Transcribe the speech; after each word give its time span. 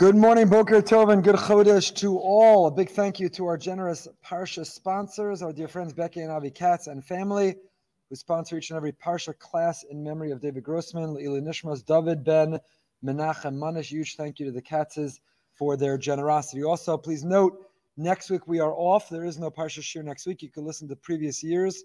Good 0.00 0.16
morning, 0.16 0.48
Boker 0.48 0.80
Tov, 0.80 1.12
and 1.12 1.22
good 1.22 1.34
Chodesh 1.34 1.94
to 1.96 2.16
all. 2.16 2.66
A 2.66 2.70
big 2.70 2.88
thank 2.88 3.20
you 3.20 3.28
to 3.28 3.44
our 3.44 3.58
generous 3.58 4.08
Parsha 4.24 4.64
sponsors, 4.64 5.42
our 5.42 5.52
dear 5.52 5.68
friends 5.68 5.92
Becky 5.92 6.20
and 6.20 6.32
Avi 6.32 6.50
Katz 6.50 6.86
and 6.86 7.04
family, 7.04 7.54
who 8.08 8.16
sponsor 8.16 8.56
each 8.56 8.70
and 8.70 8.78
every 8.78 8.92
Parsha 8.92 9.38
class 9.38 9.82
in 9.82 10.02
memory 10.02 10.30
of 10.30 10.40
David 10.40 10.64
Grossman, 10.64 11.12
Leila 11.12 11.42
Nishmas, 11.42 11.84
David 11.84 12.24
Ben, 12.24 12.58
Menachem 13.04 13.58
Manish. 13.58 13.88
Huge 13.88 14.16
thank 14.16 14.40
you 14.40 14.46
to 14.46 14.52
the 14.52 14.62
Katzes 14.62 15.20
for 15.52 15.76
their 15.76 15.98
generosity. 15.98 16.64
Also, 16.64 16.96
please 16.96 17.22
note, 17.22 17.58
next 17.98 18.30
week 18.30 18.48
we 18.48 18.58
are 18.58 18.72
off. 18.72 19.10
There 19.10 19.26
is 19.26 19.38
no 19.38 19.50
Parsha 19.50 19.82
Shir 19.82 20.02
next 20.02 20.26
week. 20.26 20.40
You 20.40 20.48
can 20.48 20.64
listen 20.64 20.88
to 20.88 20.96
previous 20.96 21.42
years 21.42 21.84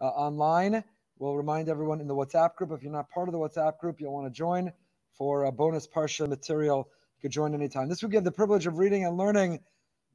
uh, 0.00 0.06
online. 0.06 0.82
We'll 1.20 1.36
remind 1.36 1.68
everyone 1.68 2.00
in 2.00 2.08
the 2.08 2.16
WhatsApp 2.16 2.56
group. 2.56 2.72
If 2.72 2.82
you're 2.82 2.90
not 2.90 3.08
part 3.08 3.28
of 3.28 3.32
the 3.32 3.38
WhatsApp 3.38 3.78
group, 3.78 4.00
you'll 4.00 4.14
want 4.14 4.26
to 4.26 4.36
join 4.36 4.72
for 5.16 5.44
a 5.44 5.52
bonus 5.52 5.86
Parsha 5.86 6.28
material 6.28 6.88
could 7.22 7.30
join 7.30 7.54
anytime. 7.54 7.88
This 7.88 8.02
we 8.02 8.12
have 8.16 8.24
the 8.24 8.32
privilege 8.32 8.66
of 8.66 8.78
reading 8.78 9.04
and 9.04 9.16
learning 9.16 9.60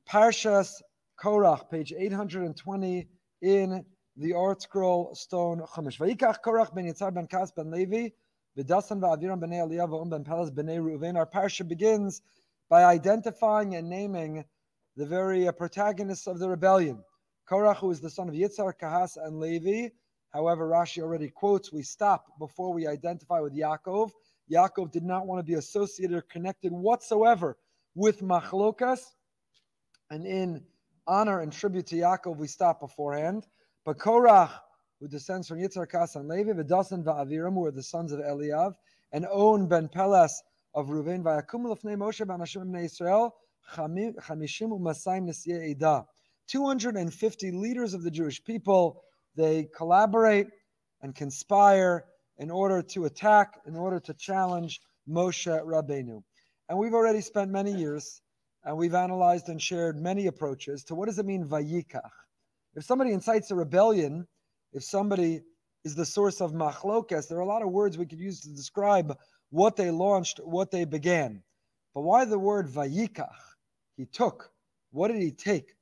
Parshas 0.10 0.82
Korach, 1.18 1.70
page 1.70 1.94
820 1.98 3.08
in 3.42 3.86
the 4.18 4.32
ArtScroll 4.32 5.16
Stone 5.16 5.62
Chumash. 5.74 5.98
Vayikach 5.98 6.40
Korach 6.46 6.76
ben 6.76 6.86
Yitzhar 6.86 7.14
ben 7.14 7.26
Kas 7.26 7.52
ben 7.52 7.72
Levi, 7.72 8.10
v'dasan 8.58 9.00
va'aviram 9.00 9.40
b'nei 9.40 9.66
Aliyah 9.66 9.88
v'um 9.90 10.10
ben 10.10 10.26
Pelas 10.26 10.52
b'nei 10.52 10.80
Reuven. 10.80 11.16
Our 11.16 11.26
parsha 11.26 11.66
begins 11.66 12.22
by 12.70 12.84
identifying 12.84 13.76
and 13.76 13.90
naming 13.90 14.44
the 14.98 15.06
very 15.06 15.48
uh, 15.48 15.54
protagonists 15.54 16.28
of 16.28 16.40
the 16.40 16.50
rebellion. 16.50 17.02
Korach, 17.50 17.78
who 17.78 17.90
is 17.90 18.02
the 18.02 18.10
son 18.10 18.28
of 18.28 18.36
Yitzhar, 18.36 18.74
Kahas, 18.78 19.16
and 19.16 19.40
Levi. 19.40 19.88
However, 20.32 20.68
Rashi 20.68 21.02
already 21.02 21.30
quotes, 21.30 21.72
we 21.72 21.84
stop 21.84 22.38
before 22.38 22.74
we 22.74 22.86
identify 22.86 23.40
with 23.40 23.56
Yaakov. 23.56 24.12
Yaakov 24.52 24.92
did 24.92 25.04
not 25.04 25.28
want 25.28 25.40
to 25.40 25.44
be 25.44 25.56
associated 25.56 26.16
or 26.16 26.22
connected 26.22 26.72
whatsoever 26.72 27.58
with 27.96 28.22
machlokas. 28.22 29.00
And 30.10 30.26
in 30.26 30.64
honor 31.06 31.42
and 31.42 31.52
tribute 31.52 31.88
to 31.88 31.96
Yaakov, 31.96 32.38
we 32.38 32.48
stop 32.48 32.80
beforehand. 32.80 33.48
But 33.86 33.98
Korach, 33.98 34.52
who 35.00 35.08
descends 35.08 35.48
from 35.48 35.60
Yitzhar 35.60 35.90
Kas 35.90 36.16
and 36.16 36.28
Levi, 36.28 36.52
Vidasan 36.52 37.04
Va'aviram, 37.04 37.54
who 37.54 37.66
are 37.66 37.72
the 37.72 37.84
sons 37.84 38.12
of 38.12 38.20
Eliav, 38.20 38.74
and 39.12 39.26
On 39.28 39.68
ben 39.68 39.88
Peles 39.88 40.42
of 40.74 40.88
Ruvain, 40.88 41.24
Vayakum 41.24 41.66
lefnei 41.66 41.96
Moshe 41.96 42.26
b'anashim 42.26 42.66
b'nei 42.66 42.86
Israel, 42.86 43.36
chamishim 43.74 44.72
u'masayim 44.72 45.28
nesiyeh 45.28 45.70
eda. 45.70 46.06
250 46.48 47.52
leaders 47.52 47.94
of 47.94 48.04
the 48.04 48.12
Jewish 48.12 48.44
people, 48.44 49.04
they 49.36 49.68
collaborate 49.76 50.48
and 51.02 51.14
conspire 51.14 52.06
in 52.38 52.52
order 52.52 52.82
to 52.82 53.06
attack, 53.06 53.60
in 53.66 53.76
order 53.76 54.00
to 54.00 54.14
challenge 54.14 54.80
Moshe 55.10 55.48
Rabbeinu. 55.66 56.22
And 56.70 56.78
we've 56.78 56.94
already 56.94 57.22
spent 57.22 57.52
many 57.52 57.72
years 57.74 58.22
and 58.64 58.78
we've 58.78 58.94
analyzed 58.94 59.48
and 59.50 59.62
shared 59.62 59.98
many 59.98 60.28
approaches 60.28 60.84
to 60.86 60.96
what 60.96 61.06
does 61.08 61.20
it 61.20 61.26
mean 61.26 61.46
vayikach? 61.46 62.10
If 62.76 62.84
somebody 62.84 63.12
incites 63.12 63.50
a 63.50 63.56
rebellion, 63.56 64.28
if 64.74 64.84
somebody 64.84 65.42
is 65.86 65.96
the 65.96 66.06
source 66.06 66.42
of 66.42 66.52
machlokas, 66.52 67.28
there 67.28 67.38
are 67.38 67.42
a 67.42 67.46
lot 67.46 67.62
of 67.62 67.72
words 67.72 67.98
we 67.98 68.06
could 68.06 68.20
use 68.20 68.42
to 68.42 68.50
describe 68.50 69.18
what 69.50 69.78
they 69.78 69.90
launched, 69.90 70.40
what 70.44 70.72
they 70.72 70.84
began. 70.84 71.42
But 71.96 72.02
why 72.02 72.26
the 72.26 72.38
word 72.38 72.68
vayikach? 72.68 73.30
He 73.96 74.06
took. 74.06 74.52
What 74.92 75.08
did 75.08 75.22
he 75.22 75.32
take? 75.32 75.74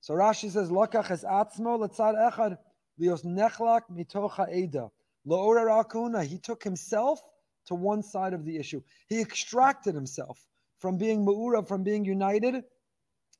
So 0.00 0.14
Rashi 0.14 0.50
says, 0.50 0.70
Lokach 0.70 1.10
es 1.10 1.24
atzmo 1.24 1.80
letzad 1.80 2.14
echad 2.30 2.58
lios 3.00 3.24
nechlak 3.24 3.82
mitocha 3.90 4.48
eda. 4.52 4.90
Laura 5.26 5.64
Rakuna, 5.64 6.24
he 6.24 6.38
took 6.38 6.62
himself 6.62 7.20
to 7.66 7.74
one 7.74 8.02
side 8.02 8.32
of 8.32 8.44
the 8.44 8.56
issue. 8.56 8.80
He 9.08 9.20
extracted 9.20 9.94
himself 9.94 10.46
from 10.78 10.96
being 10.96 11.26
Ma'ura, 11.26 11.66
from 11.66 11.82
being 11.82 12.04
united. 12.04 12.62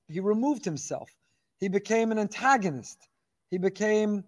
He 0.09 0.19
removed 0.19 0.65
himself. 0.65 1.09
He 1.59 1.69
became 1.69 2.11
an 2.11 2.19
antagonist. 2.19 3.09
He 3.51 3.59
became 3.59 4.25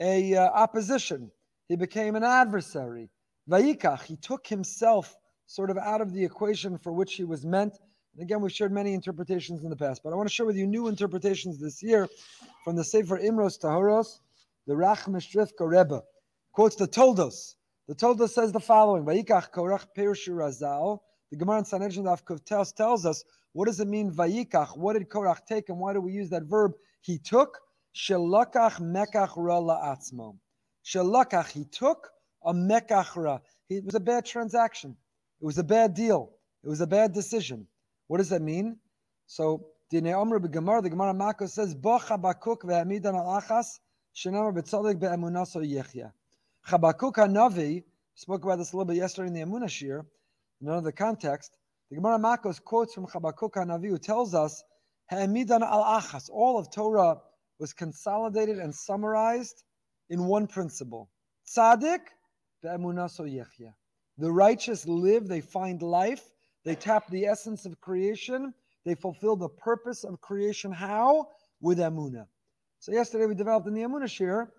a 0.00 0.36
uh, 0.36 0.46
opposition. 0.50 1.32
He 1.68 1.76
became 1.76 2.14
an 2.14 2.22
adversary. 2.22 3.10
Vayikach, 3.48 4.02
he 4.02 4.16
took 4.16 4.46
himself 4.46 5.16
sort 5.46 5.70
of 5.70 5.78
out 5.78 6.00
of 6.00 6.12
the 6.12 6.24
equation 6.24 6.78
for 6.78 6.92
which 6.92 7.14
he 7.14 7.24
was 7.24 7.44
meant. 7.44 7.76
And 8.14 8.22
again, 8.22 8.40
we've 8.40 8.52
shared 8.52 8.72
many 8.72 8.94
interpretations 8.94 9.64
in 9.64 9.70
the 9.70 9.76
past, 9.76 10.02
but 10.04 10.12
I 10.12 10.16
want 10.16 10.28
to 10.28 10.34
share 10.34 10.46
with 10.46 10.56
you 10.56 10.66
new 10.66 10.86
interpretations 10.86 11.58
this 11.58 11.82
year 11.82 12.08
from 12.64 12.76
the 12.76 12.84
Sefer 12.84 13.18
Imros 13.18 13.58
Tahoros, 13.58 14.20
the 14.68 14.74
Rachmastrivka 14.74 15.68
Rebbe 15.68 16.02
quotes 16.52 16.76
the 16.76 16.86
Toldos. 16.86 17.56
The 17.88 17.94
Toldos 17.94 18.34
says 18.34 18.52
the 18.52 18.60
following: 18.60 19.04
Vayikach 19.04 19.50
Korach 19.50 19.86
Razal. 19.96 21.00
The 21.30 21.36
Gemara 21.36 21.58
in 21.58 21.64
Sanhedrin 21.64 22.06
of 22.08 22.24
tells, 22.44 22.72
tells 22.72 23.06
us 23.06 23.24
what 23.52 23.66
does 23.66 23.80
it 23.80 23.88
mean 23.88 24.12
Vayikach? 24.12 24.76
What 24.76 24.94
did 24.94 25.08
Korach 25.08 25.46
take, 25.46 25.68
and 25.68 25.78
why 25.78 25.92
do 25.92 26.00
we 26.00 26.12
use 26.12 26.30
that 26.30 26.44
verb? 26.44 26.72
He 27.02 27.18
took 27.18 27.58
Shelakach 27.94 28.80
Mekach 28.80 29.34
Ra 29.36 29.60
La'atzmo. 29.60 30.36
Shelakach. 30.84 31.50
He 31.50 31.64
took 31.64 32.08
a 32.44 32.52
Mekach 32.52 33.16
Ra. 33.16 33.38
It 33.68 33.84
was 33.84 33.94
a 33.94 34.00
bad 34.00 34.24
transaction. 34.24 34.96
It 35.40 35.44
was 35.44 35.58
a 35.58 35.64
bad 35.64 35.94
deal. 35.94 36.32
It 36.64 36.68
was 36.68 36.80
a 36.80 36.86
bad 36.86 37.12
decision. 37.12 37.66
What 38.08 38.18
does 38.18 38.28
that 38.30 38.42
mean? 38.42 38.76
So 39.26 39.66
Omer 39.92 40.38
Gemara, 40.40 40.82
the 40.82 40.90
Gemara 40.90 41.14
Mako 41.14 41.46
says, 41.46 41.74
Bo 41.74 41.98
Chabakuk 41.98 42.62
ve'amidan 42.62 43.14
shenamar 44.14 44.54
be'emunaso 44.54 45.62
yechya. 45.64 46.12
Chabakuk 46.68 47.14
HaNavi 47.14 47.82
spoke 48.14 48.44
about 48.44 48.58
this 48.58 48.72
a 48.72 48.76
little 48.76 48.86
bit 48.86 48.96
yesterday 48.96 49.28
in 49.28 49.34
the 49.34 49.40
Amunah 49.40 49.68
Shir, 49.68 50.04
in 50.60 50.68
another 50.68 50.92
context. 50.92 51.56
The 51.90 51.96
Gemara 51.96 52.18
Makos 52.18 52.62
quotes 52.62 52.94
from 52.94 53.06
Chabakuk 53.06 53.52
HaNavi 53.52 53.88
who 53.88 53.98
tells 53.98 54.34
us, 54.34 54.62
Ha'emidan 55.10 55.62
al-achas, 55.62 56.30
all 56.30 56.58
of 56.58 56.70
Torah 56.70 57.16
was 57.58 57.72
consolidated 57.72 58.58
and 58.58 58.74
summarized 58.74 59.64
in 60.10 60.24
one 60.24 60.46
principle. 60.46 61.10
Tzaddik 61.48 62.00
be'emunaso 62.62 63.22
yechya. 63.22 63.72
The 64.18 64.30
righteous 64.30 64.86
live, 64.86 65.26
they 65.26 65.40
find 65.40 65.82
life, 65.82 66.22
they 66.64 66.74
tap 66.74 67.08
the 67.08 67.26
essence 67.26 67.64
of 67.66 67.80
creation, 67.80 68.54
they 68.84 68.94
fulfill 68.94 69.34
the 69.34 69.48
purpose 69.48 70.04
of 70.04 70.20
creation. 70.20 70.70
How? 70.70 71.28
With 71.60 71.78
emunah. 71.78 72.26
So 72.78 72.92
yesterday 72.92 73.26
we 73.26 73.34
developed 73.34 73.66
in 73.66 73.74
the 73.74 73.82
Amunah 73.82 74.08
Shir 74.08 74.50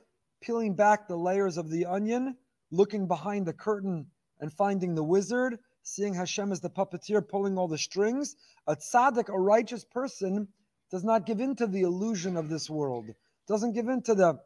peeling 0.42 0.76
back 0.76 1.08
the 1.08 1.16
layers 1.16 1.58
of 1.58 1.70
the 1.70 1.86
onion, 1.86 2.36
looking 2.72 3.08
behind 3.08 3.46
the 3.46 3.54
curtain 3.54 4.08
and 4.40 4.52
finding 4.52 4.96
the 4.96 5.04
wizard, 5.04 5.58
seeing 5.84 6.14
Hashem 6.14 6.52
as 6.52 6.60
the 6.60 6.70
puppeteer 6.70 7.28
pulling 7.28 7.58
all 7.58 7.68
the 7.68 7.78
strings. 7.78 8.36
A 8.68 8.76
tzaddik, 8.76 9.30
a 9.30 9.40
righteous 9.40 9.86
person, 9.86 10.48
does 10.90 11.04
not 11.04 11.26
give 11.26 11.40
in 11.40 11.56
to 11.56 11.68
the 11.68 11.82
illusion 11.82 12.36
of 12.36 12.50
this 12.50 12.70
world, 12.70 13.06
doesn't 13.48 13.74
give 13.74 13.88
in 13.88 14.02
to 14.04 14.16
the, 14.16 14.40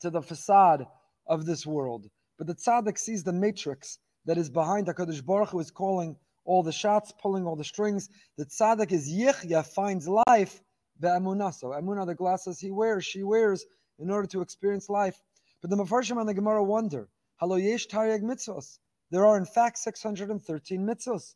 to 0.00 0.10
the 0.10 0.22
facade 0.22 0.86
of 1.26 1.46
this 1.46 1.66
world. 1.66 2.06
But 2.36 2.46
the 2.46 2.54
tzaddik 2.54 2.98
sees 2.98 3.22
the 3.24 3.32
matrix 3.32 3.98
that 4.26 4.38
is 4.38 4.50
behind 4.50 4.86
HaKadosh 4.86 5.24
Baruch 5.24 5.50
Hu 5.50 5.60
is 5.60 5.70
calling 5.70 6.16
all 6.44 6.62
the 6.62 6.72
shots, 6.72 7.12
pulling 7.20 7.46
all 7.46 7.56
the 7.56 7.64
strings. 7.64 8.08
The 8.36 8.46
tzaddik 8.46 8.92
is 8.92 9.10
yichya, 9.10 9.64
finds 9.66 10.08
life, 10.26 10.60
be'emunah. 11.00 11.54
So 11.54 11.68
emunah, 11.68 12.06
the 12.06 12.14
glasses 12.14 12.58
he 12.58 12.70
wears, 12.70 13.04
she 13.04 13.22
wears, 13.22 13.64
in 13.98 14.10
order 14.10 14.26
to 14.28 14.40
experience 14.40 14.88
life. 14.88 15.20
But 15.60 15.70
the 15.70 15.76
Mefarshim 15.76 16.18
and 16.18 16.28
the 16.28 16.34
Gemara 16.34 16.62
wonder, 16.62 17.08
Halo 17.40 17.56
yesh 17.56 17.86
taryag 17.88 18.22
mitzvos. 18.22 18.78
There 19.10 19.26
are 19.26 19.36
in 19.36 19.44
fact 19.44 19.78
613 19.78 20.86
mitzvos. 20.86 21.34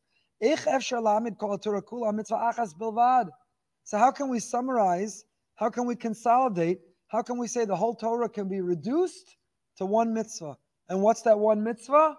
So 3.84 3.98
how 3.98 4.10
can 4.10 4.28
we 4.28 4.38
summarize? 4.38 5.24
How 5.56 5.70
can 5.70 5.86
we 5.86 5.96
consolidate? 5.96 6.80
How 7.08 7.22
can 7.22 7.38
we 7.38 7.48
say 7.48 7.64
the 7.64 7.74
whole 7.74 7.94
Torah 7.94 8.28
can 8.28 8.48
be 8.48 8.60
reduced 8.60 9.36
to 9.78 9.86
one 9.86 10.14
mitzvah? 10.14 10.56
And 10.88 11.02
what's 11.02 11.22
that 11.22 11.38
one 11.38 11.64
mitzvah? 11.64 12.16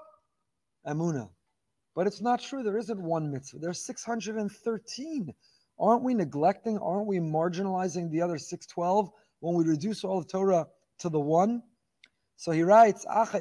Amuna. 0.85 1.29
But 1.95 2.07
it's 2.07 2.21
not 2.21 2.41
true. 2.41 2.63
There 2.63 2.77
isn't 2.77 3.01
one 3.01 3.31
mitzvah. 3.31 3.59
There's 3.59 3.85
613. 3.85 5.33
Aren't 5.79 6.03
we 6.03 6.13
neglecting? 6.13 6.77
Aren't 6.77 7.07
we 7.07 7.19
marginalizing 7.19 8.11
the 8.11 8.21
other 8.21 8.37
612? 8.37 9.09
When 9.39 9.55
we 9.55 9.63
reduce 9.63 10.03
all 10.03 10.19
of 10.19 10.27
Torah 10.27 10.67
to 10.99 11.09
the 11.09 11.19
one. 11.19 11.63
So 12.35 12.51
he 12.51 12.61
writes, 12.63 13.05
At 13.05 13.31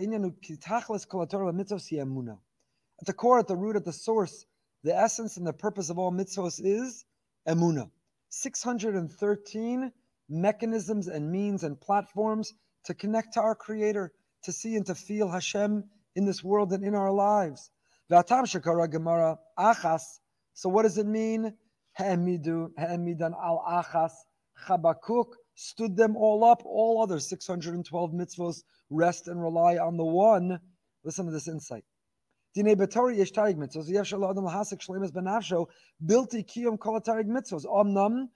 the 3.06 3.12
core, 3.16 3.38
at 3.38 3.46
the 3.46 3.56
root, 3.56 3.76
at 3.76 3.84
the 3.84 3.92
source, 3.92 4.44
the 4.84 4.96
essence 4.96 5.36
and 5.36 5.46
the 5.46 5.52
purpose 5.52 5.90
of 5.90 5.98
all 5.98 6.12
mitzvahs 6.12 6.60
is 6.64 7.04
emuna. 7.46 7.90
613 8.30 9.92
mechanisms 10.28 11.08
and 11.08 11.30
means 11.30 11.64
and 11.64 11.80
platforms 11.80 12.54
to 12.84 12.94
connect 12.94 13.34
to 13.34 13.40
our 13.40 13.54
Creator, 13.54 14.12
to 14.42 14.52
see 14.52 14.76
and 14.76 14.86
to 14.86 14.94
feel 14.94 15.28
Hashem 15.28 15.84
in 16.16 16.24
this 16.24 16.44
world 16.44 16.72
and 16.72 16.84
in 16.84 16.94
our 16.94 17.12
lives. 17.12 17.70
So 18.10 20.68
what 20.68 20.82
does 20.82 20.98
it 20.98 21.06
mean? 21.06 21.54
Ha'emidu, 21.92 22.70
ha'emidan 22.78 23.32
al 23.32 23.64
achas. 23.68 24.12
Chabakuk 24.66 25.26
stood 25.58 25.96
them 25.96 26.16
all 26.16 26.44
up. 26.44 26.62
All 26.64 27.02
other 27.02 27.18
612 27.18 28.12
mitzvahs 28.12 28.62
rest 28.90 29.26
and 29.26 29.42
rely 29.42 29.76
on 29.76 29.96
the 29.96 30.04
one. 30.04 30.60
Listen 31.02 31.26
to 31.26 31.32
this 31.32 31.48
insight. 31.48 31.84
Dine 32.54 32.76
betori 32.76 33.16
mitzvos. 33.18 33.90
Shlemes 33.90 35.12
kiyum 36.44 36.78
kol 36.78 37.00
mitzvos. 37.00 37.64
Omnam 37.66 38.28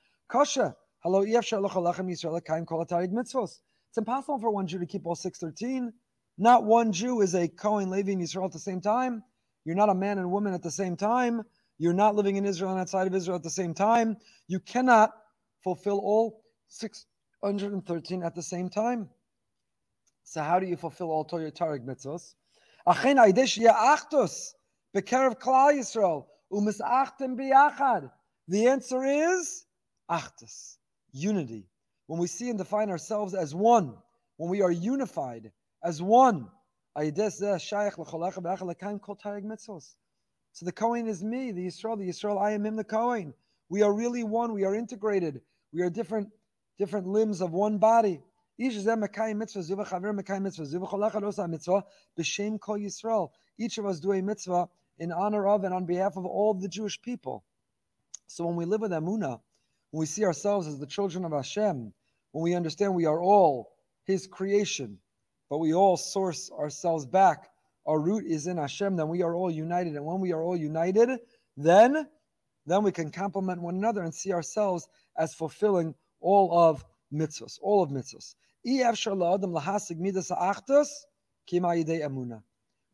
mitzvos. 3.12 3.60
It's 3.88 3.98
impossible 3.98 4.38
for 4.40 4.50
one 4.50 4.66
Jew 4.66 4.78
to 4.80 4.86
keep 4.86 5.06
all 5.06 5.14
613. 5.14 5.92
Not 6.38 6.64
one 6.64 6.92
Jew 6.92 7.20
is 7.20 7.34
a 7.36 7.46
Kohen, 7.46 7.88
Levi, 7.90 8.12
and 8.12 8.22
Israel 8.22 8.46
at 8.46 8.52
the 8.52 8.58
same 8.58 8.80
time. 8.80 9.22
You're 9.64 9.76
not 9.76 9.90
a 9.90 9.94
man 9.94 10.18
and 10.18 10.32
woman 10.32 10.54
at 10.54 10.62
the 10.62 10.72
same 10.72 10.96
time. 10.96 11.42
You're 11.78 11.92
not 11.92 12.16
living 12.16 12.34
in 12.34 12.44
Israel 12.44 12.72
and 12.72 12.80
outside 12.80 13.06
of 13.06 13.14
Israel 13.14 13.36
at 13.36 13.44
the 13.44 13.50
same 13.50 13.74
time. 13.74 14.16
You 14.48 14.58
cannot 14.58 15.12
fulfill 15.62 15.98
all 15.98 16.42
613 17.44 18.22
at 18.22 18.34
the 18.34 18.42
same 18.42 18.68
time. 18.68 19.08
So 20.24 20.42
how 20.42 20.58
do 20.58 20.66
you 20.66 20.76
fulfill 20.76 21.10
all 21.10 21.24
Torah 21.24 21.50
Tarek 21.50 21.84
mitzvahs? 21.84 22.34
Achen 22.86 23.16
aidesh 23.16 23.58
ya'achtos 23.58 24.52
bekerev 24.96 25.40
klal 25.40 25.74
Yisrael 25.74 26.26
umisachtem 26.52 27.36
biyachad. 27.36 28.10
The 28.48 28.68
answer 28.68 29.04
is 29.04 29.64
achtos, 30.10 30.76
unity. 31.12 31.68
When 32.06 32.20
we 32.20 32.26
see 32.26 32.50
and 32.50 32.58
define 32.58 32.90
ourselves 32.90 33.34
as 33.34 33.54
one, 33.54 33.94
when 34.36 34.50
we 34.50 34.62
are 34.62 34.70
unified 34.70 35.52
as 35.82 36.02
one, 36.02 36.48
so 36.94 37.10
the 37.10 37.58
Kohen 40.74 41.06
is 41.06 41.24
me, 41.24 41.52
the 41.52 41.66
Yisrael, 41.66 41.98
the 41.98 42.08
Yisrael, 42.08 42.38
I 42.38 42.50
am 42.50 42.66
him, 42.66 42.76
the 42.76 42.84
Kohen. 42.84 43.32
We 43.70 43.80
are 43.80 43.94
really 43.94 44.24
one. 44.24 44.52
We 44.52 44.64
are 44.64 44.74
integrated. 44.74 45.40
We 45.72 45.80
are 45.80 45.88
different, 45.88 46.28
different 46.78 47.06
limbs 47.06 47.40
of 47.40 47.52
one 47.52 47.78
body. 47.78 48.20
Each 48.58 48.76
of 48.76 48.86
us 53.86 54.00
do 54.00 54.12
a 54.12 54.22
mitzvah 54.22 54.68
in 54.98 55.12
honor 55.12 55.46
of 55.48 55.64
and 55.64 55.74
on 55.74 55.84
behalf 55.84 56.16
of 56.16 56.26
all 56.26 56.54
the 56.54 56.68
Jewish 56.68 57.00
people. 57.00 57.44
So 58.26 58.46
when 58.46 58.56
we 58.56 58.64
live 58.64 58.80
with 58.80 58.92
Amunah, 58.92 59.40
when 59.90 60.00
we 60.00 60.06
see 60.06 60.24
ourselves 60.24 60.66
as 60.66 60.78
the 60.78 60.86
children 60.86 61.24
of 61.24 61.32
Hashem, 61.32 61.92
when 62.32 62.42
we 62.42 62.54
understand 62.54 62.94
we 62.94 63.06
are 63.06 63.20
all 63.20 63.72
His 64.04 64.26
creation, 64.26 64.98
but 65.50 65.58
we 65.58 65.74
all 65.74 65.96
source 65.96 66.50
ourselves 66.50 67.04
back. 67.04 67.50
Our 67.84 67.98
root 67.98 68.24
is 68.26 68.46
in 68.46 68.56
Hashem. 68.58 68.96
Then 68.96 69.08
we 69.08 69.22
are 69.22 69.34
all 69.34 69.50
united, 69.50 69.96
and 69.96 70.04
when 70.04 70.20
we 70.20 70.32
are 70.32 70.42
all 70.42 70.56
united, 70.56 71.18
then 71.56 72.08
then 72.64 72.84
we 72.84 72.92
can 72.92 73.10
complement 73.10 73.60
one 73.60 73.74
another 73.74 74.02
and 74.02 74.14
see 74.14 74.32
ourselves 74.32 74.88
as 75.16 75.34
fulfilling 75.34 75.94
all 76.22 76.58
of 76.58 76.84
mitzvahs, 77.12 77.58
all 77.60 77.82
of 77.82 77.90
mitzvahs. 77.90 78.34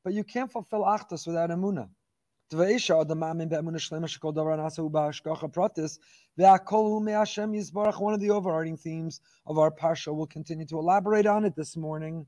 But 0.05 0.15
you 0.15 0.25
can't 0.25 0.51
fulfill 0.51 0.81
achtos 0.81 1.27
without 1.27 1.51
emunah. 1.51 1.91
One 2.51 2.63
of 2.71 3.01
the 8.21 8.31
overarching 8.31 8.77
themes 8.79 9.21
of 9.47 9.59
our 9.59 9.71
parsha, 9.71 10.15
we'll 10.15 10.27
continue 10.27 10.65
to 10.67 10.79
elaborate 10.79 11.27
on 11.27 11.45
it 11.45 11.55
this 11.55 11.77
morning, 11.77 12.27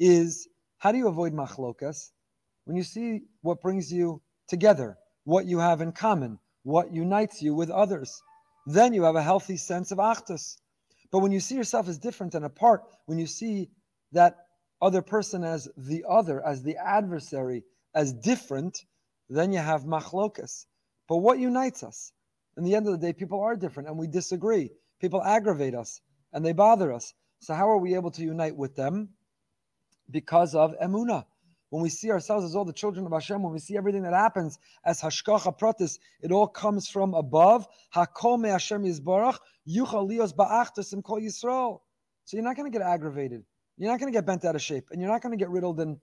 is 0.00 0.48
how 0.78 0.90
do 0.90 0.98
you 0.98 1.06
avoid 1.06 1.32
machlokas? 1.32 2.10
When 2.64 2.76
you 2.76 2.82
see 2.82 3.20
what 3.42 3.60
brings 3.60 3.92
you 3.92 4.20
together, 4.48 4.98
what 5.22 5.46
you 5.46 5.60
have 5.60 5.80
in 5.80 5.92
common, 5.92 6.40
what 6.64 6.92
unites 6.92 7.40
you 7.40 7.54
with 7.54 7.70
others, 7.70 8.20
then 8.66 8.92
you 8.92 9.02
have 9.02 9.16
a 9.16 9.22
healthy 9.22 9.56
sense 9.56 9.90
of 9.90 9.98
achtus. 9.98 10.58
But 11.10 11.20
when 11.20 11.32
you 11.32 11.40
see 11.40 11.56
yourself 11.56 11.88
as 11.88 11.98
different 11.98 12.34
and 12.34 12.44
apart, 12.44 12.84
when 13.06 13.18
you 13.18 13.26
see 13.26 13.70
that 14.12 14.46
other 14.80 15.02
person 15.02 15.44
as 15.44 15.68
the 15.76 16.04
other, 16.08 16.44
as 16.46 16.62
the 16.62 16.76
adversary, 16.76 17.64
as 17.94 18.12
different, 18.12 18.84
then 19.28 19.52
you 19.52 19.58
have 19.58 19.84
machlokas. 19.84 20.66
But 21.08 21.18
what 21.18 21.38
unites 21.38 21.82
us? 21.82 22.12
In 22.56 22.64
the 22.64 22.74
end 22.74 22.86
of 22.86 22.92
the 22.92 22.98
day, 22.98 23.12
people 23.12 23.40
are 23.40 23.56
different 23.56 23.88
and 23.88 23.98
we 23.98 24.06
disagree. 24.06 24.70
People 25.00 25.22
aggravate 25.22 25.74
us 25.74 26.00
and 26.32 26.44
they 26.44 26.52
bother 26.52 26.92
us. 26.92 27.14
So 27.40 27.54
how 27.54 27.68
are 27.70 27.78
we 27.78 27.94
able 27.94 28.10
to 28.12 28.22
unite 28.22 28.56
with 28.56 28.76
them? 28.76 29.10
because 30.10 30.54
of 30.54 30.74
emuna. 30.80 31.24
When 31.70 31.82
we 31.82 31.88
see 31.88 32.10
ourselves 32.10 32.44
as 32.44 32.54
all 32.56 32.64
the 32.64 32.72
children 32.72 33.06
of 33.06 33.12
Hashem, 33.12 33.42
when 33.42 33.52
we 33.52 33.60
see 33.60 33.76
everything 33.76 34.02
that 34.02 34.12
happens 34.12 34.58
as 34.84 35.00
hashgacha 35.00 35.58
pratis, 35.58 35.98
it 36.20 36.32
all 36.32 36.48
comes 36.48 36.88
from 36.88 37.14
above. 37.14 37.66
Hakol 37.94 38.40
me 38.40 38.48
Hashem 38.48 38.82
kol 41.02 41.20
Yisrael. 41.20 41.80
So 42.24 42.36
you're 42.36 42.44
not 42.44 42.56
going 42.56 42.70
to 42.70 42.78
get 42.78 42.86
aggravated. 42.86 43.44
You're 43.76 43.90
not 43.90 44.00
going 44.00 44.12
to 44.12 44.16
get 44.16 44.26
bent 44.26 44.44
out 44.44 44.54
of 44.54 44.62
shape, 44.62 44.88
and 44.90 45.00
you're 45.00 45.10
not 45.10 45.22
going 45.22 45.32
to 45.32 45.38
get 45.38 45.48
riddled 45.48 45.80
and 45.80 45.96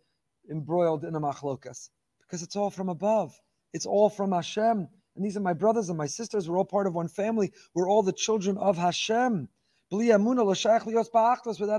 embroiled 0.49 1.03
in 1.03 1.13
a 1.15 1.19
machlokas 1.19 1.89
because 2.21 2.41
it's 2.41 2.55
all 2.55 2.69
from 2.69 2.89
above. 2.89 3.39
It's 3.73 3.85
all 3.85 4.09
from 4.09 4.31
Hashem. 4.31 4.87
And 5.15 5.25
these 5.25 5.35
are 5.35 5.41
my 5.41 5.53
brothers 5.53 5.89
and 5.89 5.97
my 5.97 6.05
sisters. 6.05 6.49
We're 6.49 6.57
all 6.57 6.65
part 6.65 6.87
of 6.87 6.93
one 6.93 7.07
family. 7.07 7.51
We're 7.73 7.89
all 7.89 8.03
the 8.03 8.13
children 8.13 8.57
of 8.57 8.77
Hashem. 8.77 9.49
Without 9.89 10.19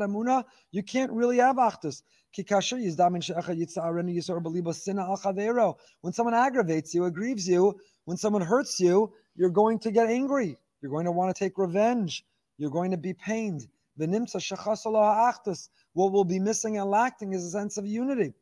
amuna, 0.02 0.44
you 0.70 0.82
can't 0.82 1.12
really 1.12 1.36
have 1.38 1.58
chavero. 5.16 5.74
When 6.00 6.12
someone 6.12 6.34
aggravates 6.34 6.94
you, 6.94 7.04
aggrieves 7.04 7.46
you, 7.46 7.78
when 8.06 8.16
someone 8.16 8.42
hurts 8.42 8.80
you, 8.80 9.12
you're 9.36 9.50
going 9.50 9.78
to 9.80 9.90
get 9.90 10.08
angry. 10.08 10.56
You're 10.80 10.90
going 10.90 11.04
to 11.04 11.12
want 11.12 11.34
to 11.34 11.38
take 11.38 11.58
revenge. 11.58 12.24
You're 12.56 12.70
going 12.70 12.92
to 12.92 12.96
be 12.96 13.12
pained. 13.12 13.66
What 15.94 16.12
will 16.12 16.24
be 16.24 16.38
missing 16.38 16.78
and 16.78 16.90
lacking 16.90 17.32
is 17.32 17.44
a 17.44 17.50
sense 17.50 17.76
of 17.76 17.86
unity. 17.86 18.32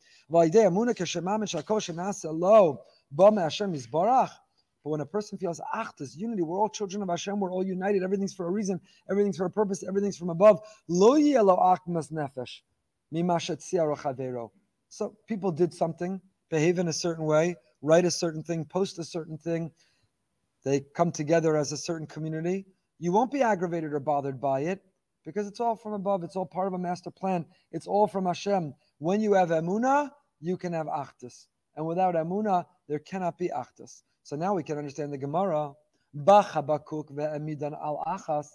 But 4.86 4.90
when 4.90 5.00
a 5.00 5.06
person 5.06 5.36
feels 5.36 5.60
achtas, 5.74 6.16
unity, 6.16 6.42
we're 6.42 6.60
all 6.60 6.68
children 6.68 7.02
of 7.02 7.08
Hashem, 7.08 7.40
we're 7.40 7.50
all 7.50 7.66
united, 7.66 8.04
everything's 8.04 8.34
for 8.34 8.46
a 8.46 8.50
reason, 8.52 8.80
everything's 9.10 9.36
for 9.36 9.46
a 9.46 9.50
purpose, 9.50 9.82
everything's 9.82 10.16
from 10.16 10.30
above. 10.30 10.60
Lo 10.86 11.16
yelo 11.16 11.58
achmas 11.58 12.12
nefesh, 12.12 12.60
So 14.88 15.16
people 15.26 15.50
did 15.50 15.74
something, 15.74 16.20
behave 16.50 16.78
in 16.78 16.86
a 16.86 16.92
certain 16.92 17.24
way, 17.24 17.56
write 17.82 18.04
a 18.04 18.12
certain 18.12 18.44
thing, 18.44 18.64
post 18.64 19.00
a 19.00 19.02
certain 19.02 19.36
thing. 19.38 19.72
They 20.64 20.82
come 20.94 21.10
together 21.10 21.56
as 21.56 21.72
a 21.72 21.76
certain 21.76 22.06
community. 22.06 22.66
You 23.00 23.10
won't 23.10 23.32
be 23.32 23.42
aggravated 23.42 23.92
or 23.92 23.98
bothered 23.98 24.40
by 24.40 24.60
it 24.60 24.82
because 25.24 25.48
it's 25.48 25.58
all 25.58 25.74
from 25.74 25.94
above. 25.94 26.22
It's 26.22 26.36
all 26.36 26.46
part 26.46 26.68
of 26.68 26.74
a 26.74 26.78
master 26.78 27.10
plan. 27.10 27.44
It's 27.72 27.88
all 27.88 28.06
from 28.06 28.26
Hashem. 28.26 28.72
When 28.98 29.20
you 29.20 29.32
have 29.32 29.48
emuna, 29.48 30.10
you 30.38 30.56
can 30.56 30.72
have 30.74 30.86
achtas. 30.86 31.48
And 31.74 31.86
without 31.86 32.14
emuna, 32.14 32.66
there 32.86 33.00
cannot 33.00 33.36
be 33.36 33.48
achtas. 33.48 34.02
So 34.26 34.34
now 34.34 34.55
we 34.55 34.64
can 34.64 34.76
understand 34.76 35.12
the 35.12 35.19
Gemara. 35.19 35.70
Ba 36.12 36.43
Chabakuk 36.43 37.12
ve'emidan 37.12 37.74
al 37.81 38.03
achas. 38.08 38.48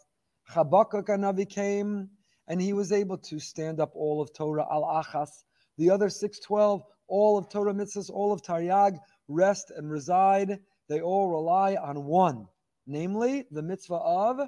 Chabakuk 0.53 1.05
Anavi 1.05 1.50
came 1.50 2.10
and 2.50 2.62
he 2.62 2.74
was 2.74 2.91
able 2.91 3.17
to 3.17 3.39
stand 3.39 3.79
up 3.79 3.93
all 3.95 4.22
of 4.22 4.34
Torah 4.34 4.67
al 4.69 4.84
achas. 4.84 5.29
The 5.77 5.89
other 5.89 6.10
612, 6.10 6.84
all 7.07 7.38
of 7.38 7.48
Torah 7.50 7.74
mitzvahs, 7.74 8.10
all 8.10 8.34
of 8.34 8.41
Taryag, 8.41 8.98
rest 9.29 9.72
and 9.74 9.89
reside. 9.89 10.60
They 10.89 11.00
all 11.00 11.29
rely 11.29 11.75
on 11.75 12.03
one, 12.03 12.48
namely 12.86 13.45
the 13.50 13.62
mitzvah 13.62 13.95
of 13.95 14.39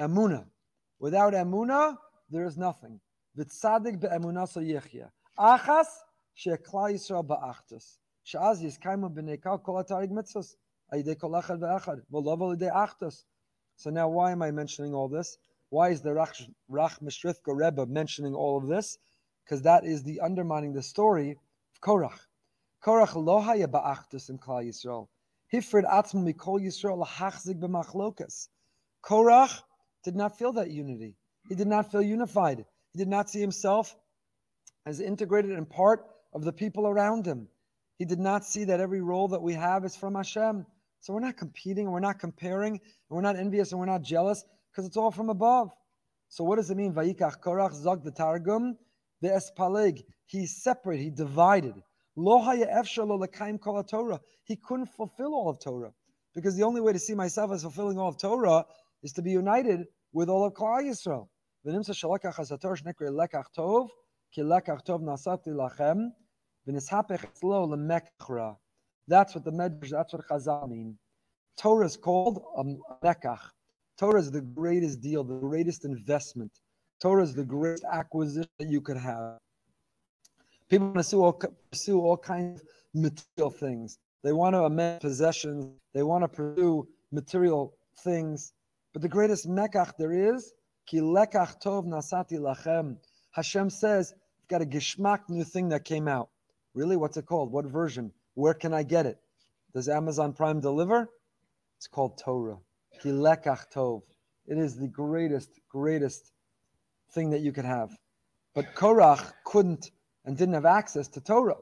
Emuna. 0.00 0.46
Without 0.98 1.34
Emuna, 1.34 1.98
there 2.30 2.46
is 2.46 2.56
nothing. 2.56 3.00
V'tzadik 3.38 4.00
be'emuna 4.00 4.48
so 4.48 4.62
yechya. 4.62 5.10
Achas 5.38 5.88
she'kla 6.32 6.94
Yisrael 6.94 7.26
ba'achtus. 7.26 7.98
שאז 8.24 8.66
כל 9.62 9.80
התאריג 9.80 10.10
על 10.88 10.98
ידי 10.98 11.14
כל 11.18 11.38
אחד 11.38 11.62
ואחד, 11.62 11.96
ולא 12.10 12.36
על 12.40 12.54
ידי 12.54 12.68
אחטוס. 12.70 13.24
So 13.76 13.90
now 13.90 14.08
why 14.08 14.30
am 14.30 14.42
I 14.42 14.50
mentioning 14.50 14.94
all 14.94 15.08
this? 15.08 15.38
Why 15.70 15.88
is 15.88 16.02
the 16.02 16.10
Rach, 16.10 16.46
Rachmastrivka 16.70 17.56
Rebbe 17.56 17.86
mentioning 17.86 18.34
all 18.34 18.58
of 18.58 18.68
this? 18.68 18.98
Because 19.42 19.62
that 19.62 19.84
is 19.84 20.02
the 20.02 20.20
undermining 20.20 20.74
the 20.74 20.82
story 20.82 21.30
of 21.30 21.80
Korach. 21.80 22.20
Korach 22.84 23.14
lo 23.14 23.40
haya 23.40 23.66
ba'achtus 23.66 24.28
in 24.28 24.38
Klal 24.38 24.66
Yisrael. 24.68 25.08
Hifrid 25.52 25.90
atzmu 25.90 26.22
mikol 26.30 26.60
Yisrael 26.60 27.06
hachzik 27.06 27.58
b'machlokas. 27.58 28.48
Korach 29.02 29.62
did 30.04 30.14
not 30.14 30.38
feel 30.38 30.52
that 30.52 30.70
unity. 30.70 31.16
He 31.48 31.54
did 31.54 31.68
not 31.68 31.90
feel 31.90 32.02
unified. 32.02 32.66
He 32.92 32.98
did 32.98 33.08
not 33.08 33.30
see 33.30 33.40
himself 33.40 33.96
as 34.84 35.00
integrated 35.00 35.52
and 35.52 35.68
part 35.68 36.06
of 36.34 36.44
the 36.44 36.52
people 36.52 36.86
around 36.86 37.24
him. 37.26 37.48
He 38.02 38.06
did 38.06 38.18
not 38.18 38.44
see 38.44 38.64
that 38.64 38.80
every 38.80 39.00
role 39.00 39.28
that 39.28 39.40
we 39.40 39.52
have 39.52 39.84
is 39.84 39.94
from 39.94 40.16
Hashem. 40.16 40.66
So 40.98 41.12
we're 41.12 41.20
not 41.20 41.36
competing, 41.36 41.88
we're 41.88 42.00
not 42.00 42.18
comparing, 42.18 42.80
we're 43.08 43.20
not 43.20 43.36
envious, 43.36 43.70
and 43.70 43.78
we're 43.78 43.86
not 43.86 44.02
jealous, 44.02 44.44
because 44.72 44.86
it's 44.86 44.96
all 44.96 45.12
from 45.12 45.30
above. 45.30 45.70
So 46.28 46.42
what 46.42 46.56
does 46.56 46.68
it 46.72 46.76
mean? 46.76 46.92
Vayikach 46.92 47.38
Korach 47.38 47.72
Zog 47.72 48.02
the 48.02 48.10
Targum, 48.10 48.76
the 49.20 49.38
separate, 49.38 50.98
he 50.98 51.10
divided. 51.10 51.74
Lo 52.16 52.42
Torah. 53.84 54.20
He 54.42 54.56
couldn't 54.56 54.86
fulfill 54.86 55.32
all 55.32 55.48
of 55.48 55.60
Torah. 55.60 55.92
Because 56.34 56.56
the 56.56 56.64
only 56.64 56.80
way 56.80 56.92
to 56.92 56.98
see 56.98 57.14
myself 57.14 57.52
as 57.52 57.62
fulfilling 57.62 58.00
all 58.00 58.08
of 58.08 58.18
Torah 58.18 58.66
is 59.04 59.12
to 59.12 59.22
be 59.22 59.30
united 59.30 59.86
with 60.12 60.28
all 60.28 60.44
of 60.44 60.54
Klal 60.54 60.82
Yisrael. 60.82 61.28
That's 66.64 66.92
what 69.34 69.44
the 69.44 69.50
Medrash, 69.50 69.90
that's 69.90 70.12
what 70.12 70.28
Chazal 70.28 70.68
mean. 70.68 70.96
Torah 71.56 71.86
is 71.86 71.96
called 71.96 72.42
a 72.56 72.64
mekach. 73.04 73.40
Torah 73.98 74.20
is 74.20 74.30
the 74.30 74.40
greatest 74.40 75.00
deal, 75.00 75.24
the 75.24 75.38
greatest 75.38 75.84
investment. 75.84 76.52
Torah 77.00 77.22
is 77.24 77.34
the 77.34 77.44
greatest 77.44 77.84
acquisition 77.92 78.48
that 78.58 78.68
you 78.68 78.80
could 78.80 78.96
have. 78.96 79.38
People 80.68 80.86
want 80.88 80.98
to 80.98 81.02
pursue 81.02 81.22
all, 81.22 81.40
pursue 81.70 82.00
all 82.00 82.16
kinds 82.16 82.62
of 82.62 82.68
material 82.94 83.50
things. 83.50 83.98
They 84.22 84.32
want 84.32 84.54
to 84.54 84.64
amend 84.64 85.00
possessions. 85.00 85.66
They 85.94 86.02
want 86.02 86.22
to 86.22 86.28
pursue 86.28 86.88
material 87.10 87.74
things. 88.04 88.52
But 88.92 89.02
the 89.02 89.08
greatest 89.08 89.48
mekach 89.48 89.96
there 89.98 90.12
is, 90.12 90.52
ki 90.86 91.00
lekach 91.00 91.60
tov 91.62 91.86
nasati 91.86 92.38
lachem. 92.38 92.96
Hashem 93.32 93.68
says, 93.68 94.14
got 94.48 94.62
a 94.62 94.64
gishmak 94.64 95.28
new 95.28 95.44
thing 95.44 95.68
that 95.70 95.84
came 95.84 96.06
out. 96.08 96.30
Really? 96.74 96.96
What's 96.96 97.16
it 97.16 97.26
called? 97.26 97.52
What 97.52 97.66
version? 97.66 98.12
Where 98.34 98.54
can 98.54 98.72
I 98.72 98.82
get 98.82 99.06
it? 99.06 99.18
Does 99.74 99.88
Amazon 99.88 100.32
Prime 100.32 100.60
deliver? 100.60 101.08
It's 101.78 101.86
called 101.86 102.18
Torah. 102.18 102.58
Ki 103.00 103.10
lekach 103.10 103.72
tov. 103.74 104.02
It 104.46 104.58
is 104.58 104.76
the 104.76 104.88
greatest, 104.88 105.60
greatest 105.68 106.32
thing 107.12 107.30
that 107.30 107.40
you 107.40 107.52
could 107.52 107.64
have. 107.64 107.90
But 108.54 108.74
Korach 108.74 109.32
couldn't 109.44 109.90
and 110.24 110.36
didn't 110.36 110.54
have 110.54 110.66
access 110.66 111.08
to 111.08 111.20
Torah 111.20 111.56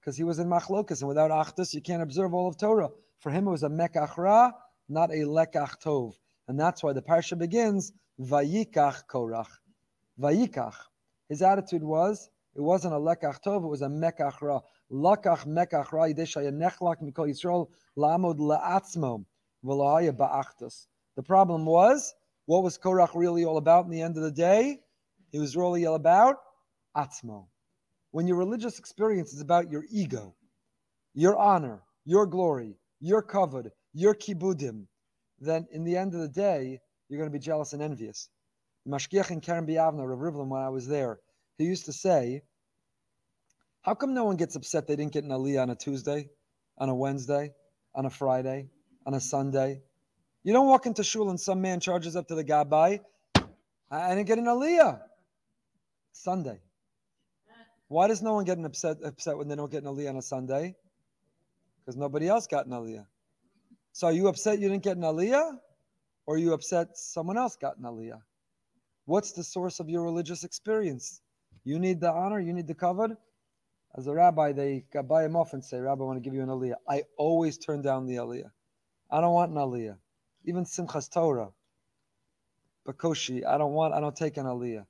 because 0.00 0.16
he 0.16 0.24
was 0.24 0.38
in 0.38 0.48
Machlokas, 0.48 1.00
and 1.00 1.08
without 1.08 1.30
Achdus, 1.30 1.72
you 1.72 1.80
can't 1.80 2.02
observe 2.02 2.34
all 2.34 2.46
of 2.46 2.58
Torah. 2.58 2.90
For 3.20 3.30
him, 3.30 3.46
it 3.48 3.50
was 3.50 3.62
a 3.62 3.68
Mekach 3.68 4.18
Ra, 4.18 4.52
not 4.88 5.10
a 5.10 5.24
Lekach 5.24 5.82
Tov. 5.82 6.12
And 6.46 6.60
that's 6.60 6.82
why 6.82 6.92
the 6.92 7.00
parsha 7.00 7.38
begins, 7.38 7.92
Vayikach 8.20 9.06
Korach. 9.10 9.48
Vayikach. 10.20 10.74
His 11.30 11.40
attitude 11.40 11.82
was, 11.82 12.28
it 12.56 12.60
wasn't 12.60 12.94
a 12.94 12.98
Lekach 12.98 13.42
Tov, 13.42 13.64
it 13.64 13.68
was 13.68 13.82
a 13.82 13.88
Mekach 13.88 14.40
Ra. 14.40 14.60
Lakach 14.90 15.46
Mekach 15.46 15.92
Ra, 15.92 16.04
Yideshaya 16.04 16.52
Nechlak 16.52 17.02
Mikol 17.02 17.28
Yisrael, 17.28 17.68
La'atzmo. 17.96 19.24
The 21.16 21.22
problem 21.22 21.64
was, 21.64 22.14
what 22.46 22.62
was 22.62 22.76
Korach 22.78 23.14
really 23.14 23.44
all 23.44 23.56
about 23.56 23.86
in 23.86 23.90
the 23.90 24.02
end 24.02 24.16
of 24.16 24.22
the 24.22 24.30
day? 24.30 24.80
He 25.32 25.38
was 25.38 25.56
really 25.56 25.86
all 25.86 25.94
about 25.94 26.36
Atzmo 26.96 27.46
when 28.14 28.28
your 28.28 28.36
religious 28.36 28.78
experience 28.78 29.32
is 29.34 29.40
about 29.40 29.72
your 29.72 29.84
ego, 29.90 30.36
your 31.14 31.36
honor, 31.36 31.82
your 32.04 32.26
glory, 32.26 32.76
your 33.00 33.20
kavod, 33.20 33.72
your 33.92 34.14
kibudim, 34.14 34.86
then 35.40 35.66
in 35.72 35.82
the 35.82 35.96
end 35.96 36.14
of 36.14 36.20
the 36.20 36.28
day, 36.28 36.78
you're 37.08 37.18
going 37.18 37.28
to 37.28 37.36
be 37.36 37.44
jealous 37.44 37.72
and 37.72 37.82
envious. 37.82 38.28
Mashgiach 38.86 39.30
and 39.30 39.42
Kerem 39.42 39.68
B'Yavneh, 39.68 40.08
Rav 40.08 40.20
Rivlin, 40.20 40.46
when 40.46 40.62
I 40.62 40.68
was 40.68 40.86
there, 40.86 41.18
he 41.58 41.64
used 41.64 41.86
to 41.86 41.92
say, 41.92 42.42
how 43.82 43.94
come 43.94 44.14
no 44.14 44.24
one 44.24 44.36
gets 44.36 44.56
upset 44.56 44.86
they 44.86 44.96
didn't 44.96 45.12
get 45.12 45.24
an 45.24 45.30
aliyah 45.30 45.62
on 45.62 45.70
a 45.70 45.76
Tuesday, 45.76 46.28
on 46.78 46.88
a 46.88 46.94
Wednesday, 46.94 47.52
on 47.94 48.06
a 48.06 48.10
Friday, 48.10 48.68
on 49.06 49.14
a 49.14 49.20
Sunday? 49.20 49.82
You 50.42 50.52
don't 50.52 50.66
walk 50.66 50.86
into 50.86 51.04
shul 51.04 51.30
and 51.30 51.38
some 51.38 51.60
man 51.60 51.80
charges 51.80 52.16
up 52.16 52.28
to 52.28 52.34
the 52.34 52.44
gabbai, 52.44 53.00
I 53.90 54.14
didn't 54.14 54.26
get 54.26 54.38
an 54.38 54.46
aliyah. 54.46 55.00
Sunday. 56.12 56.60
Why 57.88 58.08
does 58.08 58.22
no 58.22 58.34
one 58.34 58.44
get 58.44 58.58
upset 58.58 58.98
upset 59.04 59.36
when 59.36 59.48
they 59.48 59.56
don't 59.56 59.70
get 59.70 59.84
an 59.84 59.88
aliyah 59.94 60.10
on 60.10 60.16
a 60.16 60.22
Sunday? 60.22 60.74
Because 61.80 61.96
nobody 61.96 62.28
else 62.28 62.46
got 62.46 62.66
an 62.66 62.72
aliyah. 62.72 63.06
So 63.92 64.06
are 64.08 64.12
you 64.12 64.28
upset 64.28 64.58
you 64.58 64.68
didn't 64.68 64.82
get 64.82 64.96
an 64.96 65.02
aliyah? 65.02 65.58
Or 66.26 66.36
are 66.36 66.38
you 66.38 66.54
upset 66.54 66.96
someone 66.96 67.36
else 67.36 67.56
got 67.56 67.76
an 67.76 67.84
aliyah? 67.84 68.20
What's 69.04 69.32
the 69.32 69.44
source 69.44 69.80
of 69.80 69.88
your 69.90 70.02
religious 70.02 70.44
experience? 70.44 71.20
You 71.64 71.78
need 71.78 72.00
the 72.00 72.10
honor, 72.10 72.40
you 72.40 72.52
need 72.52 72.66
the 72.66 72.74
kavod. 72.74 73.16
As 73.96 74.06
a 74.06 74.12
rabbi, 74.12 74.52
they 74.52 74.84
buy 75.08 75.24
him 75.24 75.36
off 75.36 75.52
and 75.52 75.64
say, 75.64 75.78
Rabbi, 75.78 76.02
I 76.02 76.06
want 76.06 76.16
to 76.16 76.20
give 76.20 76.34
you 76.34 76.42
an 76.42 76.48
aliyah. 76.48 76.74
I 76.88 77.04
always 77.16 77.58
turn 77.58 77.80
down 77.80 78.06
the 78.06 78.16
aliyah. 78.16 78.50
I 79.10 79.20
don't 79.20 79.32
want 79.32 79.52
an 79.52 79.56
aliyah. 79.56 79.96
Even 80.44 80.64
Simchas 80.64 81.10
Torah. 81.10 81.50
Bakoshi, 82.86 83.46
I 83.46 83.56
don't 83.56 83.72
want, 83.72 83.94
I 83.94 84.00
don't 84.00 84.16
take 84.16 84.36
an 84.36 84.46
aliyah. 84.46 84.84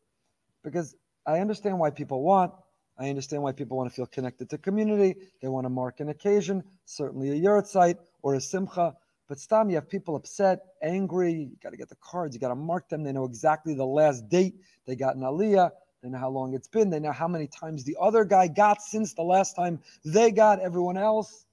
Because 0.64 0.96
I 1.26 1.40
understand 1.40 1.78
why 1.78 1.90
people 1.90 2.22
want, 2.22 2.52
I 2.98 3.08
understand 3.10 3.42
why 3.42 3.52
people 3.52 3.76
want 3.76 3.90
to 3.90 3.94
feel 3.94 4.06
connected 4.06 4.50
to 4.50 4.58
community. 4.58 5.16
They 5.42 5.48
want 5.48 5.66
to 5.66 5.68
mark 5.70 6.00
an 6.00 6.08
occasion, 6.08 6.64
certainly 6.86 7.30
a 7.30 7.40
yahrzeit 7.40 7.96
or 8.22 8.34
a 8.34 8.40
simcha. 8.40 8.94
But 9.28 9.38
stam, 9.38 9.68
you 9.68 9.76
have 9.76 9.88
people 9.88 10.16
upset, 10.16 10.60
angry. 10.82 11.32
You 11.32 11.56
got 11.62 11.70
to 11.70 11.76
get 11.76 11.88
the 11.88 11.96
cards. 11.96 12.34
You 12.34 12.40
got 12.40 12.48
to 12.48 12.54
mark 12.54 12.88
them. 12.88 13.02
They 13.02 13.12
know 13.12 13.24
exactly 13.24 13.74
the 13.74 13.86
last 13.86 14.28
date 14.28 14.54
they 14.86 14.96
got 14.96 15.16
an 15.16 15.22
aliyah. 15.22 15.70
They 16.04 16.10
know 16.10 16.18
how 16.18 16.28
long 16.28 16.54
it's 16.54 16.68
been. 16.68 16.90
They 16.90 17.00
know 17.00 17.12
how 17.12 17.26
many 17.26 17.46
times 17.46 17.82
the 17.82 17.96
other 17.98 18.24
guy 18.24 18.46
got 18.46 18.82
since 18.82 19.14
the 19.14 19.22
last 19.22 19.56
time 19.56 19.80
they 20.04 20.30
got 20.30 20.60
everyone 20.60 20.98
else. 20.98 21.46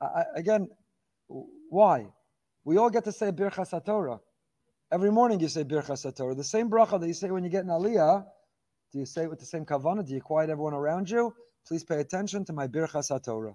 I, 0.00 0.24
again, 0.34 0.68
why? 1.28 2.08
We 2.64 2.78
all 2.78 2.90
get 2.90 3.04
to 3.04 3.12
say 3.12 3.30
Birchas 3.30 3.84
Torah. 3.84 4.18
Every 4.90 5.12
morning 5.12 5.38
you 5.38 5.48
say 5.48 5.62
Birchas 5.62 6.14
Torah. 6.16 6.34
The 6.34 6.42
same 6.42 6.68
bracha 6.68 7.00
that 7.00 7.06
you 7.06 7.14
say 7.14 7.30
when 7.30 7.44
you 7.44 7.50
get 7.50 7.64
an 7.64 7.70
aliyah 7.70 8.26
do 8.92 8.98
you 8.98 9.06
say 9.06 9.22
it 9.22 9.30
with 9.30 9.38
the 9.38 9.46
same 9.46 9.64
kavana? 9.64 10.06
Do 10.06 10.12
you 10.12 10.20
quiet 10.20 10.50
everyone 10.50 10.74
around 10.74 11.08
you? 11.08 11.34
Please 11.66 11.82
pay 11.82 12.00
attention 12.00 12.44
to 12.44 12.52
my 12.52 12.68
birchas 12.68 13.10
haTorah. 13.10 13.54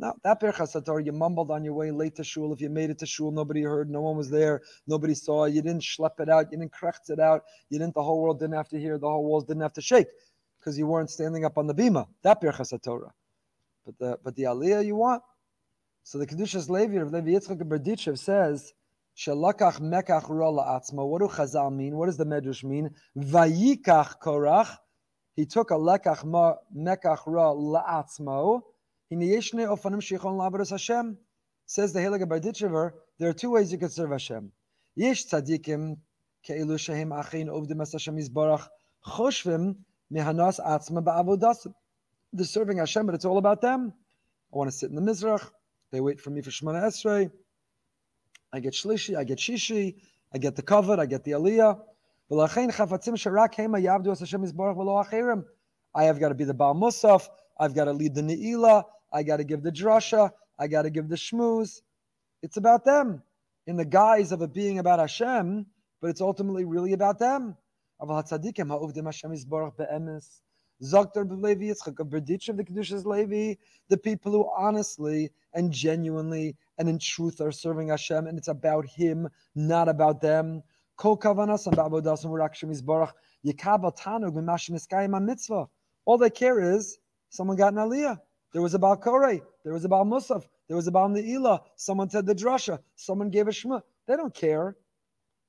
Now, 0.00 0.14
that 0.24 0.40
birchas 0.40 0.74
haTorah, 0.74 1.04
you 1.04 1.12
mumbled 1.12 1.50
on 1.50 1.62
your 1.62 1.74
way 1.74 1.90
late 1.90 2.16
to 2.16 2.24
shul. 2.24 2.54
If 2.54 2.62
you 2.62 2.70
made 2.70 2.88
it 2.88 2.98
to 3.00 3.06
shul, 3.06 3.30
nobody 3.30 3.60
heard, 3.60 3.90
no 3.90 4.00
one 4.00 4.16
was 4.16 4.30
there, 4.30 4.62
nobody 4.86 5.12
saw. 5.12 5.44
You 5.44 5.60
didn't 5.60 5.82
schlep 5.82 6.18
it 6.20 6.30
out, 6.30 6.50
you 6.50 6.56
didn't 6.56 6.72
krechts 6.72 7.10
it 7.10 7.20
out. 7.20 7.42
You 7.68 7.78
didn't. 7.78 7.92
The 7.94 8.02
whole 8.02 8.22
world 8.22 8.38
didn't 8.38 8.54
have 8.54 8.70
to 8.70 8.80
hear. 8.80 8.96
The 8.96 9.06
whole 9.06 9.26
walls 9.26 9.44
didn't 9.44 9.60
have 9.60 9.74
to 9.74 9.82
shake 9.82 10.06
because 10.58 10.78
you 10.78 10.86
weren't 10.86 11.10
standing 11.10 11.44
up 11.44 11.58
on 11.58 11.66
the 11.66 11.74
bima. 11.74 12.06
That 12.22 12.40
birchas 12.40 12.72
haTorah. 12.72 13.10
But 13.84 13.98
the 13.98 14.18
but 14.24 14.34
the 14.36 14.44
aliyah 14.44 14.86
you 14.86 14.96
want. 14.96 15.22
So 16.02 16.16
the 16.16 16.26
kedushas 16.26 16.70
Levi 16.70 16.96
of 16.96 17.12
Levi 17.12 17.32
Yitzchak 17.32 17.58
Berdichev 17.58 18.18
says 18.18 18.72
Shalakach 19.18 19.80
mekach 19.80 20.30
rola 20.30 20.80
atzma. 20.80 21.06
What 21.06 21.20
do 21.20 21.28
Chazal 21.28 21.70
mean? 21.76 21.94
What 21.94 22.06
does 22.06 22.16
the 22.16 22.24
Medrash 22.24 22.64
mean? 22.64 22.88
Vayikach 23.18 24.14
korach. 24.22 24.78
He 25.36 25.44
took 25.44 25.70
a 25.70 25.74
lekach 25.74 26.24
mekach 26.74 27.20
ra 27.26 27.52
la'atzmo. 27.52 28.62
Hiniyeshne 29.12 29.66
ofanim 29.66 30.00
shichon 30.00 30.36
labaros 30.38 30.70
Hashem. 30.70 31.18
Says 31.66 31.92
the 31.92 32.00
Heilige 32.00 32.24
Berditchever, 32.24 32.92
there 33.18 33.28
are 33.28 33.32
two 33.32 33.50
ways 33.50 33.70
you 33.72 33.78
can 33.78 33.90
serve 33.90 34.10
Hashem. 34.10 34.50
Yesh 34.96 35.26
tzadikim 35.26 35.98
ke'ilu 36.44 36.78
shehem 36.78 37.10
achin 37.10 37.48
ovdim 37.48 37.80
es 37.82 37.92
Hashem 37.92 38.16
yizbarach 38.16 38.68
choshvim 39.06 39.76
mehanas 40.12 40.58
atzma 40.64 41.02
ba'avodas. 41.02 41.66
They're 42.32 42.46
serving 42.46 42.78
Hashem, 42.78 43.06
but 43.06 43.14
it's 43.14 43.24
all 43.24 43.38
about 43.38 43.60
them. 43.60 43.92
I 44.52 44.56
want 44.56 44.70
to 44.70 44.76
sit 44.76 44.90
in 44.90 44.96
the 44.96 45.02
Mizrach. 45.02 45.50
They 45.90 46.00
wait 46.00 46.20
for 46.20 46.30
me 46.30 46.42
for 46.42 46.50
Shemana 46.50 46.82
Esrei. 46.84 47.30
I 48.52 48.60
get 48.60 48.74
shlishi, 48.74 49.16
I 49.16 49.24
get 49.24 49.38
shishi, 49.38 49.96
I 50.32 50.38
get 50.38 50.56
the 50.56 50.62
kavod, 50.62 50.98
I 50.98 51.06
get 51.06 51.24
the 51.24 51.32
aliyah. 51.32 51.80
I 52.32 52.46
have 56.04 56.20
got 56.20 56.28
to 56.28 56.34
be 56.34 56.44
the 56.44 56.54
Baal 56.54 56.74
Musaf, 56.76 57.28
I've 57.58 57.74
got 57.74 57.84
to 57.86 57.92
lead 57.92 58.14
the 58.14 58.20
Ne'ilah, 58.20 58.84
I 59.12 59.22
got 59.22 59.38
to 59.38 59.44
give 59.44 59.62
the 59.62 59.72
drasha, 59.72 60.30
I 60.58 60.66
got 60.66 60.82
to 60.82 60.90
give 60.90 61.08
the 61.08 61.16
shmooze. 61.16 61.82
It's 62.42 62.56
about 62.56 62.84
them 62.84 63.22
in 63.66 63.76
the 63.76 63.84
guise 63.84 64.32
of 64.32 64.42
it 64.42 64.52
being 64.52 64.78
about 64.78 64.98
Hashem, 64.98 65.66
but 66.00 66.10
it's 66.10 66.20
ultimately 66.20 66.64
really 66.64 66.92
about 66.92 67.18
them. 67.18 67.56
Zokter 70.82 71.28
Levi 71.28 71.64
Yitzchak, 71.64 72.00
a 72.00 72.04
Berditchever 72.04 72.56
the 72.56 72.64
Kedushas 72.64 73.04
Levi, 73.04 73.54
the 73.88 73.98
people 73.98 74.32
who 74.32 74.50
honestly 74.56 75.30
and 75.52 75.70
genuinely 75.70 76.56
and 76.78 76.88
in 76.88 76.98
truth 76.98 77.40
are 77.42 77.52
serving 77.52 77.88
Hashem, 77.88 78.26
and 78.26 78.38
it's 78.38 78.48
about 78.48 78.86
Him, 78.86 79.28
not 79.54 79.88
about 79.88 80.22
them. 80.22 80.62
Hashem. 80.98 81.52
All 86.06 86.18
they 86.18 86.30
care 86.30 86.60
is 86.74 86.98
someone 87.28 87.56
got 87.56 87.72
an 87.72 87.78
aliyah. 87.78 88.20
There 88.52 88.62
was 88.62 88.74
a 88.74 88.78
Baal 88.78 88.96
Korei. 88.96 89.40
There 89.64 89.72
was 89.72 89.84
a 89.84 89.88
Baal 89.88 90.04
Musaf. 90.04 90.44
There 90.66 90.76
was 90.76 90.86
a 90.86 90.90
Baal 90.90 91.08
Ne'ilah. 91.08 91.60
Someone 91.76 92.10
said 92.10 92.26
the 92.26 92.34
drasha. 92.34 92.80
Someone 92.96 93.30
gave 93.30 93.46
a 93.48 93.52
shema. 93.52 93.80
They 94.06 94.16
don't 94.16 94.34
care. 94.34 94.76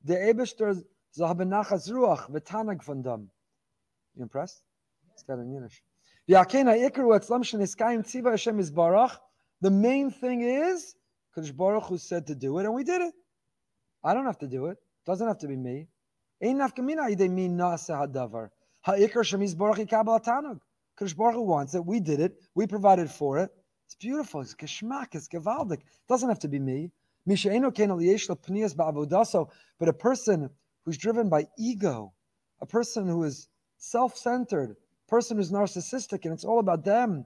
The 0.04 0.16
Ebeshter 0.16 0.84
zahabenachas 1.18 1.90
ruach 1.90 2.30
v'tanag 2.30 2.84
von. 2.84 3.30
You 4.16 4.24
impressed? 4.24 4.62
It's 5.14 5.24
got 5.24 5.40
a 5.40 5.44
Yiddish. 5.44 5.82
The 9.62 9.70
main 9.70 10.12
thing 10.12 10.42
is 10.42 10.96
Kadosh 11.36 11.56
Baruch 11.56 11.84
Hu 11.84 11.98
said 11.98 12.28
to 12.28 12.36
do 12.36 12.60
it, 12.60 12.66
and 12.66 12.74
we 12.74 12.84
did 12.84 13.02
it. 13.02 13.14
I 14.04 14.14
don't 14.14 14.26
have 14.26 14.38
to 14.40 14.48
do 14.48 14.68
it. 14.68 14.72
it 14.72 15.06
doesn't 15.06 15.28
have 15.28 15.40
to 15.40 15.48
be 15.48 15.58
me. 15.58 15.88
Kadosh 16.44 16.76
Baruch 19.58 20.62
Hu 21.02 21.42
wants 21.42 21.74
it. 21.76 21.86
We 21.86 22.00
did 22.00 22.20
it. 22.20 22.36
We 22.56 22.68
provided 22.68 23.10
for 23.10 23.40
it. 23.40 23.50
It's 23.86 23.96
beautiful. 23.96 24.42
It's 24.42 24.54
geschmack. 24.56 25.14
It's 25.14 25.28
gewaldig. 25.28 25.80
It 25.80 26.08
doesn't 26.08 26.30
have 26.30 26.40
to 26.40 26.48
be 26.48 26.60
me. 26.60 26.92
But 27.26 27.38
a 29.90 29.94
person 29.94 30.50
who's 30.84 30.98
driven 30.98 31.30
by 31.30 31.48
ego, 31.58 32.14
a 32.62 32.66
person 32.66 33.08
who 33.08 33.24
is 33.24 33.48
self-centered, 33.78 34.76
person 35.08 35.38
who's 35.38 35.52
narcissistic 35.52 36.26
and 36.26 36.34
it's 36.34 36.44
all 36.46 36.60
about 36.60 36.84
them, 36.84 37.26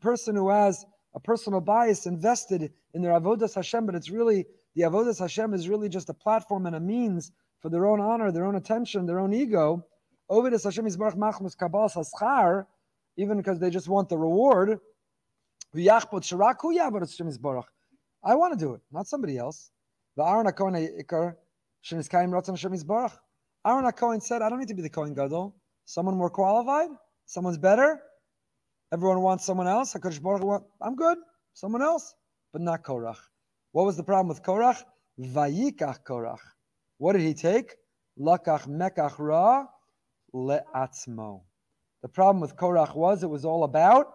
person 0.00 0.34
who 0.34 0.48
has 0.48 0.84
a 1.14 1.20
personal 1.20 1.60
bias 1.60 2.06
invested 2.06 2.72
in 2.94 3.02
their 3.02 3.12
avodas 3.12 3.54
Hashem, 3.54 3.86
but 3.86 3.94
it's 3.94 4.10
really 4.10 4.46
the 4.74 4.82
avodas 4.82 5.18
Hashem 5.20 5.54
is 5.54 5.68
really 5.68 5.88
just 5.88 6.08
a 6.08 6.14
platform 6.14 6.66
and 6.66 6.74
a 6.74 6.80
means 6.80 7.30
for 7.60 7.68
their 7.68 7.86
own 7.86 8.00
honor, 8.00 8.32
their 8.32 8.46
own 8.46 8.56
attention, 8.56 9.06
their 9.06 9.20
own 9.20 9.32
ego. 9.32 9.86
Avodas 10.30 10.64
Hashem 10.64 10.86
is 10.86 10.96
Baruch 10.96 11.16
Machmus 11.16 11.54
Kabbalah 11.54 11.90
Saschar, 11.90 12.66
even 13.16 13.36
because 13.36 13.58
they 13.58 13.70
just 13.70 13.88
want 13.88 14.08
the 14.08 14.16
reward. 14.16 14.80
I 15.74 15.78
want 18.34 18.52
to 18.52 18.58
do 18.58 18.74
it, 18.74 18.80
not 18.92 19.06
somebody 19.06 19.38
else. 19.38 19.70
The 20.16 20.24
Aaron 20.24 20.46
HaKohen 20.46 21.02
Ikar, 21.02 21.34
Aaron 23.64 24.20
said, 24.20 24.42
I 24.42 24.48
don't 24.48 24.58
need 24.58 24.68
to 24.68 24.74
be 24.74 24.82
the 24.82 24.90
Kohen 24.90 25.14
Gadol. 25.14 25.54
Someone 25.84 26.16
more 26.16 26.30
qualified? 26.30 26.90
Someone's 27.26 27.58
better? 27.58 28.00
Everyone 28.92 29.22
wants 29.22 29.44
someone 29.46 29.66
else? 29.66 29.96
I'm 29.96 30.96
good. 30.96 31.18
Someone 31.54 31.82
else? 31.82 32.14
But 32.52 32.62
not 32.62 32.82
Korach. 32.82 33.16
What 33.72 33.86
was 33.86 33.96
the 33.96 34.04
problem 34.04 34.28
with 34.28 34.42
Korach? 34.42 34.82
Vayikach 35.18 36.04
Korach. 36.06 36.40
What 36.98 37.14
did 37.14 37.22
he 37.22 37.32
take? 37.34 37.76
Lakach 38.18 38.66
mekach 38.68 39.18
ra 39.18 39.66
le'atzmo. 40.34 41.42
The 42.02 42.08
problem 42.08 42.40
with 42.40 42.56
Korach 42.56 42.94
was 42.96 43.22
it 43.22 43.30
was 43.30 43.44
all 43.44 43.64
about 43.64 44.12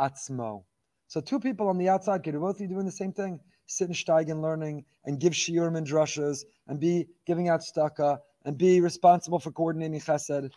atzmo. 0.00 0.64
So 1.06 1.20
two 1.20 1.40
people 1.40 1.68
on 1.68 1.78
the 1.78 1.88
outside 1.88 2.22
could 2.22 2.38
both 2.38 2.58
be 2.58 2.66
doing 2.66 2.84
the 2.84 2.92
same 2.92 3.12
thing. 3.12 3.40
Sit 3.66 3.88
in 3.88 3.94
Steigen 3.94 4.42
learning 4.42 4.84
and 5.04 5.20
give 5.20 5.32
shiurim 5.32 5.76
and 5.76 5.86
drushes 5.86 6.44
and 6.66 6.80
be 6.80 7.06
giving 7.26 7.48
out 7.48 7.60
staka 7.60 8.18
and 8.44 8.58
be 8.58 8.80
responsible 8.80 9.38
for 9.38 9.52
coordinating 9.52 10.00
chesed. 10.00 10.50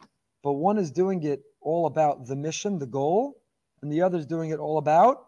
But 0.43 0.53
one 0.53 0.77
is 0.77 0.91
doing 0.91 1.24
it 1.24 1.41
all 1.62 1.86
about 1.86 2.25
the 2.25 2.36
mission, 2.36 2.79
the 2.79 2.88
goal, 2.88 3.41
and 3.81 3.91
the 3.91 4.01
other 4.01 4.17
is 4.17 4.25
doing 4.25 4.50
it 4.50 4.60
all 4.60 4.77
about 4.77 5.25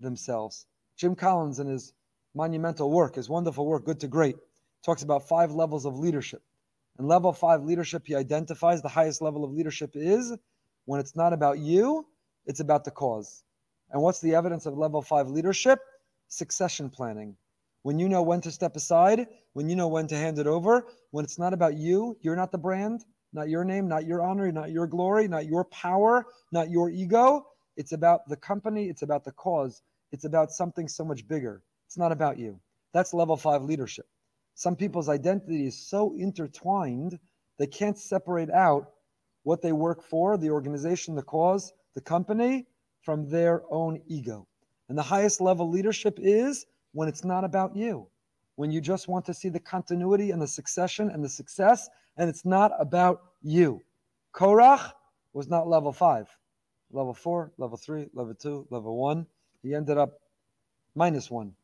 themselves. 0.00 0.66
Jim 0.96 1.14
Collins, 1.14 1.60
in 1.60 1.68
his 1.68 1.92
monumental 2.34 2.90
work, 2.90 3.14
his 3.14 3.28
wonderful 3.28 3.66
work, 3.66 3.84
Good 3.84 4.00
to 4.00 4.08
Great, 4.08 4.36
talks 4.84 5.02
about 5.02 5.28
five 5.28 5.52
levels 5.52 5.86
of 5.86 5.98
leadership. 5.98 6.42
And 6.98 7.08
level 7.08 7.32
five 7.32 7.64
leadership, 7.64 8.02
he 8.06 8.14
identifies 8.14 8.80
the 8.80 8.88
highest 8.88 9.20
level 9.20 9.44
of 9.44 9.52
leadership 9.52 9.92
is 9.94 10.32
when 10.84 11.00
it's 11.00 11.16
not 11.16 11.32
about 11.32 11.58
you, 11.58 12.06
it's 12.46 12.60
about 12.60 12.84
the 12.84 12.90
cause. 12.90 13.42
And 13.90 14.02
what's 14.02 14.20
the 14.20 14.34
evidence 14.34 14.66
of 14.66 14.78
level 14.78 15.02
five 15.02 15.28
leadership? 15.28 15.80
Succession 16.28 16.90
planning. 16.90 17.36
When 17.82 17.98
you 17.98 18.08
know 18.08 18.22
when 18.22 18.40
to 18.42 18.50
step 18.50 18.76
aside, 18.76 19.26
when 19.52 19.68
you 19.68 19.76
know 19.76 19.88
when 19.88 20.06
to 20.08 20.16
hand 20.16 20.38
it 20.38 20.46
over, 20.46 20.86
when 21.10 21.24
it's 21.24 21.38
not 21.38 21.52
about 21.52 21.76
you, 21.76 22.16
you're 22.22 22.36
not 22.36 22.50
the 22.50 22.58
brand, 22.58 23.04
not 23.32 23.48
your 23.48 23.64
name, 23.64 23.88
not 23.88 24.06
your 24.06 24.22
honor, 24.22 24.50
not 24.50 24.70
your 24.70 24.86
glory, 24.86 25.28
not 25.28 25.46
your 25.46 25.64
power, 25.66 26.26
not 26.52 26.70
your 26.70 26.88
ego. 26.90 27.46
It's 27.76 27.92
about 27.92 28.26
the 28.28 28.36
company, 28.36 28.88
it's 28.88 29.02
about 29.02 29.24
the 29.24 29.32
cause, 29.32 29.82
it's 30.12 30.24
about 30.24 30.52
something 30.52 30.88
so 30.88 31.04
much 31.04 31.26
bigger. 31.26 31.62
It's 31.86 31.98
not 31.98 32.12
about 32.12 32.38
you. 32.38 32.58
That's 32.92 33.12
level 33.12 33.36
five 33.36 33.62
leadership. 33.62 34.06
Some 34.54 34.76
people's 34.76 35.08
identity 35.08 35.66
is 35.66 35.76
so 35.76 36.14
intertwined, 36.16 37.18
they 37.58 37.66
can't 37.66 37.98
separate 37.98 38.50
out 38.50 38.90
what 39.42 39.62
they 39.62 39.72
work 39.72 40.02
for, 40.02 40.36
the 40.36 40.50
organization, 40.50 41.14
the 41.14 41.22
cause, 41.22 41.72
the 41.94 42.00
company, 42.00 42.66
from 43.02 43.28
their 43.28 43.62
own 43.70 44.00
ego. 44.06 44.46
And 44.88 44.96
the 44.96 45.02
highest 45.02 45.40
level 45.40 45.68
leadership 45.68 46.18
is 46.20 46.66
when 46.92 47.08
it's 47.08 47.24
not 47.24 47.44
about 47.44 47.76
you, 47.76 48.08
when 48.56 48.70
you 48.70 48.80
just 48.80 49.08
want 49.08 49.24
to 49.26 49.34
see 49.34 49.48
the 49.48 49.60
continuity 49.60 50.30
and 50.30 50.40
the 50.40 50.48
succession 50.48 51.10
and 51.10 51.22
the 51.22 51.28
success, 51.28 51.88
and 52.16 52.28
it's 52.28 52.44
not 52.44 52.72
about 52.78 53.22
you. 53.42 53.82
Korach 54.32 54.92
was 55.32 55.48
not 55.48 55.68
level 55.68 55.92
five, 55.92 56.28
level 56.92 57.12
four, 57.12 57.52
level 57.58 57.76
three, 57.76 58.08
level 58.14 58.34
two, 58.34 58.66
level 58.70 58.96
one. 58.96 59.26
He 59.62 59.74
ended 59.74 59.98
up 59.98 60.20
minus 60.94 61.30
one. 61.30 61.54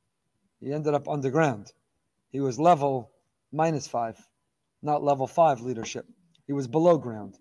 He 0.60 0.72
ended 0.72 0.94
up 0.94 1.08
underground. 1.08 1.72
He 2.30 2.40
was 2.40 2.58
level 2.58 3.12
minus 3.52 3.86
five, 3.86 4.18
not 4.82 5.02
level 5.02 5.26
five 5.26 5.60
leadership. 5.60 6.06
He 6.46 6.52
was 6.52 6.66
below 6.66 6.98
ground. 6.98 7.36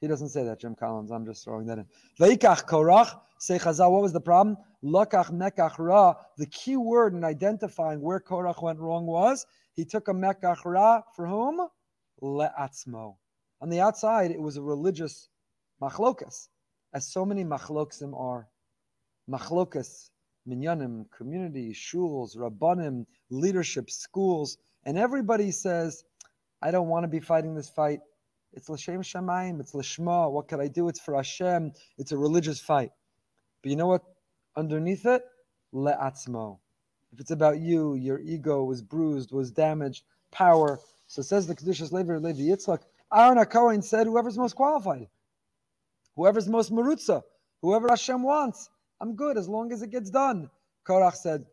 He 0.00 0.08
doesn't 0.08 0.28
say 0.28 0.44
that, 0.44 0.60
Jim 0.60 0.74
Collins. 0.74 1.10
I'm 1.10 1.24
just 1.24 1.44
throwing 1.44 1.66
that 1.66 1.78
in. 1.78 1.86
Veikach 2.20 2.66
korach, 2.66 3.18
say 3.38 3.58
chazal, 3.58 3.90
what 3.90 4.02
was 4.02 4.12
the 4.12 4.20
problem? 4.20 4.56
Lakach 4.84 5.30
mekach 5.30 5.78
ra. 5.78 6.14
The 6.36 6.46
key 6.46 6.76
word 6.76 7.14
in 7.14 7.24
identifying 7.24 8.00
where 8.02 8.20
Korach 8.20 8.62
went 8.62 8.78
wrong 8.80 9.06
was 9.06 9.46
he 9.74 9.84
took 9.84 10.08
a 10.08 10.12
mekach 10.12 10.64
ra 10.64 11.02
for 11.16 11.26
whom? 11.26 11.68
Le'atzmo. 12.22 13.16
On 13.60 13.70
the 13.70 13.80
outside, 13.80 14.30
it 14.30 14.40
was 14.40 14.56
a 14.56 14.62
religious 14.62 15.28
machlokas, 15.82 16.48
as 16.92 17.10
so 17.10 17.24
many 17.24 17.44
machloksim 17.44 18.18
are. 18.18 18.48
Machlokas, 19.30 20.10
minyanim, 20.48 21.10
community, 21.10 21.72
shuls, 21.72 22.36
rabbanim, 22.36 23.06
leadership, 23.30 23.90
schools, 23.90 24.58
and 24.84 24.98
everybody 24.98 25.50
says, 25.50 26.04
I 26.62 26.70
don't 26.70 26.88
want 26.88 27.04
to 27.04 27.08
be 27.08 27.20
fighting 27.20 27.54
this 27.54 27.68
fight. 27.68 28.00
It's 28.52 28.68
l'shem 28.68 29.02
shamayim. 29.02 29.60
It's 29.60 29.74
l'shma. 29.74 30.30
What 30.30 30.48
can 30.48 30.60
I 30.60 30.68
do? 30.68 30.88
It's 30.88 31.00
for 31.00 31.14
Hashem. 31.16 31.72
It's 31.98 32.12
a 32.12 32.18
religious 32.18 32.60
fight. 32.60 32.92
But 33.62 33.70
you 33.70 33.76
know 33.76 33.86
what? 33.86 34.02
Underneath 34.56 35.04
it, 35.06 35.24
le'atzmo. 35.74 36.58
If 37.12 37.20
it's 37.20 37.30
about 37.30 37.60
you, 37.60 37.94
your 37.94 38.20
ego 38.20 38.64
was 38.64 38.82
bruised, 38.82 39.32
was 39.32 39.50
damaged, 39.50 40.04
power. 40.30 40.80
So 41.06 41.22
says 41.22 41.46
the 41.46 41.54
Kedushas 41.54 41.92
Levi 41.92 42.16
Levi 42.16 42.42
Yitzchak. 42.42 42.82
Aaron 43.12 43.38
HaKohen 43.38 43.82
said, 43.82 44.06
whoever's 44.06 44.38
most 44.38 44.54
qualified, 44.54 45.08
whoever's 46.16 46.48
most 46.48 46.72
marutza, 46.72 47.22
whoever 47.62 47.88
Hashem 47.88 48.22
wants, 48.22 48.68
I'm 49.00 49.16
good 49.16 49.36
as 49.36 49.48
long 49.48 49.72
as 49.72 49.82
it 49.82 49.90
gets 49.90 50.10
done. 50.10 50.50
Korach 50.86 51.14
said, 51.14 51.44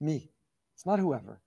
me. 0.00 0.30
It's 0.74 0.86
not 0.86 0.98
whoever. 0.98 1.40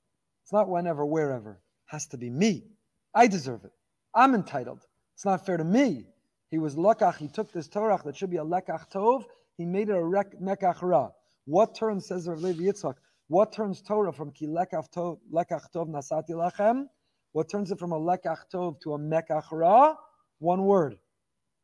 It's 0.44 0.52
not 0.52 0.68
whenever, 0.70 1.06
wherever. 1.06 1.52
It 1.52 1.92
has 1.92 2.08
to 2.08 2.18
be 2.18 2.30
me. 2.30 2.66
I 3.14 3.28
deserve 3.28 3.64
it. 3.64 3.72
I'm 4.14 4.36
entitled. 4.36 4.86
It's 5.16 5.26
not 5.26 5.46
fair 5.46 5.58
to 5.58 5.64
me. 5.64 6.06
He 6.50 6.58
was 6.58 6.76
lakach. 6.76 7.18
He 7.18 7.30
took 7.30 7.52
this 7.54 7.68
Torah 7.68 8.00
that 8.04 8.18
should 8.18 8.30
be 8.30 8.38
a 8.38 8.44
lekach 8.44 8.92
tov. 8.92 9.24
He 9.58 9.66
made 9.66 9.90
it 9.90 9.96
a 9.96 10.04
rek, 10.04 10.40
mekach 10.42 10.82
ra. 10.82 11.12
What 11.46 11.76
turns, 11.76 12.08
says 12.08 12.28
Rav 12.28 12.40
Levi 12.40 12.64
Yitzchak, 12.64 12.96
what 13.28 13.54
turns 13.54 13.82
Torah 13.82 14.12
from 14.12 14.32
ki 14.32 14.48
lekach 14.48 14.92
tov, 14.94 15.20
lekach 15.34 15.72
tov 15.74 15.88
nasati 15.88 16.32
lachem? 16.32 16.88
What 17.32 17.50
turns 17.50 17.72
it 17.72 17.80
from 17.80 17.94
a 17.94 18.00
lekach 18.00 18.50
tov 18.54 18.82
to 18.82 18.94
a 18.94 19.00
mekach 19.00 19.52
ra? 19.52 19.96
One 20.40 20.64
word, 20.64 20.98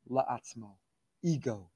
la'atzmo, 0.09 0.75
ego. 1.23 1.69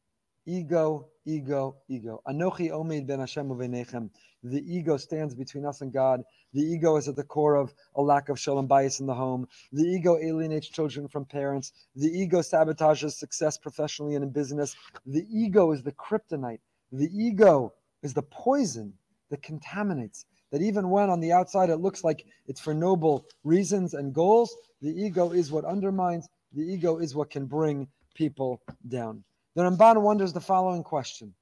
Ego, 0.48 1.08
ego, 1.26 1.76
ego. 1.88 2.22
Anochi 2.28 2.72
omed 2.72 3.06
ben 3.06 3.20
Hashem 3.20 3.50
uvenechem. 3.50 4.10
The 4.44 4.64
ego 4.76 4.98
stands 4.98 5.36
between 5.36 5.68
us 5.68 5.82
and 5.82 5.94
God. 5.94 6.24
The 6.54 6.62
ego 6.62 6.98
is 6.98 7.08
at 7.08 7.16
the 7.16 7.24
core 7.24 7.56
of 7.56 7.76
a 7.96 8.02
lack 8.02 8.28
of 8.28 8.40
shalom 8.40 8.68
bayis 8.68 9.00
in 9.00 9.06
the 9.06 9.14
home. 9.14 9.48
The 9.72 9.84
ego 9.84 10.18
alienates 10.18 10.68
children 10.68 11.08
from 11.08 11.26
parents. 11.26 11.74
The 11.96 12.08
ego 12.08 12.40
sabotages 12.40 13.14
success 13.14 13.56
professionally 13.56 14.16
and 14.16 14.24
in 14.24 14.32
business. 14.32 14.76
The 15.06 15.28
ego 15.32 15.74
is 15.74 15.84
the 15.84 15.92
kryptonite. 15.92 16.60
The 16.92 17.10
ego 17.14 17.74
is 18.02 18.16
the 18.16 18.24
poison 18.24 18.94
that 19.30 19.44
contaminates. 19.44 20.26
That 20.52 20.64
even 20.64 20.90
when 20.90 21.12
on 21.12 21.20
the 21.20 21.32
outside 21.32 21.70
it 21.70 21.78
looks 21.78 22.04
like 22.04 22.26
it's 22.48 22.60
for 22.60 22.74
noble 22.74 23.26
reasons 23.44 23.94
and 23.94 24.12
goals, 24.12 24.58
the 24.82 24.90
ego 24.90 25.32
is 25.32 25.52
what 25.52 25.66
undermines. 25.66 26.28
The 26.54 26.64
ego 26.64 26.98
is 26.98 27.14
what 27.14 27.30
can 27.30 27.46
bring 27.46 27.88
people 28.16 28.62
down. 28.88 29.24
The 29.56 29.64
Ramban 29.64 30.02
wonders 30.02 30.34
the 30.34 30.42
following 30.42 30.84
question. 30.84 31.34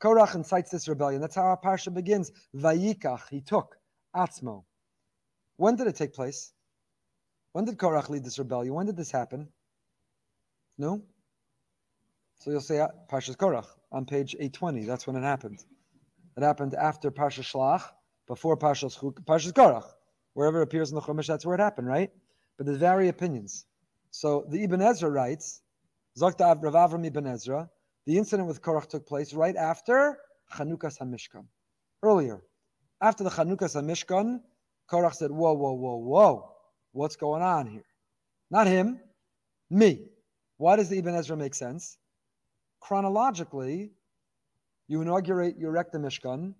Korach 0.00 0.34
incites 0.34 0.70
this 0.70 0.88
rebellion. 0.88 1.20
That's 1.20 1.34
how 1.34 1.42
our 1.42 1.60
parsha 1.60 1.92
begins. 1.92 2.32
Vayikach, 2.56 3.28
he 3.28 3.42
took. 3.42 3.76
Atzmo. 4.16 4.64
When 5.56 5.76
did 5.76 5.86
it 5.86 5.96
take 5.96 6.14
place? 6.14 6.52
When 7.52 7.66
did 7.66 7.76
Korach 7.76 8.08
lead 8.08 8.24
this 8.24 8.38
rebellion? 8.38 8.74
When 8.74 8.86
did 8.86 8.96
this 8.96 9.10
happen? 9.10 9.48
No? 10.78 11.02
So 12.36 12.50
you'll 12.50 12.62
say 12.62 12.80
uh, 12.80 12.88
Parshas 13.10 13.36
Korach 13.36 13.66
on 13.92 14.06
page 14.06 14.34
820. 14.34 14.86
That's 14.86 15.06
when 15.06 15.16
it 15.16 15.22
happened. 15.22 15.62
It 16.36 16.42
happened 16.42 16.74
after 16.74 17.10
Parsha 17.10 17.42
Shlach, 17.42 17.82
before 18.26 18.56
Parshas, 18.56 18.96
Parshas 19.24 19.52
Korach. 19.52 19.84
Wherever 20.32 20.60
it 20.60 20.62
appears 20.62 20.90
in 20.90 20.94
the 20.94 21.02
Chumash, 21.02 21.26
that's 21.26 21.44
where 21.44 21.56
it 21.56 21.60
happened, 21.60 21.88
right? 21.88 22.10
But 22.56 22.64
there's 22.64 22.78
very 22.78 23.08
opinions. 23.08 23.66
So 24.10 24.46
the 24.48 24.62
Ibn 24.64 24.80
Ezra 24.80 25.10
writes 25.10 25.60
Zokta 26.18 26.60
Rav 26.60 26.74
Avram 26.74 27.06
ibn 27.06 27.26
Ezra, 27.26 27.68
the 28.06 28.18
incident 28.18 28.48
with 28.48 28.62
Korach 28.62 28.88
took 28.88 29.06
place 29.06 29.32
right 29.32 29.56
after 29.56 30.18
Chanukas 30.54 30.98
HaMishkan. 30.98 31.46
Earlier, 32.02 32.42
after 33.00 33.24
the 33.24 33.30
Chanukas 33.30 33.76
HaMishkan, 33.76 34.40
Korach 34.90 35.14
said, 35.14 35.30
whoa, 35.30 35.52
whoa, 35.52 35.72
whoa, 35.72 35.96
whoa, 35.96 36.52
what's 36.92 37.16
going 37.16 37.42
on 37.42 37.66
here? 37.66 37.84
Not 38.50 38.66
him, 38.66 39.00
me. 39.70 40.06
Why 40.56 40.76
does 40.76 40.88
the 40.88 40.98
Ibn 40.98 41.14
Ezra 41.14 41.36
make 41.36 41.54
sense? 41.54 41.96
Chronologically, 42.80 43.92
you 44.88 45.00
inaugurate, 45.02 45.56
you 45.58 45.68
erect 45.68 45.92
the 45.92 45.98
Mishkan, 45.98 46.54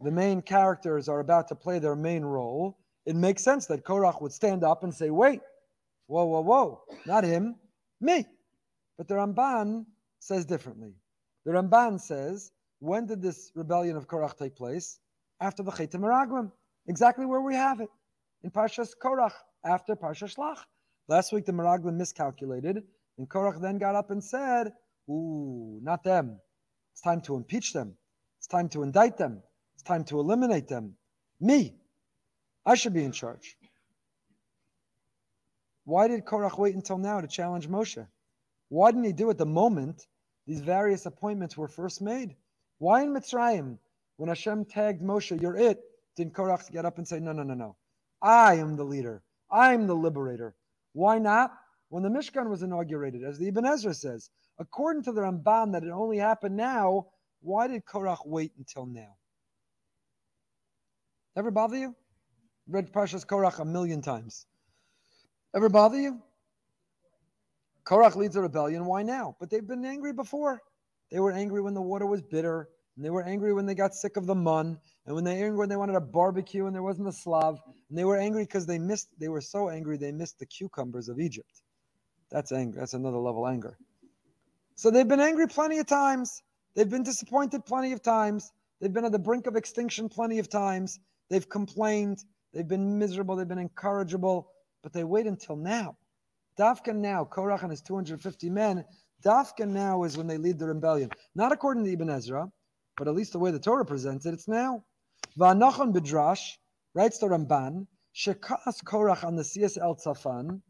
the 0.00 0.10
main 0.10 0.42
characters 0.42 1.08
are 1.08 1.20
about 1.20 1.48
to 1.48 1.54
play 1.54 1.78
their 1.78 1.96
main 1.96 2.22
role. 2.22 2.78
It 3.06 3.16
makes 3.16 3.42
sense 3.42 3.66
that 3.66 3.84
Korach 3.84 4.20
would 4.20 4.32
stand 4.32 4.64
up 4.64 4.82
and 4.84 4.92
say, 4.92 5.10
wait, 5.10 5.40
whoa, 6.06 6.26
whoa, 6.26 6.40
whoa, 6.42 6.82
not 7.06 7.24
him, 7.24 7.56
Me. 8.04 8.26
But 8.96 9.08
the 9.08 9.14
Ramban 9.14 9.86
says 10.20 10.44
differently. 10.44 10.94
The 11.44 11.52
Ramban 11.52 12.00
says, 12.00 12.52
when 12.80 13.06
did 13.06 13.22
this 13.22 13.50
rebellion 13.54 13.96
of 13.96 14.06
Korach 14.06 14.36
take 14.36 14.56
place? 14.56 14.98
After 15.40 15.62
the 15.62 15.72
Chet 15.72 15.92
Meraglim. 15.92 16.52
Exactly 16.86 17.26
where 17.26 17.40
we 17.40 17.54
have 17.54 17.80
it. 17.80 17.88
In 18.42 18.50
Parshas 18.50 18.90
Korach, 19.02 19.32
after 19.64 19.96
Parshas 19.96 20.34
Shlach. 20.36 20.58
Last 21.08 21.32
week 21.32 21.46
the 21.46 21.52
Meraglim 21.52 21.96
miscalculated, 21.96 22.82
and 23.18 23.28
Korach 23.28 23.60
then 23.60 23.78
got 23.78 23.94
up 23.94 24.10
and 24.10 24.22
said, 24.22 24.72
Ooh, 25.08 25.78
not 25.82 26.04
them. 26.04 26.38
It's 26.92 27.00
time 27.00 27.20
to 27.22 27.36
impeach 27.36 27.72
them. 27.72 27.96
It's 28.38 28.46
time 28.46 28.68
to 28.70 28.82
indict 28.82 29.16
them. 29.16 29.42
It's 29.74 29.82
time 29.82 30.04
to 30.04 30.20
eliminate 30.20 30.68
them. 30.68 30.94
Me. 31.40 31.74
I 32.66 32.74
should 32.74 32.94
be 32.94 33.04
in 33.04 33.12
charge. 33.12 33.56
Why 35.84 36.08
did 36.08 36.24
Korach 36.24 36.58
wait 36.58 36.74
until 36.74 36.98
now 36.98 37.20
to 37.20 37.26
challenge 37.26 37.68
Moshe? 37.68 38.06
Why 38.68 38.90
didn't 38.90 39.04
he 39.04 39.12
do 39.12 39.30
it 39.30 39.38
the 39.38 39.46
moment 39.46 40.06
these 40.46 40.60
various 40.60 41.06
appointments 41.06 41.56
were 41.56 41.68
first 41.68 42.02
made? 42.02 42.36
Why 42.78 43.02
in 43.02 43.14
Mitzrayim, 43.14 43.78
when 44.16 44.28
Hashem 44.28 44.64
tagged 44.66 45.02
Moshe, 45.02 45.40
you're 45.40 45.56
it, 45.56 45.80
didn't 46.16 46.34
Korach 46.34 46.70
get 46.70 46.84
up 46.84 46.98
and 46.98 47.06
say, 47.06 47.20
no, 47.20 47.32
no, 47.32 47.42
no, 47.42 47.54
no. 47.54 47.76
I 48.22 48.54
am 48.56 48.76
the 48.76 48.84
leader. 48.84 49.22
I'm 49.50 49.86
the 49.86 49.94
liberator. 49.94 50.54
Why 50.92 51.18
not? 51.18 51.52
When 51.88 52.02
the 52.02 52.08
Mishkan 52.08 52.48
was 52.48 52.62
inaugurated, 52.62 53.22
as 53.22 53.38
the 53.38 53.48
Ibn 53.48 53.66
Ezra 53.66 53.94
says, 53.94 54.30
according 54.58 55.02
to 55.04 55.12
the 55.12 55.20
Ramban 55.20 55.72
that 55.72 55.84
it 55.84 55.90
only 55.90 56.18
happened 56.18 56.56
now, 56.56 57.08
why 57.40 57.66
did 57.66 57.84
Korach 57.84 58.26
wait 58.26 58.52
until 58.56 58.86
now? 58.86 59.16
Ever 61.36 61.50
bother 61.50 61.76
you? 61.76 61.94
Read 62.66 62.92
Parshas 62.92 63.26
Korach 63.26 63.58
a 63.58 63.64
million 63.64 64.00
times. 64.00 64.46
Ever 65.54 65.68
bother 65.68 66.00
you? 66.00 66.22
Korach 67.84 68.16
leads 68.16 68.36
a 68.36 68.40
rebellion. 68.40 68.86
Why 68.86 69.02
now? 69.02 69.36
But 69.38 69.50
they've 69.50 69.66
been 69.66 69.84
angry 69.84 70.12
before. 70.12 70.62
They 71.10 71.20
were 71.20 71.32
angry 71.32 71.60
when 71.60 71.74
the 71.74 71.82
water 71.82 72.06
was 72.06 72.22
bitter, 72.22 72.68
and 72.96 73.04
they 73.04 73.10
were 73.10 73.22
angry 73.22 73.52
when 73.52 73.66
they 73.66 73.74
got 73.74 73.94
sick 73.94 74.16
of 74.16 74.26
the 74.26 74.34
mun, 74.34 74.78
and 75.06 75.14
when 75.14 75.24
they 75.24 75.42
angry 75.42 75.58
when 75.58 75.68
they 75.68 75.76
wanted 75.76 75.96
a 75.96 76.00
barbecue 76.00 76.66
and 76.66 76.74
there 76.74 76.82
wasn't 76.82 77.08
a 77.08 77.12
slav, 77.12 77.58
and 77.88 77.98
they 77.98 78.04
were 78.04 78.16
angry 78.16 78.44
because 78.44 78.66
they 78.66 78.78
missed. 78.78 79.08
They 79.18 79.28
were 79.28 79.40
so 79.40 79.68
angry 79.68 79.96
they 79.96 80.12
missed 80.12 80.38
the 80.38 80.46
cucumbers 80.46 81.08
of 81.08 81.20
Egypt. 81.20 81.62
That's 82.30 82.52
anger. 82.52 82.80
That's 82.80 82.94
another 82.94 83.18
level 83.18 83.46
anger. 83.46 83.76
So 84.76 84.90
they've 84.90 85.06
been 85.06 85.20
angry 85.20 85.46
plenty 85.46 85.78
of 85.78 85.86
times. 85.86 86.42
They've 86.74 86.88
been 86.88 87.04
disappointed 87.04 87.64
plenty 87.64 87.92
of 87.92 88.02
times. 88.02 88.50
They've 88.80 88.92
been 88.92 89.04
on 89.04 89.12
the 89.12 89.18
brink 89.18 89.46
of 89.46 89.56
extinction 89.56 90.08
plenty 90.08 90.38
of 90.38 90.48
times. 90.48 90.98
They've 91.30 91.48
complained. 91.48 92.24
They've 92.52 92.66
been 92.66 92.98
miserable. 92.98 93.36
They've 93.36 93.46
been 93.46 93.58
incorrigible. 93.58 94.50
But 94.82 94.92
they 94.92 95.04
wait 95.04 95.26
until 95.26 95.56
now. 95.56 95.96
Dafka 96.58 96.94
now, 96.94 97.24
Korach 97.24 97.62
and 97.62 97.70
his 97.70 97.82
250 97.82 98.50
men, 98.50 98.84
Dafka 99.24 99.66
now 99.66 100.04
is 100.04 100.16
when 100.16 100.26
they 100.26 100.38
lead 100.38 100.58
the 100.58 100.66
rebellion. 100.66 101.10
Not 101.34 101.52
according 101.52 101.84
to 101.84 101.92
Ibn 101.92 102.10
Ezra, 102.10 102.48
but 102.96 103.08
at 103.08 103.14
least 103.14 103.32
the 103.32 103.38
way 103.38 103.50
the 103.50 103.58
Torah 103.58 103.84
presents 103.84 104.26
it, 104.26 104.34
it's 104.34 104.46
now. 104.46 104.84
Va'anachon 105.38 105.92
Bidrash 105.92 106.52
writes 106.94 107.18
the 107.18 107.26
Ramban, 107.26 107.86
Shekas 108.14 108.84
Korach 108.84 109.24
on 109.24 109.34
the 109.34 109.42
CS 109.42 109.76
El 109.78 109.96
Tzafan, 109.96 110.60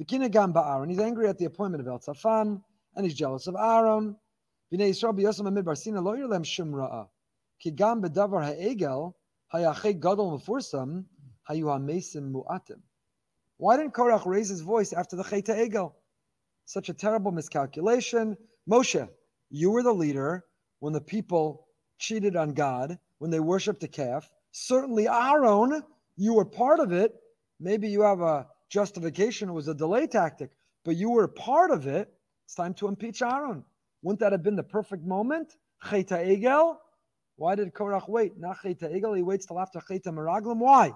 V'kinegam 0.00 0.54
Ba'aron. 0.54 0.88
He's 0.88 1.00
angry 1.00 1.28
at 1.28 1.36
the 1.36 1.44
appointment 1.44 1.86
of 1.86 1.88
El 1.88 1.98
Tzafan, 1.98 2.62
and 2.94 3.04
he's 3.04 3.14
jealous 3.14 3.46
of 3.46 3.56
Aaron. 3.56 4.16
B'nei 4.72 4.90
Yisrael 4.90 5.18
b'yosam 5.18 5.46
amid 5.48 5.66
barsina 5.66 6.02
lo 6.02 6.16
yirlem 6.16 6.44
shum 6.44 6.72
ra'a. 6.72 7.08
Ki 7.60 7.70
gam 7.70 8.02
b'davar 8.02 8.42
ha'egel 8.42 9.14
hayachei 9.52 9.98
gadol 10.00 10.38
mefursam 10.38 11.04
hayu 11.48 11.68
ha'mesim 11.68 12.32
mu'atim. 12.32 12.80
Why 13.58 13.76
didn't 13.76 13.94
Korach 13.94 14.26
raise 14.26 14.48
his 14.48 14.60
voice 14.60 14.92
after 14.92 15.16
the 15.16 15.24
Cheta 15.24 15.52
Egel? 15.52 15.92
Such 16.66 16.88
a 16.88 16.94
terrible 16.94 17.32
miscalculation. 17.32 18.36
Moshe, 18.68 19.08
you 19.50 19.70
were 19.70 19.82
the 19.82 19.94
leader 19.94 20.44
when 20.80 20.92
the 20.92 21.00
people 21.00 21.66
cheated 21.98 22.36
on 22.36 22.52
God, 22.52 22.98
when 23.18 23.30
they 23.30 23.40
worshipped 23.40 23.82
a 23.84 23.88
calf. 23.88 24.28
Certainly, 24.52 25.08
Aaron, 25.08 25.82
you 26.16 26.34
were 26.34 26.44
part 26.44 26.80
of 26.80 26.92
it. 26.92 27.14
Maybe 27.58 27.88
you 27.88 28.02
have 28.02 28.20
a 28.20 28.46
justification, 28.68 29.48
it 29.48 29.52
was 29.52 29.68
a 29.68 29.74
delay 29.74 30.06
tactic, 30.06 30.50
but 30.84 30.96
you 30.96 31.10
were 31.10 31.28
part 31.28 31.70
of 31.70 31.86
it. 31.86 32.12
It's 32.44 32.54
time 32.54 32.74
to 32.74 32.88
impeach 32.88 33.22
Aaron. 33.22 33.64
Wouldn't 34.02 34.20
that 34.20 34.32
have 34.32 34.42
been 34.42 34.56
the 34.56 34.62
perfect 34.62 35.04
moment? 35.04 35.54
Cheta 35.88 36.16
Egel? 36.16 36.76
Why 37.36 37.54
did 37.54 37.72
Korach 37.72 38.08
wait? 38.08 38.38
Not 38.38 38.58
Cheta 38.62 38.88
Egel, 38.88 39.16
he 39.16 39.22
waits 39.22 39.46
till 39.46 39.58
after 39.58 39.80
Cheta 39.80 40.10
Meraglim. 40.10 40.58
Why? 40.58 40.92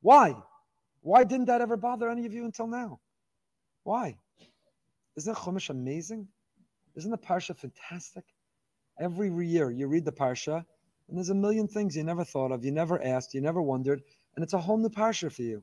Why? 0.00 0.34
Why 1.02 1.24
didn't 1.24 1.46
that 1.46 1.60
ever 1.60 1.76
bother 1.76 2.10
any 2.10 2.26
of 2.26 2.32
you 2.32 2.44
until 2.44 2.66
now? 2.66 3.00
Why? 3.84 4.18
Isn't 5.16 5.36
Chumash 5.36 5.70
amazing? 5.70 6.28
Isn't 6.94 7.10
the 7.10 7.18
Parsha 7.18 7.56
fantastic? 7.56 8.24
Every 8.98 9.30
year 9.46 9.70
you 9.70 9.86
read 9.86 10.04
the 10.04 10.12
Parsha, 10.12 10.64
and 11.08 11.16
there's 11.16 11.30
a 11.30 11.34
million 11.34 11.68
things 11.68 11.96
you 11.96 12.04
never 12.04 12.24
thought 12.24 12.52
of, 12.52 12.64
you 12.64 12.70
never 12.70 13.02
asked, 13.02 13.34
you 13.34 13.40
never 13.40 13.62
wondered, 13.62 14.02
and 14.36 14.42
it's 14.42 14.52
a 14.52 14.58
whole 14.58 14.76
new 14.76 14.90
Parsha 14.90 15.32
for 15.32 15.42
you. 15.42 15.62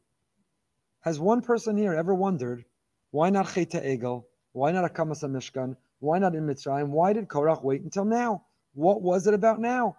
Has 1.01 1.19
one 1.19 1.41
person 1.41 1.77
here 1.77 1.93
ever 1.93 2.13
wondered, 2.13 2.65
why 3.11 3.29
not 3.29 3.53
Cheta 3.53 3.79
Egel? 3.79 4.25
Why 4.53 4.71
not 4.71 4.91
Akamas 4.91 5.23
Mishkan? 5.23 5.77
Why 5.99 6.19
not 6.19 6.35
in 6.35 6.47
Mitzrayim? 6.47 6.89
Why 6.89 7.13
did 7.13 7.27
Korach 7.27 7.63
wait 7.63 7.81
until 7.81 8.05
now? 8.05 8.43
What 8.73 9.01
was 9.01 9.27
it 9.27 9.33
about 9.33 9.59
now? 9.59 9.97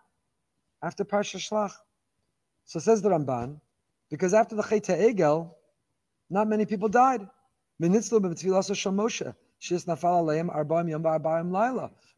After 0.82 1.04
Parsha 1.04 1.38
Shlach. 1.38 1.72
So 2.64 2.78
says 2.78 3.00
the 3.02 3.08
Ramban, 3.08 3.60
because 4.10 4.34
after 4.34 4.54
the 4.54 4.62
Cheta 4.62 4.92
Egel, 4.92 5.50
not 6.30 6.48
many 6.48 6.66
people 6.66 6.88
died. 6.88 7.26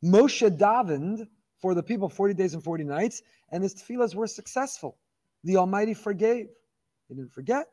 Moshe 0.02 0.50
davened 0.58 1.28
for 1.60 1.74
the 1.74 1.82
people 1.82 2.08
40 2.08 2.34
days 2.34 2.54
and 2.54 2.64
40 2.64 2.84
nights, 2.84 3.22
and 3.52 3.62
his 3.62 3.74
tefillahs 3.74 4.14
were 4.14 4.26
successful. 4.26 4.96
The 5.44 5.56
Almighty 5.56 5.94
forgave. 5.94 6.48
He 7.08 7.14
didn't 7.14 7.32
forget. 7.32 7.66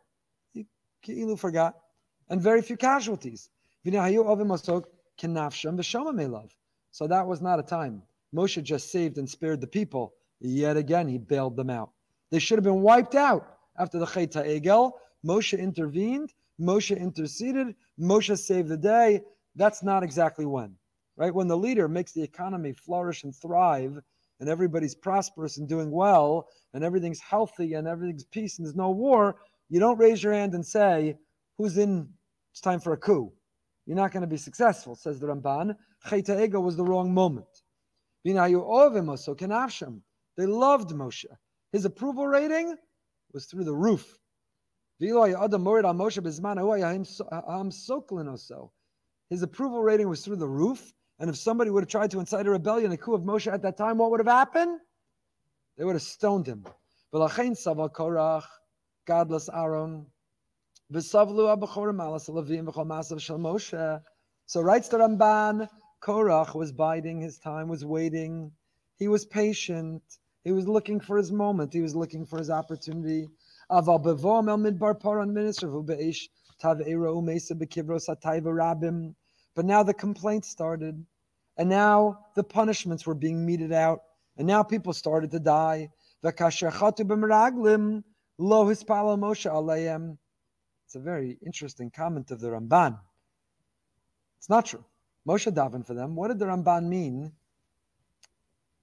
He, 0.53 0.65
he 1.01 1.35
forgot. 1.35 1.75
And 2.29 2.41
very 2.41 2.61
few 2.61 2.75
casualties. 2.75 3.49
So 3.83 3.91
that 7.07 7.27
was 7.27 7.41
not 7.41 7.59
a 7.59 7.63
time. 7.63 8.03
Moshe 8.35 8.63
just 8.63 8.91
saved 8.91 9.17
and 9.17 9.29
spared 9.29 9.61
the 9.61 9.67
people. 9.67 10.13
Yet 10.39 10.75
again, 10.77 11.07
he 11.07 11.17
bailed 11.17 11.55
them 11.55 11.69
out. 11.69 11.91
They 12.29 12.39
should 12.39 12.57
have 12.57 12.65
been 12.65 12.81
wiped 12.81 13.15
out 13.15 13.56
after 13.77 13.99
the 13.99 14.05
Cheta 14.05 14.39
Egel. 14.39 14.93
Moshe 15.25 15.57
intervened, 15.57 16.33
Moshe 16.59 16.97
interceded, 16.97 17.75
Moshe 17.99 18.37
saved 18.37 18.69
the 18.69 18.77
day. 18.77 19.21
That's 19.55 19.83
not 19.83 20.03
exactly 20.03 20.45
when, 20.45 20.75
right? 21.15 21.33
When 21.33 21.47
the 21.47 21.57
leader 21.57 21.87
makes 21.87 22.11
the 22.11 22.23
economy 22.23 22.73
flourish 22.73 23.23
and 23.23 23.35
thrive, 23.35 23.99
and 24.39 24.49
everybody's 24.49 24.95
prosperous 24.95 25.57
and 25.57 25.67
doing 25.67 25.91
well, 25.91 26.47
and 26.73 26.83
everything's 26.83 27.19
healthy 27.19 27.73
and 27.73 27.87
everything's 27.87 28.25
peace 28.25 28.57
and 28.57 28.65
there's 28.67 28.75
no 28.75 28.91
war, 28.91 29.37
you 29.69 29.79
don't 29.79 29.97
raise 29.97 30.21
your 30.21 30.33
hand 30.33 30.53
and 30.53 30.65
say, 30.65 31.17
Who's 31.57 31.77
in? 31.77 32.07
It's 32.51 32.61
time 32.61 32.79
for 32.79 32.93
a 32.93 32.97
coup. 32.97 33.31
You're 33.85 33.95
not 33.95 34.11
going 34.11 34.21
to 34.21 34.27
be 34.27 34.37
successful, 34.37 34.95
says 34.95 35.19
the 35.19 35.27
Ramban. 35.27 35.75
Cheta 36.07 36.33
Egel 36.33 36.61
was 36.61 36.75
the 36.75 36.83
wrong 36.83 37.13
moment. 37.13 37.47
They 38.23 38.33
loved 40.45 40.89
Moshe. 40.91 41.25
His 41.71 41.85
approval 41.85 42.27
rating 42.27 42.75
was 43.37 43.45
through 43.45 43.65
the 43.65 43.81
roof. 43.87 44.17
His 49.29 49.43
approval 49.43 49.83
rating 49.83 50.09
was 50.09 50.25
through 50.25 50.37
the 50.37 50.47
roof. 50.47 50.91
And 51.19 51.29
if 51.29 51.37
somebody 51.37 51.69
would 51.69 51.83
have 51.83 51.89
tried 51.89 52.09
to 52.11 52.19
incite 52.19 52.47
a 52.47 52.49
rebellion, 52.49 52.91
a 52.91 52.97
coup 52.97 53.13
of 53.13 53.21
Moshe 53.21 53.51
at 53.51 53.61
that 53.61 53.77
time, 53.77 53.99
what 53.99 54.09
would 54.09 54.19
have 54.19 54.37
happened? 54.41 54.79
They 55.77 55.85
would 55.85 55.93
have 55.93 56.01
stoned 56.01 56.47
him. 56.47 56.65
Godless 59.05 59.49
Aaron. 59.53 60.07
So 60.89 61.25
writes 64.61 64.87
the 64.89 64.97
Ramban, 64.97 65.69
Korach 66.01 66.55
was 66.55 66.71
biding 66.71 67.21
his 67.21 67.37
time, 67.37 67.67
was 67.67 67.85
waiting. 67.85 68.51
He 68.97 69.07
was 69.07 69.25
patient. 69.25 70.01
He 70.47 70.53
was 70.53 70.65
looking 70.65 71.01
for 71.01 71.17
his 71.17 71.29
moment. 71.29 71.73
He 71.73 71.81
was 71.81 71.93
looking 71.93 72.25
for 72.25 72.39
his 72.39 72.49
opportunity. 72.49 73.27
Minister. 73.69 75.67
But 79.55 79.65
now 79.65 79.83
the 79.83 79.93
complaints 79.93 80.47
started, 80.47 81.05
and 81.57 81.69
now 81.69 82.19
the 82.35 82.45
punishments 82.45 83.05
were 83.05 83.13
being 83.13 83.45
meted 83.45 83.73
out, 83.73 84.03
and 84.37 84.47
now 84.47 84.63
people 84.63 84.93
started 84.93 85.31
to 85.31 85.39
die. 85.39 85.89
It's 86.23 86.39
a 90.95 90.99
very 90.99 91.37
interesting 91.45 91.91
comment 91.91 92.31
of 92.31 92.39
the 92.39 92.47
Ramban. 92.47 92.97
It's 94.37 94.49
not 94.49 94.65
true. 94.65 94.85
Moshe 95.27 95.51
davened 95.51 95.85
for 95.85 95.93
them. 95.93 96.15
What 96.15 96.29
did 96.29 96.39
the 96.39 96.45
Ramban 96.45 96.85
mean? 96.85 97.33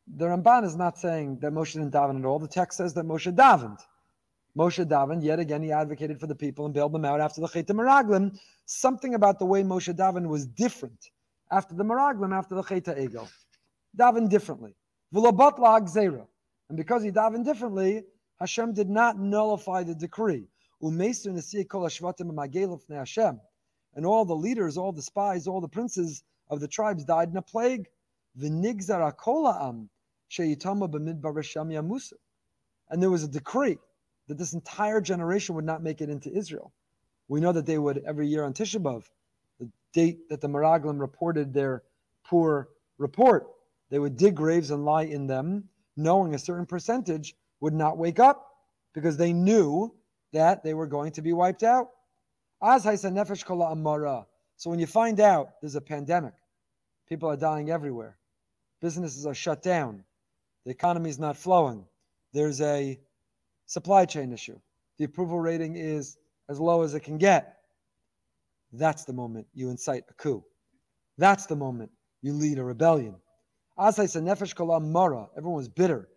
The 0.07 0.27
Ramban 0.27 0.65
is 0.65 0.77
not 0.77 0.99
saying 0.99 1.39
that 1.41 1.53
Moshe 1.53 1.73
didn't 1.73 1.93
daven 1.93 2.19
at 2.19 2.25
all. 2.25 2.39
The 2.39 2.47
text 2.47 2.79
says 2.79 2.95
that 2.95 3.07
Moshe 3.07 3.35
davened. 3.35 3.81
Moshe 4.57 4.85
Davin, 4.87 5.23
yet 5.23 5.41
again, 5.41 5.63
he 5.63 5.73
advocated 5.73 6.21
for 6.21 6.29
the 6.29 6.35
people 6.35 6.65
and 6.65 6.73
bailed 6.73 6.93
them 6.93 7.05
out 7.05 7.21
after 7.21 7.41
the 7.41 7.49
Chet 7.49 7.67
Meraglim. 7.67 8.39
Something 8.67 9.15
about 9.15 9.41
the 9.41 9.45
way 9.45 9.65
Moshe 9.65 9.93
Davin 9.93 10.29
was 10.29 10.47
different 10.47 11.11
after 11.51 11.75
the 11.75 11.83
Meraglim, 11.83 12.33
after 12.33 12.55
the 12.55 12.63
Chet 12.63 12.85
Egel. 12.85 13.29
Davin 13.99 14.29
differently. 14.29 14.77
And 15.13 16.77
because 16.77 17.03
he 17.03 17.11
davened 17.11 17.45
differently, 17.45 18.05
Hashem 18.39 18.75
did 18.75 18.89
not 18.89 19.19
nullify 19.19 19.83
the 19.83 19.95
decree. 19.95 20.47
And 20.81 21.01
all 24.07 24.25
the 24.25 24.37
leaders, 24.37 24.77
all 24.77 24.93
the 24.93 25.03
spies, 25.03 25.47
all 25.47 25.61
the 25.61 25.69
princes 25.69 26.23
of 26.49 26.61
the 26.61 26.69
tribes 26.69 27.05
died 27.05 27.31
in 27.31 27.37
a 27.37 27.43
plague. 27.43 27.89
And 32.91 33.03
there 33.03 33.11
was 33.11 33.23
a 33.23 33.29
decree 33.29 33.79
that 34.29 34.39
this 34.39 34.53
entire 34.53 35.01
generation 35.01 35.55
would 35.55 35.65
not 35.65 35.83
make 35.83 36.01
it 36.01 36.09
into 36.09 36.33
Israel. 36.33 36.73
We 37.29 37.41
know 37.41 37.53
that 37.53 37.67
they 37.67 37.79
would 37.79 38.03
every 38.07 38.29
year 38.29 38.45
on 38.45 38.53
Tisha 38.53 38.81
B'av, 38.81 39.05
the 39.59 39.69
date 39.93 40.29
that 40.29 40.41
the 40.41 40.49
Meraglim 40.49 41.01
reported 41.01 41.53
their 41.53 41.83
poor 42.25 42.69
report, 42.99 43.47
they 43.91 43.99
would 43.99 44.17
dig 44.17 44.35
graves 44.35 44.71
and 44.71 44.85
lie 44.85 45.05
in 45.05 45.27
them, 45.27 45.69
knowing 45.97 46.35
a 46.35 46.39
certain 46.39 46.67
percentage 46.67 47.35
would 47.61 47.75
not 47.75 47.99
wake 47.99 48.19
up 48.19 48.51
because 48.93 49.17
they 49.17 49.33
knew 49.33 49.95
that 50.33 50.65
they 50.65 50.75
were 50.75 50.87
going 50.87 51.13
to 51.13 51.23
be 51.23 51.33
wiped 51.33 51.63
out. 51.63 51.91
So 52.61 54.71
when 54.71 54.79
you 54.79 54.87
find 54.87 55.21
out 55.21 55.49
there's 55.61 55.75
a 55.75 55.81
pandemic, 55.81 56.35
people 57.09 57.31
are 57.31 57.37
dying 57.37 57.71
everywhere, 57.71 58.17
businesses 58.81 59.27
are 59.27 59.35
shut 59.35 59.63
down, 59.63 60.05
the 60.65 60.71
economy 60.71 61.11
is 61.11 61.19
not 61.19 61.37
flowing, 61.37 61.85
there's 62.33 62.61
a 62.61 62.99
supply 63.67 64.05
chain 64.05 64.33
issue, 64.33 64.59
the 64.99 65.05
approval 65.05 65.39
rating 65.41 65.77
is 65.77 66.17
as 66.49 66.61
low 66.61 66.83
as 66.83 66.95
it 66.95 67.01
can 67.01 67.19
get. 67.19 67.57
That's 68.73 69.05
the 69.05 69.13
moment 69.13 69.47
you 69.55 69.71
incite 69.71 70.05
a 70.11 70.15
coup. 70.15 70.45
That's 71.17 71.47
the 71.47 71.57
moment 71.57 71.91
you 72.23 72.33
lead 72.33 72.59
a 72.59 72.65
rebellion. 72.65 73.15
Everyone 73.79 74.05
was 75.57 75.69
bitter. 75.69 76.09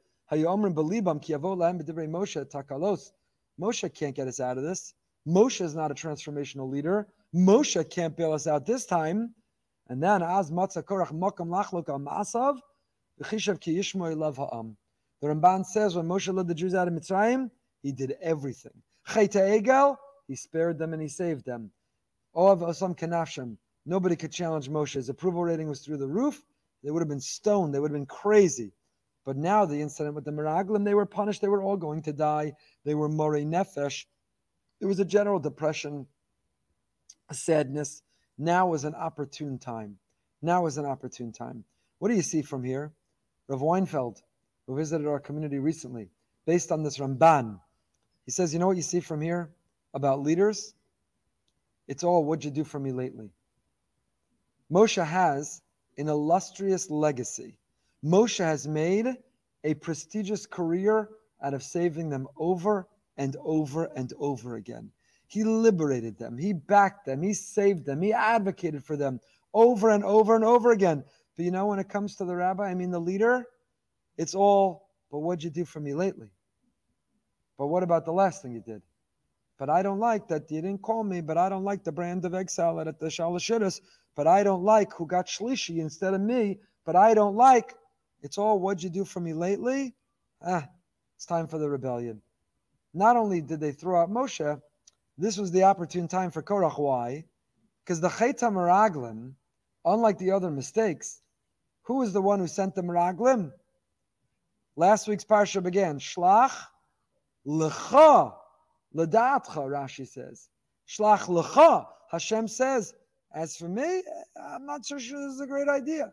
Moshe 3.59 3.93
can't 3.93 4.15
get 4.15 4.27
us 4.27 4.39
out 4.39 4.57
of 4.57 4.63
this. 4.63 4.93
Moshe 5.27 5.61
is 5.61 5.75
not 5.75 5.91
a 5.91 5.95
transformational 5.95 6.69
leader. 6.69 7.07
Moshe 7.35 7.89
can't 7.89 8.15
bail 8.15 8.31
us 8.33 8.47
out 8.47 8.65
this 8.65 8.85
time. 8.85 9.33
And 9.89 10.01
then 10.01 10.21
as 10.21 10.51
matzah 10.51 10.83
korach 10.83 11.11
mokam 11.11 11.47
lachlok 11.47 11.89
al 11.89 11.99
ma'asav, 11.99 12.59
The 13.19 13.25
Ramban 15.23 15.65
says 15.65 15.95
when 15.95 16.07
Moshe 16.07 16.33
led 16.33 16.47
the 16.47 16.53
Jews 16.53 16.75
out 16.75 16.87
of 16.87 16.93
Mitzrayim, 16.93 17.49
he 17.81 17.91
did 17.91 18.15
everything. 18.21 18.83
Chayta 19.07 19.61
egel, 19.61 19.97
he 20.27 20.35
spared 20.35 20.77
them 20.77 20.93
and 20.93 21.01
he 21.01 21.07
saved 21.07 21.45
them. 21.45 21.71
Oav 22.35 22.61
osam 22.61 22.95
kanafshem. 22.97 23.57
Nobody 23.85 24.15
could 24.15 24.31
challenge 24.31 24.69
Moshe. 24.69 24.93
His 24.93 25.09
approval 25.09 25.43
rating 25.43 25.67
was 25.67 25.79
through 25.79 25.97
the 25.97 26.07
roof. 26.07 26.43
They 26.83 26.91
would 26.91 27.01
have 27.01 27.09
been 27.09 27.21
stoned. 27.21 27.73
They 27.73 27.79
would 27.79 27.91
have 27.91 27.97
been 27.97 28.05
crazy. 28.05 28.73
But 29.25 29.37
now 29.37 29.65
the 29.65 29.81
incident 29.81 30.15
with 30.15 30.25
the 30.25 30.31
Meraglim, 30.31 30.85
they 30.85 30.93
were 30.93 31.05
punished. 31.05 31.41
They 31.41 31.47
were 31.47 31.63
all 31.63 31.77
going 31.77 32.03
to 32.03 32.13
die. 32.13 32.53
They 32.85 32.93
were 32.93 33.09
Morei 33.09 33.45
Nefesh. 33.45 34.05
There 34.79 34.87
was 34.87 34.99
a 34.99 35.05
general 35.05 35.39
depression, 35.39 36.05
a 37.29 37.33
sadness. 37.33 38.03
Now 38.37 38.67
was 38.67 38.83
an 38.83 38.93
opportune 38.93 39.57
time. 39.57 39.97
Now 40.41 40.63
was 40.63 40.77
an 40.77 40.85
opportune 40.85 41.31
time. 41.31 41.63
What 41.97 42.09
do 42.09 42.15
you 42.15 42.21
see 42.21 42.43
from 42.43 42.63
here? 42.63 42.93
Rav 43.47 43.61
Weinfeld, 43.61 44.21
who 44.65 44.75
visited 44.75 45.07
our 45.07 45.19
community 45.19 45.59
recently, 45.59 46.09
based 46.45 46.71
on 46.71 46.83
this 46.83 46.97
Ramban, 46.97 47.59
he 48.25 48.31
says, 48.31 48.53
You 48.53 48.59
know 48.59 48.67
what 48.67 48.77
you 48.77 48.83
see 48.83 48.99
from 48.99 49.21
here 49.21 49.49
about 49.93 50.21
leaders? 50.21 50.73
It's 51.87 52.03
all 52.03 52.25
what'd 52.25 52.43
you 52.43 52.51
do 52.51 52.65
for 52.65 52.79
me 52.79 52.91
lately? 52.91 53.31
Moshe 54.71 55.03
has 55.03 55.61
an 55.97 56.09
illustrious 56.09 56.89
legacy. 56.89 57.57
Moshe 58.03 58.39
has 58.39 58.67
made 58.67 59.07
a 59.63 59.73
prestigious 59.75 60.45
career 60.45 61.09
out 61.41 61.53
of 61.53 61.63
saving 61.63 62.09
them 62.09 62.27
over 62.37 62.87
and 63.17 63.35
over 63.43 63.85
and 63.95 64.13
over 64.19 64.55
again. 64.55 64.91
He 65.27 65.43
liberated 65.43 66.17
them, 66.17 66.37
he 66.37 66.53
backed 66.53 67.05
them, 67.05 67.21
he 67.21 67.33
saved 67.33 67.85
them, 67.85 68.01
he 68.01 68.13
advocated 68.13 68.83
for 68.83 68.95
them 68.95 69.19
over 69.53 69.89
and 69.89 70.03
over 70.03 70.35
and 70.35 70.43
over 70.45 70.71
again. 70.71 71.03
But 71.37 71.45
you 71.45 71.51
know, 71.51 71.67
when 71.67 71.79
it 71.79 71.87
comes 71.87 72.15
to 72.15 72.25
the 72.25 72.35
rabbi, 72.35 72.65
I 72.65 72.73
mean 72.73 72.89
the 72.89 72.99
leader, 72.99 73.45
it's 74.17 74.33
all, 74.33 74.89
but 75.11 75.19
what'd 75.19 75.43
you 75.43 75.51
do 75.51 75.65
for 75.65 75.79
me 75.79 75.93
lately? 75.93 76.29
But 77.57 77.67
what 77.67 77.83
about 77.83 78.05
the 78.05 78.11
last 78.11 78.41
thing 78.41 78.53
you 78.53 78.61
did? 78.61 78.81
But 79.59 79.69
I 79.69 79.83
don't 79.83 79.99
like 79.99 80.27
that 80.27 80.49
you 80.51 80.61
didn't 80.61 80.81
call 80.81 81.03
me, 81.03 81.21
but 81.21 81.37
I 81.37 81.49
don't 81.49 81.63
like 81.63 81.83
the 81.83 81.91
brand 81.91 82.25
of 82.25 82.33
egg 82.33 82.49
salad 82.49 82.87
at 82.87 82.99
the 82.99 83.07
Shalashidus, 83.07 83.81
but 84.15 84.27
I 84.27 84.43
don't 84.43 84.63
like 84.63 84.93
who 84.93 85.05
got 85.05 85.27
Shlishi 85.27 85.77
instead 85.77 86.13
of 86.13 86.21
me, 86.21 86.59
but 86.85 86.95
I 86.95 87.13
don't 87.13 87.35
like. 87.35 87.75
It's 88.23 88.37
all 88.37 88.59
what'd 88.59 88.83
you 88.83 88.89
do 88.89 89.05
for 89.05 89.19
me 89.19 89.33
lately? 89.33 89.95
Ah, 90.43 90.67
it's 91.15 91.25
time 91.25 91.47
for 91.47 91.59
the 91.59 91.69
rebellion. 91.69 92.21
Not 92.93 93.15
only 93.15 93.41
did 93.41 93.59
they 93.59 93.71
throw 93.71 94.01
out 94.01 94.09
Moshe, 94.09 94.59
this 95.17 95.37
was 95.37 95.51
the 95.51 95.63
opportune 95.63 96.07
time 96.07 96.31
for 96.31 96.41
Korach. 96.41 96.79
Why? 96.79 97.25
Because 97.83 98.01
the 98.01 98.09
Chayta 98.09 98.51
Meraglim, 98.51 99.33
unlike 99.85 100.17
the 100.17 100.31
other 100.31 100.51
mistakes, 100.51 101.21
who 101.87 101.99
was 101.99 102.11
the 102.11 102.21
one 102.21 102.39
who 102.39 102.47
sent 102.47 102.75
the 102.75 102.81
Meraglim? 102.81 103.51
Last 104.75 105.07
week's 105.07 105.23
parsha 105.23 105.63
began, 105.63 105.99
Shlach 105.99 106.53
Lecha 107.47 108.33
Ladatcha, 108.93 109.55
Rashi 109.55 110.05
says. 110.05 110.49
Shlach 110.87 111.27
lecha. 111.27 111.85
Hashem 112.11 112.49
says, 112.49 112.93
as 113.33 113.55
for 113.55 113.69
me, 113.69 114.03
I'm 114.49 114.65
not 114.65 114.85
so 114.85 114.97
sure 114.97 115.17
this 115.17 115.35
is 115.35 115.41
a 115.41 115.47
great 115.47 115.69
idea. 115.69 116.11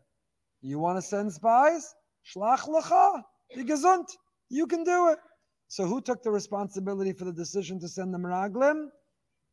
You 0.63 0.79
want 0.79 0.97
to 0.97 1.03
send 1.03 1.33
spies? 1.33 1.93
Shlach 2.25 2.69
lecha. 2.69 3.23
Be 3.55 3.65
gesund. 3.65 4.07
You 4.51 4.69
can 4.69 4.85
do 4.85 5.09
it. 5.09 5.19
So 5.67 5.87
who 5.87 6.01
took 6.01 6.23
the 6.23 6.31
responsibility 6.31 7.13
for 7.13 7.25
the 7.25 7.33
decision 7.33 7.81
to 7.81 7.89
send 7.89 8.15
the 8.15 8.19
Meraglim? 8.19 8.91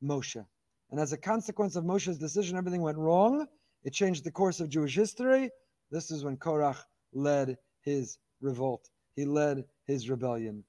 Moshe. 0.03 0.45
And 0.91 0.99
as 0.99 1.13
a 1.13 1.17
consequence 1.17 1.75
of 1.75 1.83
Moshe's 1.83 2.19
decision, 2.19 2.57
everything 2.57 2.81
went 2.81 2.97
wrong. 2.99 3.47
It 3.83 3.93
changed 3.93 4.23
the 4.23 4.31
course 4.31 4.59
of 4.59 4.69
Jewish 4.69 4.95
history. 4.95 5.49
This 5.91 6.09
is 6.09 6.23
when 6.23 6.37
Korach 6.37 6.77
led 7.13 7.57
his 7.81 8.17
revolt. 8.39 8.89
He 9.13 9.25
led 9.25 9.65
his 9.85 10.09
rebellion. 10.09 10.63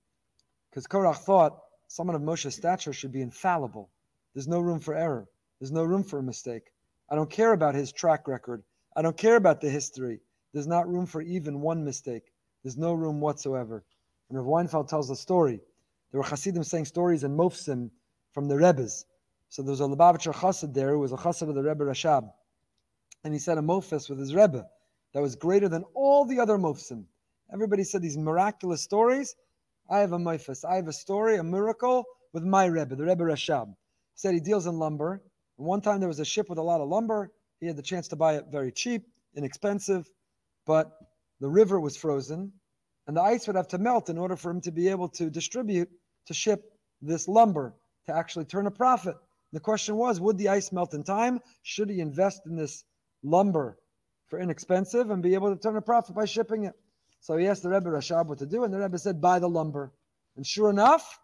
Because 0.68 0.88
Korach 0.88 1.18
thought 1.18 1.62
someone 1.86 2.16
of 2.16 2.22
Moshe's 2.22 2.56
stature 2.56 2.92
should 2.92 3.12
be 3.12 3.22
infallible. 3.22 3.88
There's 4.34 4.48
no 4.48 4.58
room 4.58 4.80
for 4.80 4.96
error. 4.96 5.28
There's 5.60 5.70
no 5.70 5.84
room 5.84 6.02
for 6.02 6.18
a 6.18 6.24
mistake. 6.24 6.72
I 7.08 7.14
don't 7.14 7.30
care 7.30 7.52
about 7.52 7.76
his 7.76 7.92
track 7.92 8.26
record. 8.26 8.64
I 8.96 9.02
don't 9.02 9.16
care 9.16 9.36
about 9.36 9.60
the 9.60 9.70
history. 9.70 10.20
There's 10.52 10.66
not 10.66 10.88
room 10.88 11.06
for 11.06 11.22
even 11.22 11.60
one 11.60 11.84
mistake. 11.84 12.32
There's 12.64 12.76
no 12.76 12.92
room 12.92 13.20
whatsoever. 13.20 13.84
And 14.28 14.36
Rav 14.38 14.46
Weinfeld 14.46 14.88
tells 14.88 15.08
a 15.08 15.14
story. 15.14 15.60
There 16.10 16.20
were 16.20 16.26
Hasidim 16.26 16.64
saying 16.64 16.86
stories 16.86 17.22
in 17.22 17.36
Mofsim 17.36 17.90
from 18.32 18.48
the 18.48 18.56
Rebbe's. 18.56 19.06
So 19.50 19.62
there 19.62 19.70
was 19.70 19.80
a 19.80 19.84
Lubavitcher 19.84 20.34
Chassid 20.34 20.74
there 20.74 20.90
who 20.90 20.98
was 20.98 21.12
a 21.12 21.16
Chassid 21.16 21.48
of 21.48 21.54
the 21.54 21.62
Rebbe 21.62 21.84
Rashab. 21.84 22.28
And 23.22 23.32
he 23.32 23.38
said 23.38 23.58
a 23.58 23.60
Mofis 23.60 24.10
with 24.10 24.18
his 24.18 24.34
Rebbe 24.34 24.66
that 25.12 25.22
was 25.22 25.36
greater 25.36 25.68
than 25.68 25.84
all 25.94 26.24
the 26.24 26.40
other 26.40 26.56
Mofsim. 26.58 27.04
Everybody 27.52 27.84
said 27.84 28.02
these 28.02 28.16
miraculous 28.16 28.82
stories. 28.82 29.34
I 29.90 29.98
have 29.98 30.12
a 30.12 30.18
Mofis. 30.18 30.64
I 30.64 30.76
have 30.76 30.88
a 30.88 30.92
story, 30.92 31.36
a 31.36 31.42
miracle 31.42 32.04
with 32.32 32.44
my 32.44 32.64
Rebbe, 32.64 32.96
the 32.96 33.04
Rebbe 33.04 33.24
Rashab. 33.24 33.68
He 33.68 33.74
said 34.14 34.34
he 34.34 34.40
deals 34.40 34.66
in 34.66 34.78
lumber. 34.78 35.22
And 35.58 35.66
one 35.66 35.80
time 35.80 36.00
there 36.00 36.08
was 36.08 36.20
a 36.20 36.24
ship 36.24 36.48
with 36.48 36.58
a 36.58 36.62
lot 36.62 36.80
of 36.80 36.88
lumber. 36.88 37.30
He 37.60 37.66
had 37.66 37.76
the 37.76 37.82
chance 37.82 38.08
to 38.08 38.16
buy 38.16 38.36
it 38.36 38.46
very 38.50 38.72
cheap, 38.72 39.06
inexpensive, 39.36 40.10
but 40.66 40.90
the 41.40 41.48
river 41.48 41.78
was 41.78 41.96
frozen 41.96 42.52
and 43.06 43.16
the 43.16 43.22
ice 43.22 43.46
would 43.46 43.56
have 43.56 43.68
to 43.68 43.78
melt 43.78 44.08
in 44.08 44.18
order 44.18 44.36
for 44.36 44.50
him 44.50 44.60
to 44.60 44.70
be 44.70 44.88
able 44.88 45.08
to 45.08 45.28
distribute 45.28 45.88
to 46.26 46.34
ship 46.34 46.72
this 47.00 47.26
lumber 47.26 47.74
to 48.06 48.16
actually 48.16 48.44
turn 48.44 48.66
a 48.66 48.70
profit. 48.70 49.16
The 49.52 49.60
question 49.60 49.96
was, 49.96 50.20
would 50.20 50.38
the 50.38 50.48
ice 50.48 50.72
melt 50.72 50.94
in 50.94 51.02
time? 51.02 51.40
Should 51.62 51.90
he 51.90 52.00
invest 52.00 52.42
in 52.46 52.56
this 52.56 52.84
lumber 53.22 53.78
for 54.32 54.40
inexpensive 54.40 55.10
and 55.10 55.22
be 55.22 55.34
able 55.34 55.54
to 55.54 55.60
turn 55.60 55.76
a 55.76 55.82
profit 55.82 56.14
by 56.14 56.24
shipping 56.24 56.64
it? 56.64 56.72
So 57.20 57.36
he 57.36 57.46
asked 57.48 57.62
the 57.62 57.68
Rebbe 57.68 57.90
Rashab 57.90 58.28
what 58.28 58.38
to 58.38 58.46
do, 58.46 58.64
and 58.64 58.72
the 58.72 58.78
Rebbe 58.78 58.96
said, 58.96 59.20
buy 59.20 59.38
the 59.38 59.48
lumber. 59.48 59.92
And 60.36 60.46
sure 60.46 60.70
enough, 60.70 61.20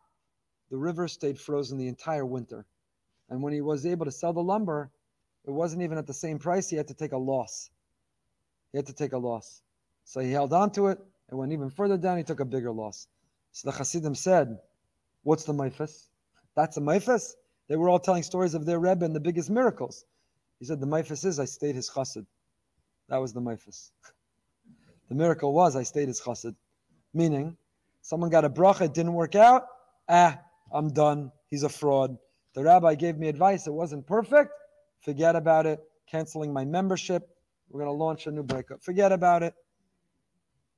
the 0.70 0.76
river 0.76 1.08
stayed 1.08 1.40
frozen 1.40 1.78
the 1.78 1.88
entire 1.88 2.26
winter. 2.26 2.66
And 3.30 3.42
when 3.42 3.54
he 3.54 3.62
was 3.62 3.86
able 3.86 4.04
to 4.04 4.12
sell 4.12 4.34
the 4.34 4.42
lumber, 4.42 4.90
it 5.46 5.50
wasn't 5.50 5.80
even 5.84 5.96
at 5.96 6.06
the 6.06 6.12
same 6.12 6.38
price. 6.38 6.68
He 6.68 6.76
had 6.76 6.88
to 6.88 6.94
take 6.94 7.12
a 7.12 7.16
loss. 7.16 7.70
He 8.72 8.76
had 8.76 8.84
to 8.88 8.92
take 8.92 9.14
a 9.14 9.18
loss. 9.18 9.62
So 10.04 10.20
he 10.20 10.30
held 10.30 10.52
on 10.52 10.70
to 10.72 10.88
it 10.88 10.98
and 11.30 11.38
went 11.38 11.52
even 11.52 11.70
further 11.70 11.96
down. 11.96 12.18
He 12.18 12.24
took 12.24 12.40
a 12.40 12.44
bigger 12.44 12.72
loss. 12.72 13.08
So 13.52 13.70
the 13.70 13.76
Hasidim 13.78 14.16
said, 14.16 14.58
What's 15.22 15.44
the 15.44 15.54
Maifas? 15.54 16.08
That's 16.54 16.76
a 16.76 16.82
Maifas? 16.82 17.32
They 17.68 17.76
were 17.76 17.88
all 17.88 18.00
telling 18.00 18.22
stories 18.22 18.52
of 18.52 18.66
their 18.66 18.78
Rebbe 18.78 19.06
and 19.06 19.16
the 19.16 19.20
biggest 19.20 19.48
miracles. 19.48 20.04
He 20.58 20.66
said, 20.66 20.78
The 20.78 20.86
Maifas 20.86 21.24
is 21.24 21.40
I 21.40 21.46
stayed 21.46 21.74
his 21.74 21.88
chassid. 21.88 22.26
That 23.08 23.18
was 23.18 23.32
the 23.32 23.40
Maifas. 23.40 23.90
the 25.08 25.14
miracle 25.14 25.52
was 25.52 25.76
I 25.76 25.82
stayed 25.82 26.08
as 26.08 26.20
chassid. 26.20 26.54
Meaning, 27.14 27.56
someone 28.02 28.30
got 28.30 28.44
a 28.44 28.50
bracha, 28.50 28.82
it 28.82 28.94
didn't 28.94 29.14
work 29.14 29.34
out. 29.34 29.66
Ah, 30.08 30.38
I'm 30.72 30.90
done. 30.90 31.32
He's 31.48 31.62
a 31.62 31.68
fraud. 31.68 32.18
The 32.54 32.62
rabbi 32.62 32.94
gave 32.94 33.16
me 33.16 33.28
advice. 33.28 33.66
It 33.66 33.72
wasn't 33.72 34.06
perfect. 34.06 34.52
Forget 35.00 35.36
about 35.36 35.64
it. 35.66 35.80
Canceling 36.10 36.52
my 36.52 36.64
membership. 36.64 37.28
We're 37.70 37.80
going 37.80 37.94
to 37.94 38.04
launch 38.04 38.26
a 38.26 38.30
new 38.30 38.42
breakup. 38.42 38.82
Forget 38.82 39.12
about 39.12 39.42
it. 39.42 39.54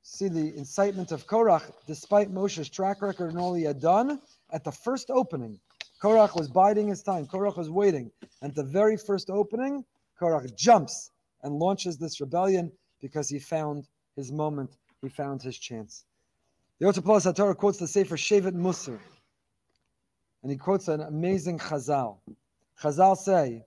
See 0.02 0.28
the 0.28 0.56
incitement 0.56 1.12
of 1.12 1.26
Korach, 1.26 1.62
despite 1.86 2.30
Moshe's 2.30 2.68
track 2.68 3.02
record 3.02 3.30
and 3.30 3.38
all 3.38 3.54
he 3.54 3.64
had 3.64 3.80
done, 3.80 4.20
at 4.50 4.64
the 4.64 4.72
first 4.72 5.10
opening, 5.10 5.60
Korach 6.02 6.34
was 6.34 6.48
biding 6.48 6.88
his 6.88 7.02
time. 7.02 7.26
Korach 7.26 7.56
was 7.56 7.68
waiting. 7.68 8.10
And 8.40 8.50
at 8.50 8.56
the 8.56 8.64
very 8.64 8.96
first 8.96 9.30
opening, 9.30 9.84
Korach 10.20 10.54
jumps 10.56 11.10
and 11.42 11.54
launches 11.54 11.98
this 11.98 12.20
rebellion 12.20 12.72
because 13.00 13.28
he 13.28 13.38
found 13.38 13.88
his 14.16 14.30
moment. 14.32 14.76
He 15.02 15.08
found 15.08 15.42
his 15.42 15.56
chance. 15.58 16.04
The 16.78 16.86
Otopolis 16.86 17.30
HaTorah 17.30 17.56
quotes 17.56 17.78
the 17.78 17.86
Sefer 17.86 18.16
Shevet 18.16 18.54
Musar. 18.54 18.98
And 20.42 20.50
he 20.50 20.58
quotes 20.58 20.88
an 20.88 21.00
amazing 21.00 21.58
Chazal. 21.58 22.18
Chazal 22.82 23.16
say, 23.16 23.64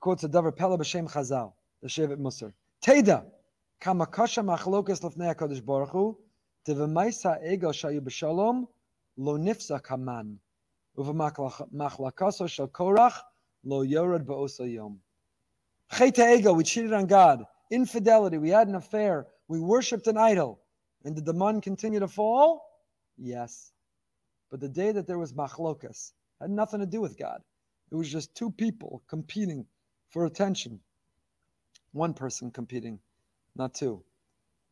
quotes 0.00 0.24
a 0.24 0.28
Davar 0.28 0.54
Pella 0.54 0.78
B'Shem 0.78 1.10
Chazal, 1.10 1.52
the 1.82 1.88
Shevet 1.88 2.18
Musar. 2.18 2.52
Teda, 2.82 3.24
kama 3.80 4.06
kasha 4.06 4.42
machlokas 4.42 5.02
lefnei 5.02 5.34
HaKadosh 5.34 5.64
Baruch 5.64 5.90
Hu, 5.90 6.18
tevemaisa 6.66 7.38
ego 7.44 7.70
shayu 7.70 8.00
b'shalom, 8.00 8.66
lo 9.16 9.38
nifsa 9.38 9.82
kaman. 9.82 10.38
Uv'machlakaso 10.96 12.48
shel 12.48 12.68
korach, 12.68 13.14
lo 13.64 13.84
yorad 13.84 14.24
ba'osa 14.24 14.70
yom. 14.72 15.00
Cheta 15.92 16.34
ego, 16.34 16.52
we 16.52 16.64
cheated 16.64 16.92
on 16.92 17.06
God. 17.06 17.44
Infidelity, 17.70 18.38
we 18.38 18.50
had 18.50 18.68
an 18.68 18.74
affair. 18.74 19.26
We 19.48 19.60
worshipped 19.60 20.06
an 20.06 20.16
idol. 20.16 20.60
And 21.04 21.14
did 21.14 21.24
the 21.24 21.34
man 21.34 21.60
continue 21.60 22.00
to 22.00 22.08
fall? 22.08 22.64
Yes. 23.16 23.72
But 24.50 24.60
the 24.60 24.68
day 24.68 24.92
that 24.92 25.06
there 25.06 25.18
was 25.18 25.32
machlokas 25.32 26.12
had 26.40 26.50
nothing 26.50 26.80
to 26.80 26.86
do 26.86 27.00
with 27.00 27.18
God. 27.18 27.42
It 27.90 27.96
was 27.96 28.10
just 28.10 28.34
two 28.34 28.50
people 28.50 29.02
competing 29.08 29.66
for 30.08 30.26
attention. 30.26 30.80
One 31.92 32.14
person 32.14 32.50
competing, 32.50 32.98
not 33.54 33.74
two. 33.74 34.02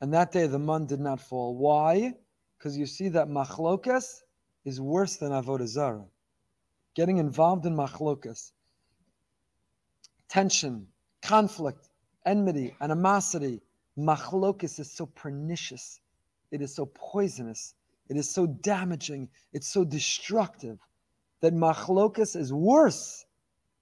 And 0.01 0.13
that 0.15 0.33
day 0.33 0.47
the 0.47 0.59
man 0.59 0.87
did 0.87 1.01
not 1.01 1.21
fall. 1.21 1.57
Why? 1.57 2.15
Because 2.59 2.77
you 2.77 2.87
see 2.87 3.09
that 3.11 3.29
machlokas 3.29 4.23
is 4.65 4.81
worse 4.81 5.17
than 5.17 5.33
avodah 5.33 5.67
zarah. 5.67 6.07
Getting 6.95 7.19
involved 7.19 7.67
in 7.67 7.75
machlokas, 7.75 8.53
tension, 10.29 10.89
conflict, 11.23 11.89
enmity, 12.27 12.75
animosity. 12.81 13.63
Machlokas 13.99 14.79
is 14.81 14.91
so 14.91 15.07
pernicious. 15.07 16.01
It 16.51 16.61
is 16.63 16.75
so 16.75 16.87
poisonous. 16.87 17.75
It 18.09 18.17
is 18.17 18.31
so 18.31 18.47
damaging. 18.47 19.29
It's 19.53 19.69
so 19.69 19.85
destructive 19.85 20.79
that 21.41 21.55
machlokas 21.55 22.37
is 22.37 22.53
worse 22.53 23.25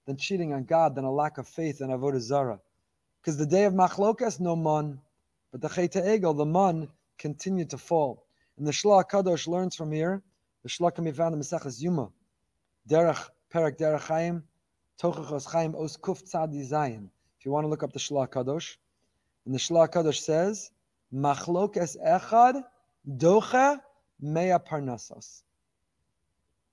than 0.05 0.17
cheating 0.17 0.53
on 0.53 0.63
God, 0.63 0.95
than 0.95 1.05
a 1.05 1.11
lack 1.11 1.37
of 1.37 1.47
faith 1.47 1.81
in 1.81 1.89
avodah 1.89 2.19
zarah. 2.19 2.59
Because 3.21 3.37
the 3.37 3.45
day 3.45 3.65
of 3.65 3.73
machlokas, 3.73 4.39
no 4.39 4.55
man, 4.55 4.99
but 5.51 5.61
the 5.61 5.69
chayta 5.69 6.03
egel, 6.03 6.35
the 6.35 6.45
man, 6.45 6.87
continued 7.17 7.69
to 7.69 7.77
fall. 7.77 8.25
And 8.57 8.65
the 8.65 8.71
Shlah 8.71 9.03
Kadosh 9.09 9.47
learns 9.47 9.75
from 9.75 9.91
here. 9.91 10.21
The 10.63 10.69
Shlah 10.69 10.93
can 10.93 11.03
be 11.03 11.11
found 11.11 11.35
in 11.35 11.41
Maseches 11.41 11.83
Yoma, 11.83 12.11
Derech 12.89 13.29
Perak 13.49 13.77
Derech 13.77 14.01
Chaim, 14.01 14.43
Tochachos 15.01 15.45
Chaim 15.51 15.75
Os 15.75 15.97
Kuf 15.97 16.23
Tzadi. 16.23 17.09
If 17.41 17.45
you 17.47 17.51
want 17.51 17.63
to 17.63 17.69
look 17.69 17.81
up 17.81 17.91
the 17.91 17.97
Shlah 17.97 18.29
Kadosh, 18.29 18.75
and 19.47 19.55
the 19.55 19.57
Shlah 19.57 19.91
Kadosh 19.91 20.19
says, 20.19 20.69
Machlokes 21.11 21.97
echad 21.97 22.63
docha 23.17 23.79
mea 24.21 24.59
parnasos. 24.59 25.41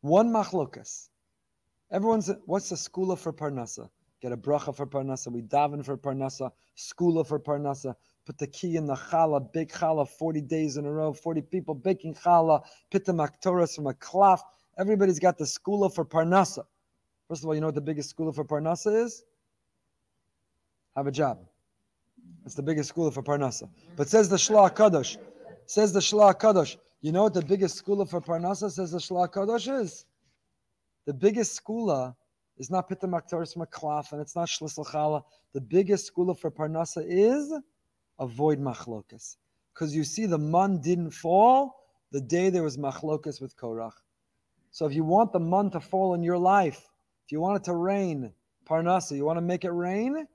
One 0.02 0.28
machlokas. 0.28 1.08
Everyone's 1.90 2.30
what's 2.44 2.68
the 2.68 2.76
skula 2.76 3.16
for 3.18 3.32
parnasa? 3.32 3.88
Get 4.20 4.32
a 4.32 4.36
bracha 4.36 4.76
for 4.76 4.86
parnasa. 4.86 5.32
We 5.32 5.40
daven 5.40 5.82
for 5.82 5.96
parnasa. 5.96 6.50
Skula 6.76 7.26
for 7.26 7.40
parnasa. 7.40 7.94
Put 8.26 8.36
the 8.36 8.46
key 8.48 8.76
in 8.76 8.84
the 8.84 8.94
challah, 8.94 9.50
big 9.54 9.72
challah, 9.72 10.06
40 10.06 10.42
days 10.42 10.76
in 10.76 10.84
a 10.84 10.92
row, 10.92 11.14
40 11.14 11.40
people 11.40 11.74
baking 11.74 12.14
challah, 12.14 12.60
pitta 12.90 13.14
maktoras 13.14 13.74
from 13.74 13.86
a 13.86 13.94
klaf. 13.94 14.40
Everybody's 14.78 15.18
got 15.18 15.38
the 15.38 15.46
skula 15.46 15.90
for 15.94 16.04
parnasa. 16.04 16.64
First 17.26 17.42
of 17.42 17.48
all, 17.48 17.54
you 17.54 17.62
know 17.62 17.68
what 17.68 17.74
the 17.74 17.80
biggest 17.80 18.14
skula 18.14 18.34
for 18.34 18.44
parnasa 18.44 19.04
is? 19.04 19.24
Have 20.96 21.06
a 21.06 21.12
job. 21.12 21.38
It's 22.44 22.54
the 22.54 22.62
biggest 22.62 22.88
school 22.88 23.10
for 23.10 23.22
Parnasa. 23.22 23.68
But 23.96 24.08
says 24.08 24.28
the 24.28 24.36
Shlah 24.36 24.74
Kadosh, 24.74 25.16
says 25.66 25.92
the 25.92 26.00
Shlah 26.00 26.38
Kadosh, 26.38 26.76
you 27.00 27.12
know 27.12 27.24
what 27.24 27.34
the 27.34 27.42
biggest 27.42 27.76
school 27.76 28.04
for 28.04 28.20
Parnasa 28.20 28.70
says 28.70 28.90
the 28.90 28.98
Shlah 28.98 29.28
Kadosh 29.28 29.80
is? 29.80 30.06
The 31.06 31.14
biggest 31.14 31.62
skula 31.62 32.14
is 32.58 32.70
not 32.70 32.88
Pitta 32.88 33.06
Maklaf 33.06 34.12
and 34.12 34.20
it's 34.20 34.34
not 34.34 34.48
Shlisl 34.48 34.86
Chala. 34.86 35.22
The 35.54 35.60
biggest 35.60 36.12
skula 36.12 36.38
for 36.38 36.50
Parnasa 36.50 37.04
is 37.06 37.52
avoid 38.18 38.58
machlokas. 38.58 39.36
Because 39.72 39.94
you 39.94 40.04
see, 40.04 40.26
the 40.26 40.38
man 40.38 40.80
didn't 40.80 41.12
fall 41.12 41.78
the 42.10 42.20
day 42.20 42.50
there 42.50 42.62
was 42.62 42.76
machlokas 42.76 43.40
with 43.40 43.56
Korach. 43.56 43.92
So 44.70 44.86
if 44.86 44.94
you 44.94 45.04
want 45.04 45.32
the 45.32 45.40
man 45.40 45.70
to 45.70 45.80
fall 45.80 46.14
in 46.14 46.22
your 46.22 46.38
life, 46.38 46.88
if 47.24 47.32
you 47.32 47.40
want 47.40 47.56
it 47.56 47.64
to 47.64 47.74
rain, 47.74 48.32
Parnasa, 48.68 49.16
you 49.16 49.24
want 49.24 49.36
to 49.36 49.42
make 49.42 49.64
it 49.64 49.70
rain, 49.70 50.26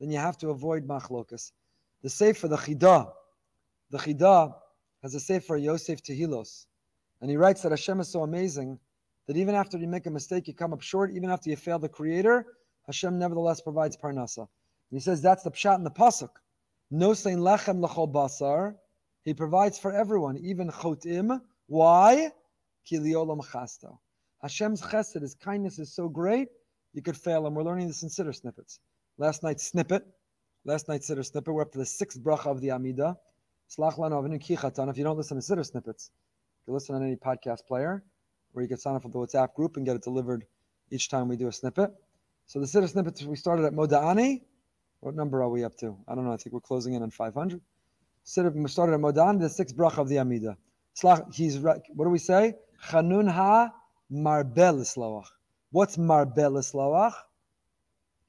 then 0.00 0.10
you 0.10 0.18
have 0.18 0.38
to 0.38 0.50
avoid 0.50 0.86
machlokas. 0.86 1.52
The 2.02 2.10
Sefer, 2.10 2.48
the 2.48 2.56
Chidah, 2.56 3.12
the 3.90 3.98
Chidah 3.98 4.54
has 5.02 5.14
a 5.14 5.20
Sefer 5.20 5.56
Yosef 5.56 6.02
Tehilos, 6.02 6.66
and 7.20 7.30
he 7.30 7.36
writes 7.36 7.62
that 7.62 7.72
Hashem 7.72 8.00
is 8.00 8.08
so 8.08 8.22
amazing 8.22 8.78
that 9.26 9.36
even 9.36 9.54
after 9.54 9.78
you 9.78 9.86
make 9.86 10.06
a 10.06 10.10
mistake, 10.10 10.48
you 10.48 10.54
come 10.54 10.72
up 10.72 10.80
short, 10.80 11.12
even 11.12 11.30
after 11.30 11.50
you 11.50 11.56
fail 11.56 11.78
the 11.78 11.88
Creator, 11.88 12.46
Hashem 12.86 13.18
nevertheless 13.18 13.60
provides 13.60 13.96
parnasa. 13.96 14.38
And 14.38 14.98
he 14.98 15.00
says 15.00 15.22
that's 15.22 15.44
the 15.44 15.50
pshat 15.50 15.76
in 15.76 15.84
the 15.84 15.90
pasuk. 15.90 16.30
No 16.90 17.14
sein 17.14 17.38
lechem 17.38 17.86
lechol 17.86 18.12
basar. 18.12 18.74
He 19.22 19.34
provides 19.34 19.78
for 19.78 19.92
everyone, 19.92 20.38
even 20.38 20.68
chotim. 20.70 21.40
Why? 21.66 22.32
Ki 22.84 22.98
liolam 22.98 23.40
chasto. 23.46 23.98
Hashem's 24.42 24.80
chesed, 24.80 25.20
His 25.20 25.34
kindness 25.34 25.78
is 25.78 25.92
so 25.94 26.08
great, 26.08 26.48
you 26.92 27.02
could 27.02 27.16
fail 27.16 27.46
him. 27.46 27.54
We're 27.54 27.62
learning 27.62 27.88
this 27.88 28.02
in 28.02 28.08
Siddur 28.08 28.34
snippets. 28.34 28.80
Last 29.20 29.42
night's 29.42 29.66
snippet, 29.66 30.02
last 30.64 30.88
night's 30.88 31.10
Siddur 31.10 31.22
snippet, 31.22 31.52
we're 31.52 31.60
up 31.60 31.72
to 31.72 31.78
the 31.78 31.84
sixth 31.84 32.18
bracha 32.22 32.46
of 32.46 32.62
the 32.62 32.70
Amida. 32.70 33.18
Slach 33.68 33.98
lanu 33.98 34.12
avinu. 34.12 34.88
If 34.88 34.96
you 34.96 35.04
don't 35.04 35.18
listen 35.18 35.38
to 35.38 35.42
Siddur 35.42 35.66
snippets, 35.66 36.10
you 36.60 36.64
can 36.64 36.72
listen 36.72 36.94
on 36.94 37.02
any 37.02 37.16
podcast 37.16 37.66
player, 37.68 38.02
or 38.54 38.62
you 38.62 38.68
can 38.68 38.78
sign 38.78 38.94
up 38.94 39.02
for 39.02 39.10
the 39.10 39.18
WhatsApp 39.18 39.52
group 39.52 39.76
and 39.76 39.84
get 39.84 39.94
it 39.94 40.02
delivered 40.02 40.46
each 40.90 41.10
time 41.10 41.28
we 41.28 41.36
do 41.36 41.48
a 41.48 41.52
snippet. 41.52 41.90
So 42.46 42.60
the 42.60 42.64
Siddur 42.64 42.88
snippets, 42.88 43.22
we 43.22 43.36
started 43.36 43.66
at 43.66 43.74
Moda'ani. 43.74 44.40
What 45.00 45.14
number 45.14 45.42
are 45.42 45.50
we 45.50 45.64
up 45.64 45.76
to? 45.80 45.98
I 46.08 46.14
don't 46.14 46.24
know. 46.24 46.32
I 46.32 46.38
think 46.38 46.54
we're 46.54 46.60
closing 46.60 46.94
in 46.94 47.02
on 47.02 47.10
500. 47.10 47.60
Siddur, 48.24 48.54
we 48.54 48.68
started 48.70 48.94
at 48.94 49.00
Moda'ani, 49.00 49.38
the 49.38 49.50
sixth 49.50 49.76
bracha 49.76 49.98
of 49.98 50.08
the 50.08 50.18
Amida. 50.18 50.56
Slach, 50.96 51.34
he's, 51.34 51.58
what 51.58 51.82
do 51.98 52.08
we 52.08 52.18
say? 52.18 52.54
Chanun 52.88 53.30
ha 53.30 53.70
marbel. 54.10 55.26
What's 55.72 55.98
marbel? 55.98 57.12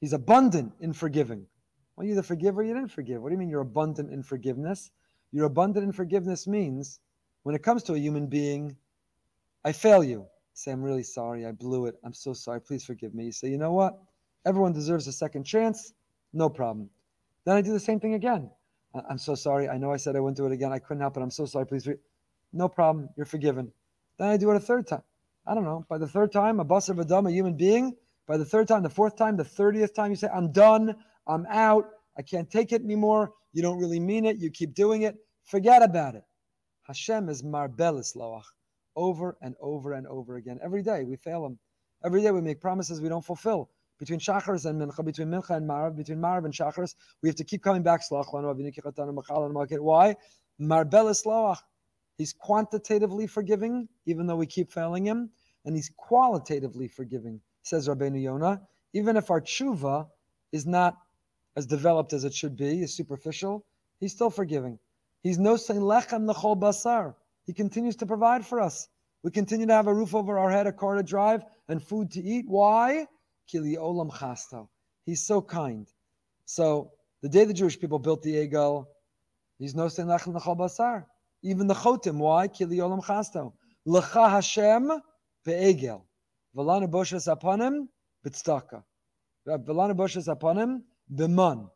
He's 0.01 0.13
abundant 0.13 0.73
in 0.81 0.91
forgiving. 0.91 1.45
Well, 1.95 2.05
you're 2.05 2.15
the 2.15 2.23
forgiver, 2.23 2.63
you 2.63 2.73
didn't 2.73 2.91
forgive. 2.91 3.21
What 3.21 3.29
do 3.29 3.33
you 3.33 3.39
mean 3.39 3.49
you're 3.49 3.61
abundant 3.61 4.11
in 4.11 4.23
forgiveness? 4.23 4.91
You're 5.31 5.45
abundant 5.45 5.85
in 5.85 5.91
forgiveness 5.93 6.47
means 6.47 6.99
when 7.43 7.55
it 7.55 7.63
comes 7.63 7.83
to 7.83 7.93
a 7.93 7.99
human 7.99 8.27
being, 8.27 8.75
I 9.63 9.71
fail 9.71 10.03
you. 10.03 10.25
Say, 10.53 10.71
I'm 10.71 10.81
really 10.81 11.03
sorry, 11.03 11.45
I 11.45 11.51
blew 11.51 11.85
it. 11.85 11.95
I'm 12.03 12.13
so 12.13 12.33
sorry, 12.33 12.59
please 12.59 12.83
forgive 12.83 13.15
me. 13.15 13.25
You 13.25 13.31
say, 13.31 13.49
you 13.49 13.57
know 13.57 13.71
what? 13.71 13.97
Everyone 14.45 14.73
deserves 14.73 15.07
a 15.07 15.11
second 15.11 15.43
chance, 15.43 15.93
no 16.33 16.49
problem. 16.49 16.89
Then 17.45 17.55
I 17.55 17.61
do 17.61 17.71
the 17.71 17.79
same 17.79 17.99
thing 17.99 18.15
again. 18.15 18.49
I'm 19.09 19.17
so 19.17 19.35
sorry. 19.35 19.69
I 19.69 19.77
know 19.77 19.93
I 19.93 19.97
said 19.97 20.15
I 20.15 20.19
wouldn't 20.19 20.37
do 20.37 20.45
it 20.45 20.51
again. 20.51 20.73
I 20.73 20.79
couldn't 20.79 21.01
help 21.01 21.15
it. 21.15 21.21
I'm 21.21 21.31
so 21.31 21.45
sorry. 21.45 21.65
Please, 21.65 21.87
no 22.51 22.67
problem. 22.67 23.09
You're 23.15 23.25
forgiven. 23.25 23.71
Then 24.17 24.27
I 24.27 24.37
do 24.37 24.51
it 24.51 24.57
a 24.57 24.59
third 24.59 24.87
time. 24.87 25.03
I 25.47 25.55
don't 25.55 25.63
know. 25.63 25.85
By 25.87 25.97
the 25.97 26.07
third 26.07 26.31
time, 26.31 26.59
a 26.59 26.63
bus 26.63 26.89
of 26.89 26.99
a 26.99 27.05
dumb, 27.05 27.25
a 27.25 27.31
human 27.31 27.55
being, 27.55 27.95
by 28.31 28.37
the 28.37 28.45
third 28.45 28.65
time, 28.65 28.81
the 28.81 28.89
fourth 28.89 29.17
time, 29.17 29.35
the 29.35 29.43
thirtieth 29.43 29.93
time, 29.93 30.09
you 30.09 30.15
say, 30.15 30.29
I'm 30.33 30.53
done, 30.53 30.95
I'm 31.27 31.45
out, 31.49 31.89
I 32.17 32.21
can't 32.21 32.49
take 32.49 32.71
it 32.71 32.81
anymore. 32.81 33.33
You 33.51 33.61
don't 33.61 33.77
really 33.77 33.99
mean 33.99 34.23
it, 34.23 34.37
you 34.37 34.49
keep 34.49 34.73
doing 34.73 35.01
it, 35.01 35.17
forget 35.43 35.83
about 35.83 36.15
it. 36.15 36.23
Hashem 36.83 37.27
is 37.27 37.43
marbelis 37.43 38.15
loach, 38.15 38.45
over 38.95 39.37
and 39.41 39.53
over 39.59 39.91
and 39.91 40.07
over 40.07 40.37
again. 40.37 40.61
Every 40.63 40.81
day 40.81 41.03
we 41.03 41.17
fail 41.17 41.45
him. 41.45 41.59
Every 42.05 42.21
day 42.21 42.31
we 42.31 42.39
make 42.39 42.61
promises 42.61 43.01
we 43.01 43.09
don't 43.09 43.25
fulfill. 43.25 43.69
Between 43.99 44.19
Shachars 44.19 44.65
and 44.65 44.81
Mincha, 44.81 45.03
between 45.03 45.27
Mincha 45.27 45.57
and 45.57 45.69
Marav, 45.69 45.97
between 45.97 46.19
Marav 46.19 46.45
and 46.45 46.53
Shachars, 46.53 46.95
we 47.21 47.27
have 47.27 47.35
to 47.35 47.43
keep 47.43 47.61
coming 47.61 47.83
back. 47.83 47.99
Why? 48.09 50.15
Marbelis 50.61 51.25
loach. 51.25 51.57
He's 52.17 52.31
quantitatively 52.31 53.27
forgiving, 53.27 53.89
even 54.05 54.25
though 54.25 54.37
we 54.37 54.45
keep 54.45 54.71
failing 54.71 55.05
him, 55.05 55.31
and 55.65 55.75
he's 55.75 55.91
qualitatively 55.97 56.87
forgiving 56.87 57.41
says 57.63 57.87
Rabbeinu 57.87 58.21
Yonah, 58.21 58.61
even 58.93 59.17
if 59.17 59.31
our 59.31 59.41
tshuva 59.41 60.07
is 60.51 60.65
not 60.65 60.97
as 61.55 61.65
developed 61.65 62.13
as 62.13 62.23
it 62.23 62.33
should 62.33 62.55
be, 62.55 62.81
is 62.81 62.93
superficial, 62.93 63.65
he's 63.99 64.13
still 64.13 64.29
forgiving. 64.29 64.79
He's 65.21 65.37
no 65.37 65.55
sein 65.55 65.81
lechem 65.81 66.31
lechol 66.31 66.59
basar. 66.59 67.15
He 67.45 67.53
continues 67.53 67.95
to 67.97 68.05
provide 68.05 68.45
for 68.45 68.59
us. 68.59 68.87
We 69.23 69.31
continue 69.31 69.67
to 69.67 69.73
have 69.73 69.87
a 69.87 69.93
roof 69.93 70.15
over 70.15 70.39
our 70.39 70.49
head, 70.49 70.67
a 70.67 70.71
car 70.71 70.95
to 70.95 71.03
drive, 71.03 71.43
and 71.67 71.81
food 71.81 72.11
to 72.11 72.21
eat. 72.21 72.45
Why? 72.47 73.07
Kili 73.51 73.75
olam 73.77 74.11
chasto. 74.11 74.67
He's 75.05 75.25
so 75.25 75.41
kind. 75.41 75.87
So 76.45 76.91
the 77.21 77.29
day 77.29 77.45
the 77.45 77.53
Jewish 77.53 77.79
people 77.79 77.99
built 77.99 78.23
the 78.23 78.47
Egel, 78.47 78.87
he's 79.59 79.75
no 79.75 79.87
sein 79.87 80.07
lechem 80.07 80.33
l'chol 80.33 80.57
basar. 80.57 81.05
Even 81.43 81.67
the 81.67 81.75
chotim. 81.75 82.17
Why? 82.17 82.47
Kili 82.47 82.77
olam 82.77 83.03
chasto. 83.03 83.53
L'cha 83.85 84.29
Hashem 84.29 84.91
ve'egel. 85.45 86.01
V'lana 86.55 86.89
boshes 86.89 87.27
aponim 87.33 87.87
b'tztaka. 88.25 88.83
V'lana 89.47 89.95
boshes 89.95 90.27
aponim 90.27 90.81
b'man. 91.13 91.69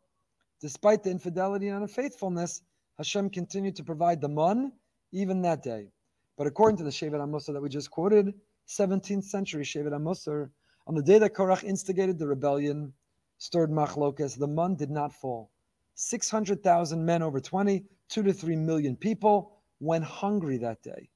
Despite 0.62 1.04
the 1.04 1.12
infidelity 1.12 1.70
and 1.70 1.82
unfaithfulness, 1.82 2.62
Hashem 2.98 3.30
continued 3.30 3.76
to 3.78 3.84
provide 3.84 4.22
the 4.22 4.30
man 4.30 4.72
even 5.12 5.42
that 5.44 5.64
day. 5.64 5.92
But 6.38 6.48
according 6.48 6.78
to 6.78 6.84
the 6.84 6.90
Shevet 6.90 7.20
HaMusar 7.20 7.54
that 7.54 7.62
we 7.62 7.70
just 7.70 7.92
quoted, 7.92 8.34
17th 8.68 9.24
century 9.24 9.64
Shevet 9.64 9.92
HaMusar, 9.92 10.50
on 10.88 10.96
the 10.96 11.02
day 11.02 11.20
that 11.20 11.34
Korach 11.34 11.64
instigated 11.64 12.20
the 12.20 12.28
rebellion, 12.28 12.94
stirred 13.38 13.72
machlokas, 13.72 14.38
the 14.38 14.48
man 14.48 14.76
did 14.76 14.90
not 14.90 15.14
fall. 15.14 15.52
600,000 15.96 17.06
men 17.06 17.22
over 17.22 17.40
20, 17.40 17.84
2 18.10 18.24
to 18.24 18.34
3 18.34 18.56
million 18.58 18.96
people 18.96 19.54
went 19.80 20.04
hungry 20.04 20.58
that 20.58 20.82
day. 20.82 21.10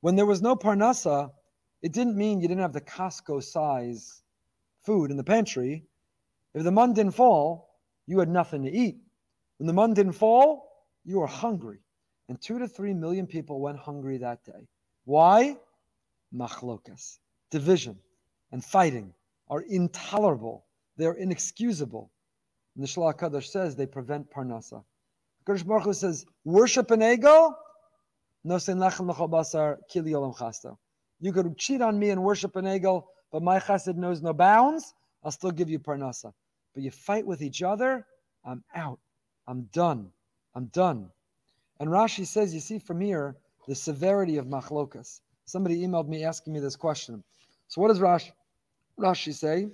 When 0.00 0.16
there 0.16 0.26
was 0.26 0.42
no 0.42 0.56
parnasa, 0.56 1.30
it 1.82 1.92
didn't 1.92 2.16
mean 2.16 2.40
you 2.40 2.48
didn't 2.48 2.62
have 2.62 2.72
the 2.72 2.80
Costco 2.80 3.42
size 3.42 4.22
food 4.84 5.10
in 5.10 5.16
the 5.16 5.24
pantry. 5.24 5.84
If 6.54 6.64
the 6.64 6.72
man 6.72 6.92
didn't 6.92 7.12
fall, 7.12 7.70
you 8.06 8.18
had 8.18 8.28
nothing 8.28 8.64
to 8.64 8.70
eat. 8.70 8.98
When 9.58 9.66
the 9.66 9.72
man 9.72 9.94
didn't 9.94 10.12
fall, 10.12 10.70
you 11.04 11.20
were 11.20 11.26
hungry. 11.26 11.78
And 12.28 12.40
two 12.40 12.58
to 12.58 12.68
three 12.68 12.94
million 12.94 13.26
people 13.26 13.60
went 13.60 13.78
hungry 13.78 14.18
that 14.18 14.44
day. 14.44 14.68
Why? 15.04 15.56
Machlokas. 16.34 17.18
Division 17.50 17.98
and 18.52 18.64
fighting 18.64 19.12
are 19.48 19.62
intolerable. 19.62 20.64
They 20.96 21.06
are 21.06 21.14
inexcusable. 21.14 22.10
And 22.76 22.84
the 22.84 22.88
Kadosh 22.88 23.46
says 23.46 23.74
they 23.74 23.86
prevent 23.86 24.30
parnasa. 24.30 24.84
Kadosh 25.46 25.66
Baruch 25.66 25.94
says, 25.94 26.26
worship 26.44 26.90
an 26.90 27.02
ego, 27.02 27.54
no 28.44 28.54
lechem 28.56 29.30
basar 29.30 29.78
kili 29.92 30.12
olam 30.12 30.36
chasto. 30.36 30.76
You 31.20 31.32
could 31.32 31.56
cheat 31.58 31.82
on 31.82 31.98
me 31.98 32.10
and 32.10 32.22
worship 32.22 32.56
an 32.56 32.66
eagle, 32.66 33.08
but 33.30 33.42
my 33.42 33.58
chesed 33.58 33.96
knows 33.96 34.22
no 34.22 34.32
bounds. 34.32 34.94
I'll 35.22 35.30
still 35.30 35.50
give 35.50 35.68
you 35.68 35.78
parnasa. 35.78 36.32
But 36.74 36.82
you 36.82 36.90
fight 36.90 37.26
with 37.26 37.42
each 37.42 37.62
other, 37.62 38.06
I'm 38.44 38.64
out. 38.74 38.98
I'm 39.46 39.62
done. 39.72 40.10
I'm 40.54 40.66
done. 40.66 41.10
And 41.78 41.88
Rashi 41.90 42.26
says, 42.26 42.54
you 42.54 42.60
see 42.60 42.78
from 42.78 43.00
here 43.00 43.36
the 43.68 43.74
severity 43.74 44.38
of 44.38 44.46
machlokas. 44.46 45.20
Somebody 45.44 45.86
emailed 45.86 46.08
me 46.08 46.24
asking 46.24 46.52
me 46.52 46.60
this 46.60 46.76
question. 46.76 47.22
So 47.68 47.80
what 47.80 47.88
does 47.88 48.00
Rashi, 48.00 48.32
Rashi 48.98 49.34
say? 49.34 49.68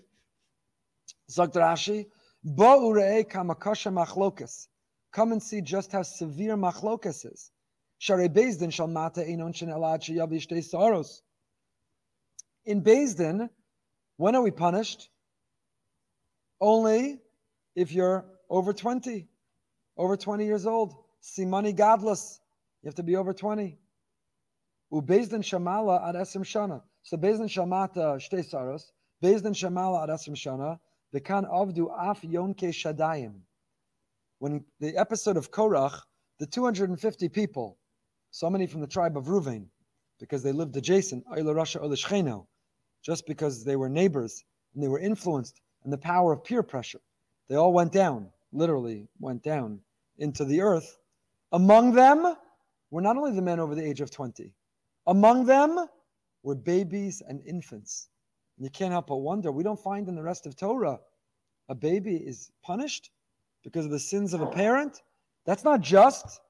Zakt 1.30 1.54
Rashi, 1.54 2.06
Ba'urei 2.46 3.28
kamakasha 3.28 3.92
machlokas. 3.92 4.68
Come 5.12 5.32
and 5.32 5.42
see 5.42 5.60
just 5.60 5.92
how 5.92 6.02
severe 6.02 6.56
machlokas 6.56 7.30
is. 7.32 7.50
Share 7.98 8.28
Bezdin 8.28 8.72
shall 8.72 8.86
mata 8.86 9.20
einon 9.20 9.54
shen 9.54 9.68
elad 9.68 10.02
sheyavi 10.02 10.46
shtei 10.46 10.62
saros. 10.62 11.22
In 12.66 12.82
Din, 12.82 13.48
when 14.16 14.34
are 14.34 14.42
we 14.42 14.50
punished? 14.50 15.08
Only 16.60 17.20
if 17.76 17.92
you're 17.92 18.24
over 18.50 18.72
20, 18.72 19.28
over 19.96 20.16
20 20.16 20.44
years 20.44 20.66
old. 20.66 20.96
Simani 21.22 21.74
godless. 21.74 22.40
You 22.82 22.88
have 22.88 22.96
to 22.96 23.04
be 23.04 23.14
over 23.14 23.32
20. 23.32 23.78
Ubezdin 24.92 25.42
shamala 25.42 26.08
ad 26.08 26.16
esrim 26.16 26.42
shana. 26.42 26.82
So 27.02 27.16
bezdin 27.16 27.48
shamata 27.48 28.16
shtei 28.16 28.44
saros. 28.44 28.92
Bezdin 29.22 29.54
shamala 29.54 30.02
ad 30.02 30.08
esrim 30.08 30.34
shana. 30.34 30.80
The 31.12 31.20
Bekan 31.20 31.48
avdu 31.48 31.88
af 31.96 32.20
yonke 32.22 32.70
shadayim. 32.70 33.34
When 34.40 34.64
the 34.80 34.96
episode 34.96 35.36
of 35.36 35.52
Korach, 35.52 36.00
the 36.40 36.46
250 36.46 37.28
people, 37.28 37.78
so 38.32 38.50
many 38.50 38.66
from 38.66 38.80
the 38.80 38.86
tribe 38.88 39.16
of 39.16 39.26
Ruvain, 39.26 39.66
because 40.18 40.42
they 40.42 40.52
lived 40.52 40.76
adjacent, 40.76 41.24
just 43.06 43.24
because 43.24 43.62
they 43.62 43.76
were 43.76 43.88
neighbors 43.88 44.44
and 44.74 44.82
they 44.82 44.88
were 44.88 44.98
influenced 44.98 45.60
and 45.84 45.92
the 45.92 45.98
power 45.98 46.32
of 46.32 46.42
peer 46.42 46.64
pressure. 46.64 47.00
They 47.48 47.54
all 47.54 47.72
went 47.72 47.92
down, 47.92 48.28
literally 48.52 49.06
went 49.20 49.44
down 49.44 49.78
into 50.18 50.44
the 50.44 50.60
earth. 50.60 50.98
Among 51.52 51.92
them 51.92 52.34
were 52.90 53.00
not 53.00 53.16
only 53.16 53.30
the 53.30 53.42
men 53.42 53.60
over 53.60 53.76
the 53.76 53.88
age 53.88 54.00
of 54.00 54.10
20, 54.10 54.52
among 55.06 55.46
them 55.46 55.86
were 56.42 56.56
babies 56.56 57.22
and 57.28 57.40
infants. 57.46 58.08
And 58.58 58.64
you 58.64 58.70
can't 58.70 58.90
help 58.90 59.06
but 59.06 59.18
wonder, 59.18 59.52
we 59.52 59.62
don't 59.62 59.78
find 59.78 60.08
in 60.08 60.16
the 60.16 60.22
rest 60.22 60.44
of 60.44 60.56
Torah 60.56 60.98
a 61.68 61.76
baby 61.76 62.16
is 62.16 62.50
punished 62.64 63.12
because 63.62 63.84
of 63.84 63.92
the 63.92 64.00
sins 64.00 64.34
of 64.34 64.40
a 64.40 64.46
parent. 64.46 65.02
That's 65.44 65.62
not 65.62 65.80
just. 65.80 66.40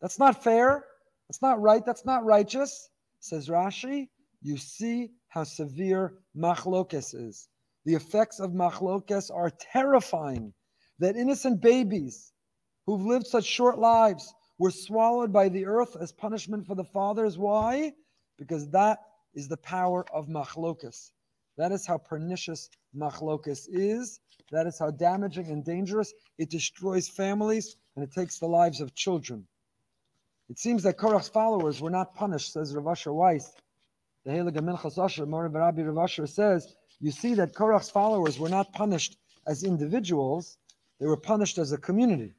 That's 0.00 0.18
not 0.18 0.42
fair. 0.42 0.86
That's 1.28 1.42
not 1.42 1.60
right. 1.60 1.84
That's 1.84 2.06
not 2.06 2.24
righteous. 2.24 2.88
Says 3.20 3.48
Rashi, 3.48 4.08
you 4.40 4.56
see 4.56 5.10
how 5.36 5.44
severe 5.44 6.14
machlokes 6.34 7.14
is. 7.14 7.48
The 7.84 7.92
effects 7.92 8.40
of 8.40 8.52
machlokes 8.52 9.30
are 9.30 9.50
terrifying. 9.50 10.54
That 10.98 11.14
innocent 11.14 11.60
babies 11.60 12.32
who've 12.86 13.04
lived 13.04 13.26
such 13.26 13.44
short 13.44 13.78
lives 13.78 14.32
were 14.58 14.70
swallowed 14.70 15.34
by 15.34 15.50
the 15.50 15.66
earth 15.66 15.94
as 16.00 16.10
punishment 16.10 16.66
for 16.66 16.74
the 16.74 16.84
fathers. 16.84 17.36
Why? 17.36 17.92
Because 18.38 18.70
that 18.70 19.00
is 19.34 19.46
the 19.46 19.58
power 19.58 20.06
of 20.10 20.26
machlokes. 20.26 21.10
That 21.58 21.70
is 21.70 21.86
how 21.86 21.98
pernicious 21.98 22.70
machlokes 22.96 23.66
is. 23.68 24.20
That 24.52 24.66
is 24.66 24.78
how 24.78 24.90
damaging 24.90 25.48
and 25.48 25.62
dangerous 25.62 26.14
it 26.38 26.48
destroys 26.48 27.10
families 27.10 27.76
and 27.94 28.02
it 28.02 28.10
takes 28.10 28.38
the 28.38 28.48
lives 28.48 28.80
of 28.80 28.94
children. 28.94 29.46
It 30.48 30.58
seems 30.58 30.82
that 30.84 30.96
Korach's 30.96 31.28
followers 31.28 31.82
were 31.82 31.90
not 31.90 32.14
punished, 32.14 32.54
says 32.54 32.74
Rav 32.74 32.86
Asher 32.86 33.12
Weiss. 33.12 33.52
The 34.26 34.32
Heilige 34.32 34.56
Minchas 34.56 34.98
Asher, 34.98 35.24
Rabbi 35.24 35.82
Rav 35.82 35.98
Asher 35.98 36.26
says, 36.26 36.74
you 36.98 37.12
see 37.12 37.34
that 37.34 37.54
Korach's 37.54 37.90
followers 37.90 38.40
were 38.40 38.48
not 38.48 38.72
punished 38.72 39.16
as 39.46 39.62
individuals, 39.62 40.58
they 40.98 41.06
were 41.06 41.16
punished 41.16 41.58
as 41.58 41.70
a 41.70 41.78
community. 41.78 42.34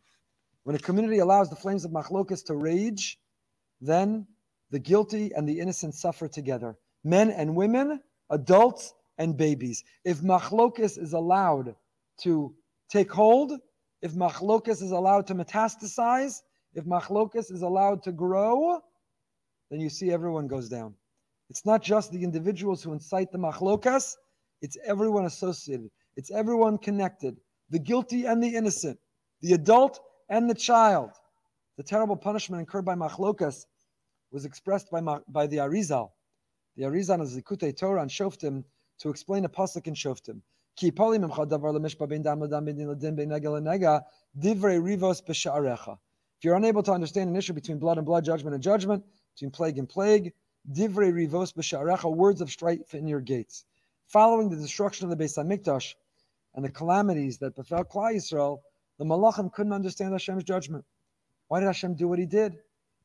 When 0.63 0.75
a 0.75 0.79
community 0.79 1.19
allows 1.19 1.49
the 1.49 1.55
flames 1.55 1.85
of 1.85 1.91
machlokas 1.91 2.43
to 2.47 2.55
rage, 2.55 3.17
then 3.79 4.27
the 4.69 4.79
guilty 4.79 5.31
and 5.33 5.47
the 5.47 5.61
innocent 5.61 5.95
suffer 5.95 6.27
together. 6.27 6.75
Men 7.05 7.31
and 7.31 7.55
women, 7.55 8.01
adults 8.31 8.93
and 9.17 9.37
babies. 9.37 9.85
If 10.03 10.19
machlokas 10.19 10.97
is 10.97 11.13
allowed 11.13 11.73
to 12.23 12.53
take 12.89 13.09
hold, 13.09 13.53
if 14.01 14.11
machlokas 14.11 14.81
is 14.81 14.91
allowed 14.91 15.25
to 15.27 15.35
metastasize, 15.35 16.41
if 16.73 16.83
machlokas 16.83 17.49
is 17.49 17.61
allowed 17.61 18.03
to 18.03 18.11
grow, 18.11 18.81
then 19.71 19.79
you 19.79 19.89
see 19.89 20.11
everyone 20.11 20.47
goes 20.47 20.67
down. 20.67 20.93
It's 21.49 21.65
not 21.65 21.81
just 21.81 22.11
the 22.11 22.23
individuals 22.23 22.83
who 22.83 22.93
incite 22.93 23.31
the 23.31 23.37
machlokas, 23.37 24.15
it's 24.61 24.77
everyone 24.85 25.25
associated. 25.25 25.89
It's 26.15 26.31
everyone 26.31 26.77
connected. 26.77 27.37
The 27.69 27.79
guilty 27.79 28.25
and 28.25 28.41
the 28.41 28.55
innocent, 28.55 28.99
the 29.41 29.53
adult 29.53 29.99
and 30.29 30.49
the 30.49 30.55
child. 30.55 31.11
The 31.77 31.83
terrible 31.83 32.15
punishment 32.15 32.59
incurred 32.59 32.85
by 32.85 32.95
machlokas 32.95 33.65
was 34.31 34.45
expressed 34.45 34.89
by, 34.91 35.01
by 35.27 35.47
the 35.47 35.57
Arizal. 35.57 36.11
The 36.75 36.83
Arizal 36.83 37.21
is 37.21 37.37
Likutei 37.37 37.75
Torah 37.75 38.01
and 38.01 38.11
Shoftim 38.11 38.63
to 38.99 39.09
explain 39.09 39.45
a 39.45 39.49
pasuk 39.49 39.87
in 39.87 39.93
Shoftim. 39.93 40.41
Ki 40.75 40.87
If 40.89 40.99
you're 46.43 46.55
unable 46.55 46.83
to 46.83 46.91
understand 46.91 47.29
an 47.29 47.35
issue 47.35 47.53
between 47.53 47.79
blood 47.79 47.97
and 47.97 48.05
blood, 48.05 48.25
judgment 48.25 48.53
and 48.53 48.63
judgment, 48.63 49.03
between 49.33 49.51
plague 49.51 49.77
and 49.79 49.89
plague, 49.89 50.33
divrei 50.71 51.13
rivos 51.13 51.53
b'sha'arecha, 51.53 52.13
words 52.13 52.41
of 52.41 52.49
strife 52.49 52.93
in 52.93 53.07
your 53.07 53.21
gates. 53.21 53.65
Following 54.07 54.49
the 54.49 54.55
destruction 54.55 55.09
of 55.09 55.17
the 55.17 55.23
Beis 55.23 55.37
Hamikdash 55.37 55.93
and 56.55 56.63
the 56.63 56.69
calamities 56.69 57.37
that 57.39 57.55
befell 57.55 57.83
Klal 57.83 58.15
Yisrael, 58.15 58.59
the 58.97 59.05
Malachim 59.05 59.51
couldn't 59.51 59.73
understand 59.73 60.13
Hashem's 60.13 60.43
judgment. 60.43 60.85
Why 61.47 61.59
did 61.59 61.67
Hashem 61.67 61.95
do 61.95 62.07
what 62.07 62.19
He 62.19 62.25
did? 62.25 62.57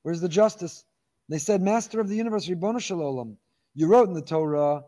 Where's 0.03 0.21
the 0.21 0.29
justice? 0.29 0.85
They 1.29 1.39
said, 1.39 1.63
Master 1.63 2.01
of 2.01 2.09
the 2.09 2.17
universe, 2.17 2.49
Ribbon 2.49 2.79
Shalom, 2.79 3.39
you 3.75 3.87
wrote 3.87 4.09
in 4.09 4.15
the 4.15 4.23
Torah 4.23 4.85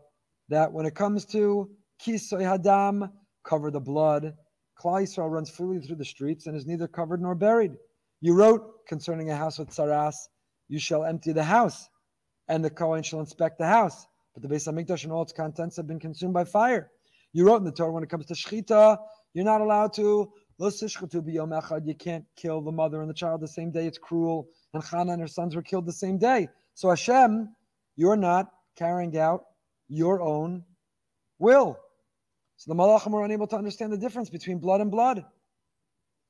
that 0.49 0.71
when 0.71 0.85
it 0.85 0.95
comes 0.95 1.25
to 1.25 1.69
Kisoy 2.01 2.41
Hadam, 2.41 3.11
cover 3.43 3.71
the 3.71 3.79
blood, 3.79 4.35
Klal 4.77 5.03
Yisrael 5.03 5.31
runs 5.31 5.49
freely 5.49 5.79
through 5.79 5.95
the 5.95 6.05
streets 6.05 6.47
and 6.47 6.55
is 6.55 6.65
neither 6.65 6.87
covered 6.87 7.21
nor 7.21 7.35
buried. 7.35 7.77
You 8.19 8.33
wrote 8.33 8.85
concerning 8.87 9.29
a 9.29 9.35
house 9.35 9.57
with 9.59 9.69
tsaras, 9.69 10.15
you 10.67 10.79
shall 10.79 11.05
empty 11.05 11.31
the 11.31 11.43
house, 11.43 11.89
and 12.47 12.63
the 12.63 12.69
Kohen 12.69 13.03
shall 13.03 13.19
inspect 13.19 13.57
the 13.57 13.67
house 13.67 14.07
but 14.35 14.43
the 14.43 14.53
Beis 14.53 14.67
Hamikdash 14.67 15.03
and 15.03 15.13
all 15.13 15.23
its 15.23 15.31
contents 15.31 15.77
have 15.77 15.87
been 15.87 15.99
consumed 15.99 16.33
by 16.33 16.43
fire. 16.43 16.91
You 17.31 17.47
wrote 17.47 17.57
in 17.57 17.63
the 17.63 17.71
Torah 17.71 17.91
when 17.91 18.03
it 18.03 18.09
comes 18.09 18.25
to 18.27 18.33
Shechita, 18.33 18.97
you're 19.33 19.45
not 19.45 19.61
allowed 19.61 19.93
to. 19.93 20.31
You 20.57 21.95
can't 21.99 22.25
kill 22.37 22.61
the 22.61 22.71
mother 22.71 23.01
and 23.01 23.09
the 23.09 23.13
child 23.13 23.41
the 23.41 23.47
same 23.47 23.71
day. 23.71 23.87
It's 23.87 23.97
cruel. 23.97 24.47
And 24.73 24.83
Chana 24.83 25.13
and 25.13 25.21
her 25.21 25.27
sons 25.27 25.55
were 25.55 25.61
killed 25.61 25.85
the 25.85 25.93
same 25.93 26.17
day. 26.17 26.47
So 26.75 26.89
Hashem, 26.89 27.53
you're 27.95 28.15
not 28.15 28.51
carrying 28.77 29.17
out 29.17 29.45
your 29.87 30.21
own 30.21 30.63
will. 31.39 31.77
So 32.57 32.71
the 32.71 32.75
Malachim 32.75 33.11
were 33.11 33.25
unable 33.25 33.47
to 33.47 33.57
understand 33.57 33.91
the 33.91 33.97
difference 33.97 34.29
between 34.29 34.59
blood 34.59 34.79
and 34.79 34.91
blood. 34.91 35.25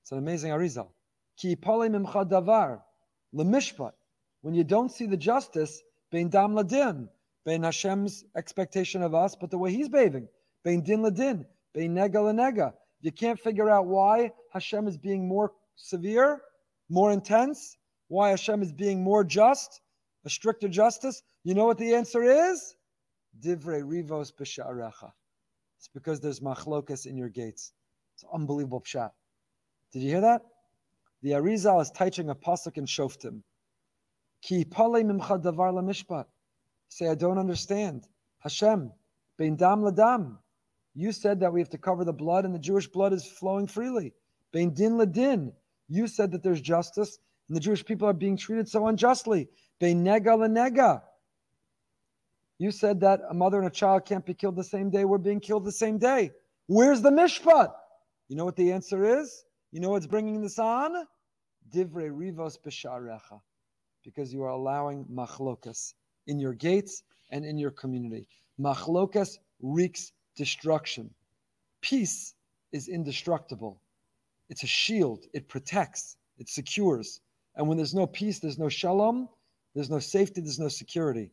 It's 0.01 0.11
an 0.11 0.17
amazing 0.17 0.51
Arizal. 0.51 0.89
Ki 1.37 1.55
davar 1.55 2.81
lemishpat. 3.35 3.91
When 4.41 4.53
you 4.55 4.63
don't 4.63 4.91
see 4.91 5.05
the 5.05 5.17
justice, 5.17 5.81
bein 6.15 6.29
dam 6.29 6.55
ladin, 6.55 7.09
bein 7.45 7.63
Hashem's 7.63 8.23
expectation 8.37 9.03
of 9.03 9.13
us, 9.13 9.35
but 9.35 9.51
the 9.51 9.57
way 9.57 9.69
He's 9.73 9.89
behaving, 9.89 10.29
bein 10.63 10.81
din 10.81 11.01
ladin, 11.01 11.45
bein 11.73 11.93
nega 11.93 12.21
lenega. 12.27 12.71
You 13.01 13.11
can't 13.11 13.37
figure 13.37 13.69
out 13.69 13.85
why 13.87 14.31
Hashem 14.53 14.87
is 14.87 14.97
being 14.97 15.27
more 15.27 15.51
severe, 15.75 16.41
more 16.87 17.11
intense, 17.11 17.75
why 18.07 18.29
Hashem 18.29 18.61
is 18.61 18.71
being 18.71 19.03
more 19.03 19.25
just, 19.25 19.81
a 20.23 20.29
stricter 20.29 20.69
justice. 20.69 21.21
You 21.43 21.53
know 21.53 21.65
what 21.65 21.77
the 21.77 21.93
answer 21.93 22.23
is? 22.23 22.75
Divrei 23.41 23.83
rivos 23.85 24.31
b'sha'arecha. 24.31 25.11
It's 25.77 25.89
because 25.93 26.21
there's 26.21 26.39
machlokas 26.39 27.05
in 27.05 27.17
your 27.17 27.27
gates. 27.27 27.73
It's 28.13 28.23
unbelievable 28.33 28.79
pshat. 28.79 29.11
Did 29.91 30.01
you 30.01 30.11
hear 30.11 30.21
that? 30.21 30.43
The 31.23 31.31
Arizal 31.31 31.81
is 31.81 31.91
teaching 31.91 32.29
a 32.29 32.35
pasuk 32.35 32.77
in 32.77 32.85
Shoftim. 32.85 33.41
Ki 34.45 34.63
mimcha 34.63 35.41
davar 35.41 35.73
mishpat. 35.73 36.25
Say, 36.89 37.07
I 37.07 37.15
don't 37.15 37.39
understand. 37.39 38.07
Hashem, 38.39 38.91
bein 39.37 39.55
dam 39.55 39.81
ladam. 39.81 40.37
You 40.93 41.11
said 41.11 41.39
that 41.39 41.51
we 41.51 41.59
have 41.59 41.71
to 41.71 41.79
cover 41.79 42.05
the 42.05 42.13
blood, 42.13 42.45
and 42.45 42.53
the 42.53 42.59
Jewish 42.59 42.87
blood 42.87 43.11
is 43.11 43.25
flowing 43.25 43.65
freely. 43.65 44.13
Bein 44.51 44.71
din 44.71 44.99
ladin. 44.99 45.51
You 45.89 46.05
said 46.05 46.31
that 46.31 46.43
there's 46.43 46.61
justice, 46.61 47.17
and 47.47 47.57
the 47.57 47.59
Jewish 47.59 47.83
people 47.83 48.07
are 48.07 48.13
being 48.13 48.37
treated 48.37 48.69
so 48.69 48.85
unjustly. 48.85 49.49
Bein 49.79 50.05
nega 50.05 50.37
lenega. 50.37 51.01
You 52.59 52.69
said 52.69 52.99
that 52.99 53.21
a 53.27 53.33
mother 53.33 53.57
and 53.57 53.67
a 53.67 53.71
child 53.71 54.05
can't 54.05 54.25
be 54.27 54.35
killed 54.35 54.57
the 54.57 54.63
same 54.63 54.91
day. 54.91 55.05
We're 55.05 55.17
being 55.17 55.39
killed 55.39 55.65
the 55.65 55.71
same 55.71 55.97
day. 55.97 56.31
Where's 56.67 57.01
the 57.01 57.09
mishpat? 57.09 57.73
You 58.27 58.35
know 58.35 58.45
what 58.45 58.57
the 58.57 58.71
answer 58.71 59.21
is? 59.21 59.43
You 59.71 59.79
know 59.79 59.89
what's 59.89 60.07
bringing 60.07 60.39
this 60.39 60.59
on? 60.59 61.07
Divrei 61.73 62.11
rivos 62.13 62.59
b'sharecha. 62.63 63.41
Because 64.05 64.31
you 64.31 64.43
are 64.43 64.49
allowing 64.49 65.05
machlokas 65.05 65.93
in 66.27 66.39
your 66.39 66.53
gates 66.53 67.03
and 67.31 67.43
in 67.43 67.57
your 67.57 67.71
community. 67.71 68.27
Machlokas 68.59 69.39
wreaks 69.61 70.13
destruction. 70.35 71.09
Peace 71.81 72.35
is 72.71 72.87
indestructible. 72.87 73.81
It's 74.49 74.63
a 74.63 74.67
shield. 74.67 75.25
It 75.33 75.47
protects. 75.47 76.17
It 76.37 76.49
secures. 76.49 77.21
And 77.55 77.67
when 77.67 77.77
there's 77.77 77.95
no 77.95 78.05
peace, 78.05 78.39
there's 78.39 78.59
no 78.59 78.69
shalom, 78.69 79.29
there's 79.73 79.89
no 79.89 79.99
safety, 79.99 80.41
there's 80.41 80.59
no 80.59 80.67
security. 80.67 81.31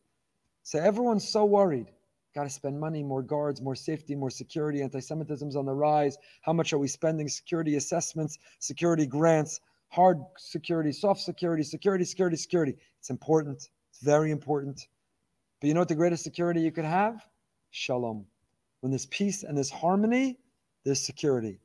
So 0.63 0.79
everyone's 0.79 1.27
so 1.27 1.45
worried. 1.45 1.87
Got 2.33 2.43
to 2.43 2.49
spend 2.49 2.79
money, 2.79 3.03
more 3.03 3.21
guards, 3.21 3.61
more 3.61 3.75
safety, 3.75 4.15
more 4.15 4.31
security. 4.31 4.81
Anti 4.81 4.99
Semitism's 4.99 5.55
on 5.55 5.65
the 5.65 5.73
rise. 5.73 6.17
How 6.41 6.53
much 6.53 6.73
are 6.73 6.79
we 6.79 6.87
spending? 6.87 7.27
Security 7.27 7.75
assessments, 7.75 8.39
security 8.59 9.05
grants, 9.05 9.59
hard 9.93 10.17
security, 10.37 10.91
soft 10.91 11.21
security, 11.21 11.61
security, 11.61 12.03
security, 12.03 12.35
security. 12.35 12.75
It's 12.99 13.11
important. 13.11 13.69
It's 13.91 14.01
very 14.01 14.31
important. 14.31 14.87
But 15.61 15.67
you 15.67 15.75
know 15.75 15.81
what 15.81 15.87
the 15.87 15.95
greatest 15.95 16.23
security 16.23 16.61
you 16.61 16.71
could 16.71 16.85
have? 16.85 17.23
Shalom. 17.69 18.25
When 18.81 18.91
there's 18.91 19.05
peace 19.05 19.43
and 19.43 19.55
there's 19.55 19.69
harmony, 19.69 20.39
there's 20.83 20.99
security. 20.99 21.59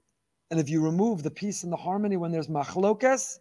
And 0.51 0.61
if 0.61 0.69
you 0.69 0.85
remove 0.85 1.23
the 1.23 1.31
peace 1.31 1.63
and 1.63 1.73
the 1.73 1.77
harmony 1.77 2.19
when 2.19 2.31
there's 2.31 2.49
machlokas, 2.49 3.39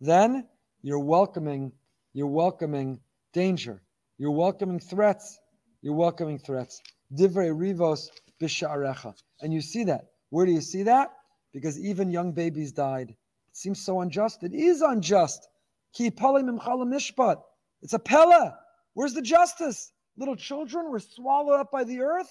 then 0.00 0.46
you're 0.82 1.00
welcoming, 1.00 1.72
you're 2.12 2.28
welcoming 2.28 3.00
danger. 3.32 3.82
You're 4.18 4.30
welcoming 4.30 4.78
threats. 4.78 5.40
You're 5.82 5.94
welcoming 5.94 6.38
threats. 6.38 6.80
Divrei 7.12 7.52
rivos 7.52 8.10
b'sha'arecha. 8.40 9.14
And 9.40 9.52
you 9.52 9.60
see 9.60 9.84
that. 9.84 10.06
Where 10.30 10.46
do 10.46 10.52
you 10.52 10.60
see 10.60 10.84
that? 10.84 11.10
Because 11.52 11.78
even 11.80 12.10
young 12.12 12.32
babies 12.32 12.70
died. 12.70 13.16
Seems 13.58 13.84
so 13.84 14.02
unjust. 14.02 14.44
It 14.44 14.54
is 14.54 14.82
unjust. 14.82 15.48
Ki 15.92 16.12
mishpat. 16.12 17.42
It's 17.82 17.92
a 17.92 17.98
pella. 17.98 18.56
Where's 18.94 19.14
the 19.14 19.20
justice? 19.20 19.90
Little 20.16 20.36
children 20.36 20.92
were 20.92 21.00
swallowed 21.00 21.58
up 21.58 21.72
by 21.72 21.82
the 21.82 22.00
earth? 22.02 22.30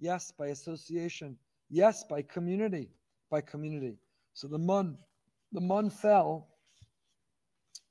Yes, 0.00 0.32
by 0.36 0.48
association. 0.48 1.38
Yes, 1.68 2.02
by 2.02 2.22
community. 2.22 2.88
By 3.30 3.42
community. 3.42 4.00
So 4.34 4.48
the 4.48 4.58
mun, 4.58 4.98
the 5.52 5.60
mun 5.60 5.88
fell. 5.88 6.48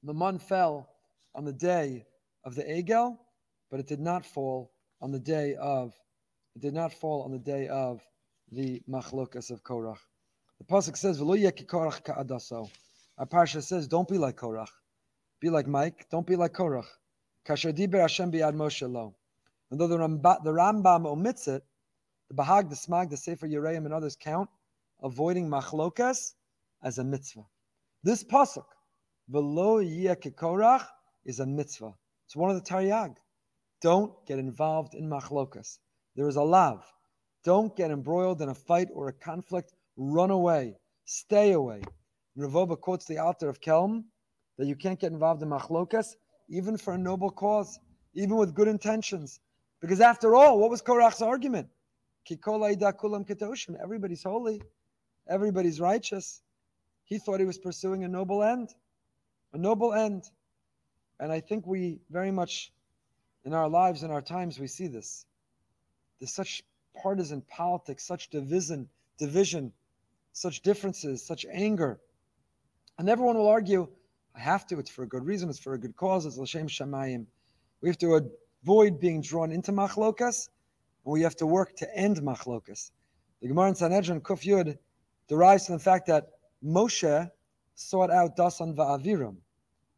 The 0.03 0.13
mun 0.13 0.37
fell 0.37 0.89
on 1.35 1.45
the 1.45 1.53
day 1.53 2.05
of 2.43 2.55
the 2.55 2.63
Egel, 2.63 3.17
but 3.71 3.79
it 3.79 3.87
did 3.87 4.01
not 4.01 4.25
fall 4.25 4.73
on 4.99 5.13
the 5.13 5.19
day 5.19 5.55
of 5.55 5.93
it 6.57 6.61
did 6.61 6.73
not 6.73 6.91
fall 6.91 7.23
on 7.23 7.31
the 7.31 7.39
day 7.39 7.69
of 7.69 8.01
the 8.51 8.81
machlokas 8.89 9.49
of 9.49 9.63
Korach. 9.63 10.08
The 10.59 10.65
pasuk 10.65 10.97
says, 10.97 11.19
"V'lo 11.19 11.37
Korach 11.65 12.03
ka'adaso." 12.03 12.69
Our 13.17 13.25
parsha 13.25 13.63
says, 13.63 13.87
"Don't 13.87 14.07
be 14.07 14.17
like 14.17 14.35
Korach, 14.35 14.69
be 15.39 15.49
like 15.49 15.67
Mike. 15.67 16.07
Don't 16.09 16.27
be 16.27 16.35
like 16.35 16.53
Korach." 16.53 16.87
Kasher 17.45 17.73
diber 17.73 18.01
Hashem 18.01 18.31
biad 18.31 18.53
Moshe 18.55 18.91
lo. 18.91 19.15
And 19.71 19.79
though 19.79 19.87
the, 19.87 19.97
Ramba, 19.97 20.43
the 20.43 20.51
Rambam 20.51 21.07
omits 21.07 21.47
it, 21.47 21.63
the 22.27 22.35
Bahag, 22.35 22.69
the 22.69 22.75
Smag, 22.75 23.09
the 23.09 23.17
Sefer 23.17 23.47
Yereim, 23.47 23.85
and 23.85 23.93
others 23.93 24.15
count 24.15 24.49
avoiding 25.01 25.47
machlokas 25.49 26.33
as 26.83 26.97
a 26.97 27.03
mitzvah. 27.03 27.45
This 28.03 28.23
pasuk, 28.23 28.65
"V'lo 29.31 29.81
Korach," 30.35 30.85
is 31.23 31.39
a 31.39 31.45
mitzvah. 31.45 31.95
It's 32.25 32.35
one 32.35 32.49
of 32.49 32.57
the 32.57 32.69
Taryag. 32.69 33.15
Don't 33.81 34.25
get 34.25 34.39
involved 34.39 34.93
in 34.93 35.09
machlokas. 35.09 35.79
There 36.15 36.27
is 36.27 36.35
a 36.35 36.43
lav. 36.43 36.85
Don't 37.45 37.75
get 37.75 37.91
embroiled 37.91 38.41
in 38.41 38.49
a 38.49 38.53
fight 38.53 38.89
or 38.93 39.07
a 39.07 39.13
conflict. 39.13 39.73
Run 40.01 40.31
away. 40.31 40.77
Stay 41.03 41.51
away. 41.51 41.81
Ravoba 42.37 42.79
quotes 42.79 43.05
the 43.05 43.17
Alter 43.17 43.49
of 43.49 43.59
Kelm 43.59 44.05
that 44.57 44.65
you 44.65 44.77
can't 44.77 44.97
get 44.97 45.11
involved 45.11 45.43
in 45.43 45.49
machlokas, 45.49 46.15
even 46.47 46.77
for 46.77 46.93
a 46.93 46.97
noble 46.97 47.29
cause, 47.29 47.77
even 48.13 48.37
with 48.37 48.55
good 48.55 48.69
intentions. 48.69 49.41
Because 49.81 49.99
after 49.99 50.35
all, 50.35 50.57
what 50.57 50.69
was 50.69 50.81
Korach's 50.81 51.21
argument? 51.21 51.67
Everybody's 53.83 54.23
holy. 54.23 54.61
Everybody's 55.27 55.81
righteous. 55.81 56.41
He 57.03 57.17
thought 57.17 57.41
he 57.41 57.45
was 57.45 57.57
pursuing 57.57 58.05
a 58.05 58.07
noble 58.07 58.41
end. 58.41 58.69
A 59.51 59.57
noble 59.57 59.93
end. 59.93 60.23
And 61.19 61.29
I 61.29 61.41
think 61.41 61.67
we 61.67 61.99
very 62.09 62.31
much 62.31 62.71
in 63.43 63.53
our 63.53 63.67
lives, 63.67 64.03
in 64.03 64.11
our 64.11 64.21
times, 64.21 64.59
we 64.59 64.67
see 64.67 64.87
this. 64.87 65.25
There's 66.21 66.33
such 66.33 66.63
partisan 66.95 67.41
politics, 67.41 68.07
such 68.07 68.29
division, 68.29 68.87
division, 69.17 69.73
such 70.33 70.61
differences, 70.61 71.25
such 71.25 71.45
anger. 71.51 71.99
And 72.97 73.09
everyone 73.09 73.37
will 73.37 73.47
argue, 73.47 73.87
I 74.35 74.39
have 74.39 74.67
to, 74.67 74.79
it's 74.79 74.89
for 74.89 75.03
a 75.03 75.07
good 75.07 75.25
reason, 75.25 75.49
it's 75.49 75.59
for 75.59 75.73
a 75.73 75.77
good 75.77 75.95
cause, 75.95 76.25
it's 76.25 76.37
Lashem 76.37 76.65
Shamayim. 76.65 77.25
We 77.81 77.89
have 77.89 77.97
to 77.99 78.29
avoid 78.63 78.99
being 78.99 79.21
drawn 79.21 79.51
into 79.51 79.71
machlokas, 79.71 80.49
and 81.05 81.13
we 81.13 81.21
have 81.21 81.35
to 81.37 81.45
work 81.45 81.75
to 81.77 81.97
end 81.97 82.17
machlokas. 82.17 82.91
The 83.41 83.47
Gemara 83.47 83.69
in 83.69 83.75
Sanhedrin 83.75 84.21
Kuf 84.21 84.43
Yud 84.43 84.77
derives 85.27 85.65
from 85.65 85.75
the 85.75 85.83
fact 85.83 86.07
that 86.07 86.29
Moshe 86.63 87.31
sought 87.75 88.11
out 88.11 88.35
Dasan 88.35 88.75
Va'aviram. 88.75 89.37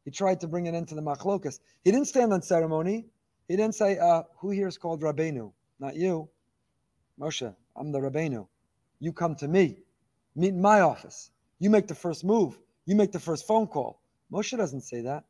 He 0.05 0.11
tried 0.11 0.39
to 0.41 0.47
bring 0.47 0.67
it 0.67 0.75
into 0.75 0.93
the 0.93 1.01
machlokas. 1.01 1.59
He 1.83 1.91
didn't 1.91 2.07
stand 2.07 2.33
on 2.33 2.41
ceremony. 2.41 3.07
He 3.47 3.55
didn't 3.55 3.75
say, 3.75 3.97
uh, 3.97 4.23
"Who 4.37 4.51
here 4.51 4.67
is 4.67 4.77
called 4.77 5.01
Rabbeinu?" 5.01 5.51
Not 5.79 5.95
you, 5.95 6.29
Moshe. 7.19 7.55
I'm 7.75 7.91
the 7.91 7.99
Rabbeinu. 7.99 8.47
You 8.99 9.13
come 9.13 9.35
to 9.35 9.47
me. 9.47 9.83
Meet 10.35 10.49
in 10.49 10.61
my 10.61 10.81
office. 10.81 11.31
You 11.59 11.69
make 11.69 11.87
the 11.87 11.95
first 11.95 12.23
move. 12.23 12.57
You 12.85 12.95
make 12.95 13.11
the 13.11 13.19
first 13.19 13.45
phone 13.47 13.67
call. 13.67 14.01
Moshe 14.31 14.55
doesn't 14.57 14.81
say 14.81 15.01
that. 15.01 15.25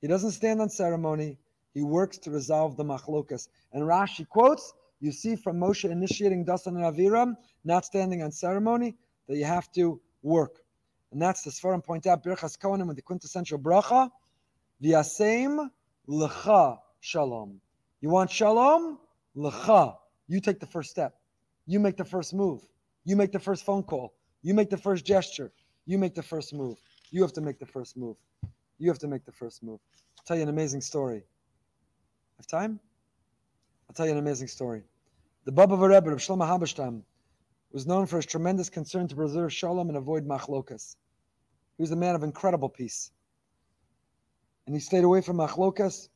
He 0.00 0.08
doesn't 0.08 0.32
stand 0.32 0.60
on 0.60 0.68
ceremony. 0.68 1.38
He 1.74 1.82
works 1.82 2.18
to 2.18 2.30
resolve 2.30 2.76
the 2.76 2.84
machlokas. 2.84 3.48
And 3.72 3.82
Rashi 3.82 4.26
quotes, 4.26 4.72
you 5.00 5.12
see 5.12 5.36
from 5.36 5.60
Moshe 5.60 5.88
initiating 5.88 6.46
Dasan 6.46 6.68
and 6.68 6.96
Aviram, 6.96 7.36
not 7.64 7.84
standing 7.84 8.22
on 8.22 8.32
ceremony, 8.32 8.96
that 9.28 9.36
you 9.36 9.44
have 9.44 9.70
to 9.72 10.00
work. 10.22 10.56
And 11.12 11.20
that's 11.20 11.42
the 11.42 11.50
Sfarim 11.50 11.84
point 11.84 12.06
out, 12.06 12.24
Birchas 12.24 12.58
Kohanim 12.58 12.86
with 12.86 12.96
the 12.96 13.02
quintessential 13.02 13.58
bracha, 13.58 14.10
V'yasem 14.82 15.70
lecha 16.08 16.78
shalom. 17.00 17.60
You 18.00 18.08
want 18.08 18.30
shalom? 18.30 18.98
Lecha. 19.36 19.96
You 20.28 20.40
take 20.40 20.60
the 20.60 20.66
first 20.66 20.90
step. 20.90 21.14
You 21.66 21.78
make 21.78 21.96
the 21.96 22.04
first 22.04 22.34
move. 22.34 22.62
You 23.04 23.16
make 23.16 23.32
the 23.32 23.38
first 23.38 23.64
phone 23.64 23.82
call. 23.82 24.15
You 24.46 24.54
make 24.54 24.70
the 24.70 24.76
first 24.76 25.04
gesture. 25.04 25.50
You 25.86 25.98
make 25.98 26.14
the 26.14 26.22
first 26.22 26.54
move. 26.54 26.78
You 27.10 27.20
have 27.22 27.32
to 27.32 27.40
make 27.40 27.58
the 27.58 27.66
first 27.66 27.96
move. 27.96 28.16
You 28.78 28.88
have 28.88 29.00
to 29.00 29.08
make 29.08 29.24
the 29.24 29.32
first 29.32 29.60
move. 29.60 29.80
I'll 30.16 30.24
tell 30.24 30.36
you 30.36 30.44
an 30.44 30.48
amazing 30.48 30.82
story. 30.82 31.24
Have 32.36 32.46
time? 32.46 32.78
I'll 33.88 33.94
tell 33.94 34.06
you 34.06 34.12
an 34.12 34.18
amazing 34.18 34.46
story. 34.46 34.84
The 35.46 35.50
Bobover 35.50 35.88
Rebbe 35.88 36.12
of 36.12 36.20
Shlomo 36.20 36.46
Halberstam 36.46 37.02
was 37.72 37.88
known 37.88 38.06
for 38.06 38.18
his 38.18 38.26
tremendous 38.26 38.70
concern 38.70 39.08
to 39.08 39.16
preserve 39.16 39.52
shalom 39.52 39.88
and 39.88 39.98
avoid 39.98 40.24
machlokas. 40.24 40.94
He 41.76 41.82
was 41.82 41.90
a 41.90 41.96
man 41.96 42.14
of 42.14 42.22
incredible 42.22 42.68
peace. 42.68 43.10
And 44.66 44.76
he 44.76 44.80
stayed 44.80 45.02
away 45.02 45.22
from 45.22 45.38
machlokas 45.38 46.08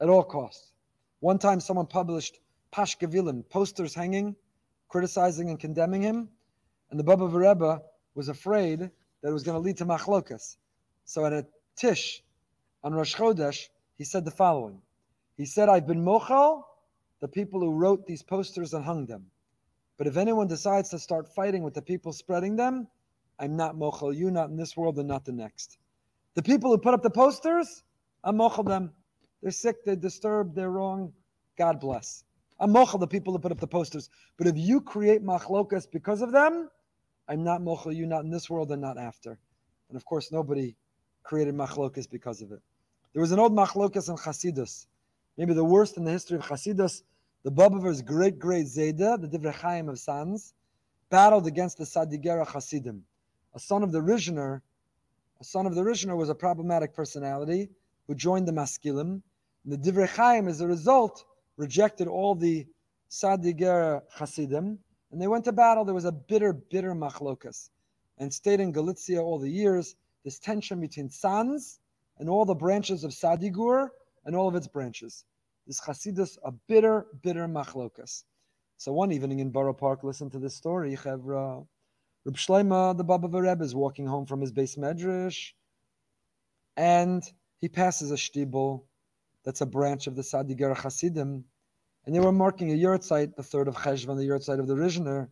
at 0.00 0.08
all 0.08 0.24
costs. 0.24 0.72
One 1.20 1.38
time, 1.38 1.60
someone 1.60 1.86
published 1.86 2.38
Pashkevilim, 2.72 3.46
posters 3.50 3.94
hanging, 3.94 4.36
criticizing 4.88 5.50
and 5.50 5.60
condemning 5.60 6.00
him, 6.00 6.30
and 6.94 7.00
the 7.00 7.12
Bobover 7.12 7.40
Rebbe 7.40 7.82
was 8.14 8.28
afraid 8.28 8.78
that 8.78 9.28
it 9.28 9.32
was 9.32 9.42
going 9.42 9.56
to 9.56 9.60
lead 9.60 9.78
to 9.78 9.84
machlokas. 9.84 10.58
So 11.04 11.26
at 11.26 11.32
a 11.32 11.44
tish 11.74 12.22
on 12.84 12.94
Rosh 12.94 13.16
Chodesh, 13.16 13.66
he 13.98 14.04
said 14.04 14.24
the 14.24 14.30
following. 14.30 14.80
He 15.36 15.44
said, 15.44 15.68
I've 15.68 15.88
been 15.88 16.04
mochal, 16.04 16.62
the 17.20 17.26
people 17.26 17.58
who 17.58 17.72
wrote 17.72 18.06
these 18.06 18.22
posters 18.22 18.74
and 18.74 18.84
hung 18.84 19.06
them. 19.06 19.26
But 19.98 20.06
if 20.06 20.16
anyone 20.16 20.46
decides 20.46 20.90
to 20.90 21.00
start 21.00 21.34
fighting 21.34 21.64
with 21.64 21.74
the 21.74 21.82
people 21.82 22.12
spreading 22.12 22.54
them, 22.54 22.86
I'm 23.40 23.56
not 23.56 23.74
mochal 23.74 24.14
you, 24.14 24.30
not 24.30 24.50
in 24.50 24.56
this 24.56 24.76
world 24.76 24.96
and 25.00 25.08
not 25.08 25.24
the 25.24 25.32
next. 25.32 25.78
The 26.36 26.44
people 26.44 26.70
who 26.70 26.78
put 26.78 26.94
up 26.94 27.02
the 27.02 27.10
posters, 27.10 27.82
I'm 28.22 28.36
mochal 28.36 28.68
them. 28.68 28.92
They're 29.42 29.50
sick, 29.50 29.84
they're 29.84 29.96
disturbed, 29.96 30.54
they're 30.54 30.70
wrong. 30.70 31.12
God 31.58 31.80
bless. 31.80 32.22
I'm 32.60 32.72
mochal 32.72 33.00
the 33.00 33.08
people 33.08 33.32
who 33.32 33.40
put 33.40 33.50
up 33.50 33.58
the 33.58 33.66
posters. 33.66 34.10
But 34.36 34.46
if 34.46 34.56
you 34.56 34.80
create 34.80 35.24
machlokas 35.24 35.90
because 35.90 36.22
of 36.22 36.30
them, 36.30 36.70
I'm 37.28 37.42
not 37.42 37.60
mochal 37.60 37.94
you, 37.94 38.06
not 38.06 38.24
in 38.24 38.30
this 38.30 38.50
world 38.50 38.70
and 38.70 38.82
not 38.82 38.98
after. 38.98 39.38
And 39.88 39.96
of 39.96 40.04
course, 40.04 40.30
nobody 40.30 40.76
created 41.22 41.54
machlokas 41.54 42.10
because 42.10 42.42
of 42.42 42.52
it. 42.52 42.60
There 43.12 43.20
was 43.20 43.32
an 43.32 43.38
old 43.38 43.52
machlokas 43.52 44.08
in 44.08 44.16
Chasidus, 44.16 44.86
maybe 45.38 45.54
the 45.54 45.64
worst 45.64 45.96
in 45.96 46.04
the 46.04 46.10
history 46.10 46.36
of 46.36 46.44
Chasidus. 46.44 47.02
The 47.44 47.52
Bobover's 47.52 48.02
great 48.02 48.38
great 48.38 48.66
Zayda, 48.66 49.20
the 49.20 49.28
Divrei 49.28 49.54
Chaim 49.54 49.88
of 49.88 49.98
Sanz, 49.98 50.54
battled 51.10 51.46
against 51.46 51.78
the 51.78 51.84
Sadigera 51.84 52.50
Chasidim. 52.50 53.04
A 53.54 53.60
son 53.60 53.82
of 53.82 53.92
the 53.92 54.00
Ruzhiner, 54.00 54.60
a 55.40 55.44
son 55.44 55.66
of 55.66 55.74
the 55.74 55.82
Ruzhiner 55.82 56.16
was 56.16 56.28
a 56.28 56.34
problematic 56.34 56.94
personality 56.94 57.70
who 58.06 58.14
joined 58.14 58.48
the 58.48 58.52
Maskilim. 58.52 59.22
And 59.64 59.72
the 59.72 59.76
Divrei 59.76 60.08
Chaim, 60.08 60.48
as 60.48 60.60
a 60.60 60.66
result, 60.66 61.24
rejected 61.56 62.08
all 62.08 62.34
the 62.34 62.66
Sadigera 63.10 64.02
Chasidim, 64.18 64.78
and 65.14 65.22
they 65.22 65.28
went 65.28 65.44
to 65.44 65.52
battle. 65.52 65.84
There 65.84 65.94
was 65.94 66.06
a 66.06 66.10
bitter, 66.10 66.52
bitter 66.52 66.92
machlokas, 66.92 67.70
and 68.18 68.34
stayed 68.34 68.58
in 68.58 68.72
Galicia 68.72 69.22
all 69.22 69.38
the 69.38 69.48
years. 69.48 69.94
This 70.24 70.40
tension 70.40 70.80
between 70.80 71.08
Sanz 71.08 71.78
and 72.18 72.28
all 72.28 72.44
the 72.44 72.56
branches 72.56 73.04
of 73.04 73.12
Sadigur 73.12 73.90
and 74.24 74.34
all 74.34 74.48
of 74.48 74.56
its 74.56 74.66
branches. 74.66 75.24
This 75.68 75.80
Chasidus, 75.80 76.36
a 76.44 76.50
bitter, 76.50 77.06
bitter 77.22 77.46
machlokas. 77.46 78.24
So 78.76 78.92
one 78.92 79.12
evening 79.12 79.38
in 79.38 79.50
Borough 79.50 79.72
Park, 79.72 80.02
listen 80.02 80.30
to 80.30 80.40
this 80.40 80.56
story. 80.56 80.96
Chevra, 80.96 81.64
Reb 82.24 82.34
Shleima, 82.34 82.96
the 82.96 83.04
Bobover 83.04 83.48
Rebbe, 83.48 83.62
is 83.62 83.72
walking 83.72 84.08
home 84.08 84.26
from 84.26 84.40
his 84.40 84.52
beis 84.52 84.76
medrash, 84.76 85.52
and 86.76 87.22
he 87.60 87.68
passes 87.68 88.10
a 88.10 88.16
shtibel 88.16 88.82
that's 89.44 89.60
a 89.60 89.66
branch 89.66 90.08
of 90.08 90.16
the 90.16 90.22
Sadigar 90.22 90.76
Hasidim, 90.76 91.44
and 92.06 92.14
they 92.14 92.20
were 92.20 92.32
marking 92.32 92.70
a 92.70 92.74
yurtzeit, 92.74 93.34
the 93.34 93.42
third 93.42 93.68
of 93.68 93.76
Cheshvan, 93.76 94.16
the 94.16 94.24
yurt 94.24 94.42
yurtzeit 94.42 94.60
of 94.60 94.66
the 94.66 94.74
Ruzhiner, 94.74 95.28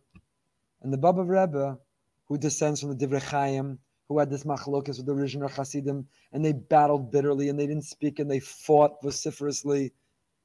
and 0.81 0.91
the 0.91 0.97
Bobover 0.97 1.41
Rebbe, 1.41 1.79
who 2.25 2.37
descends 2.37 2.79
from 2.79 2.95
the 2.95 3.07
Divrei 3.07 3.21
Chaim, 3.21 3.79
who 4.07 4.19
had 4.19 4.29
this 4.29 4.43
machlokas 4.43 4.97
with 4.97 5.05
the 5.05 5.13
Ruzhiner 5.13 5.49
Hasidim, 5.49 6.07
and 6.31 6.43
they 6.43 6.53
battled 6.53 7.11
bitterly, 7.11 7.49
and 7.49 7.59
they 7.59 7.67
didn't 7.67 7.85
speak, 7.85 8.19
and 8.19 8.29
they 8.29 8.39
fought 8.39 9.01
vociferously, 9.03 9.93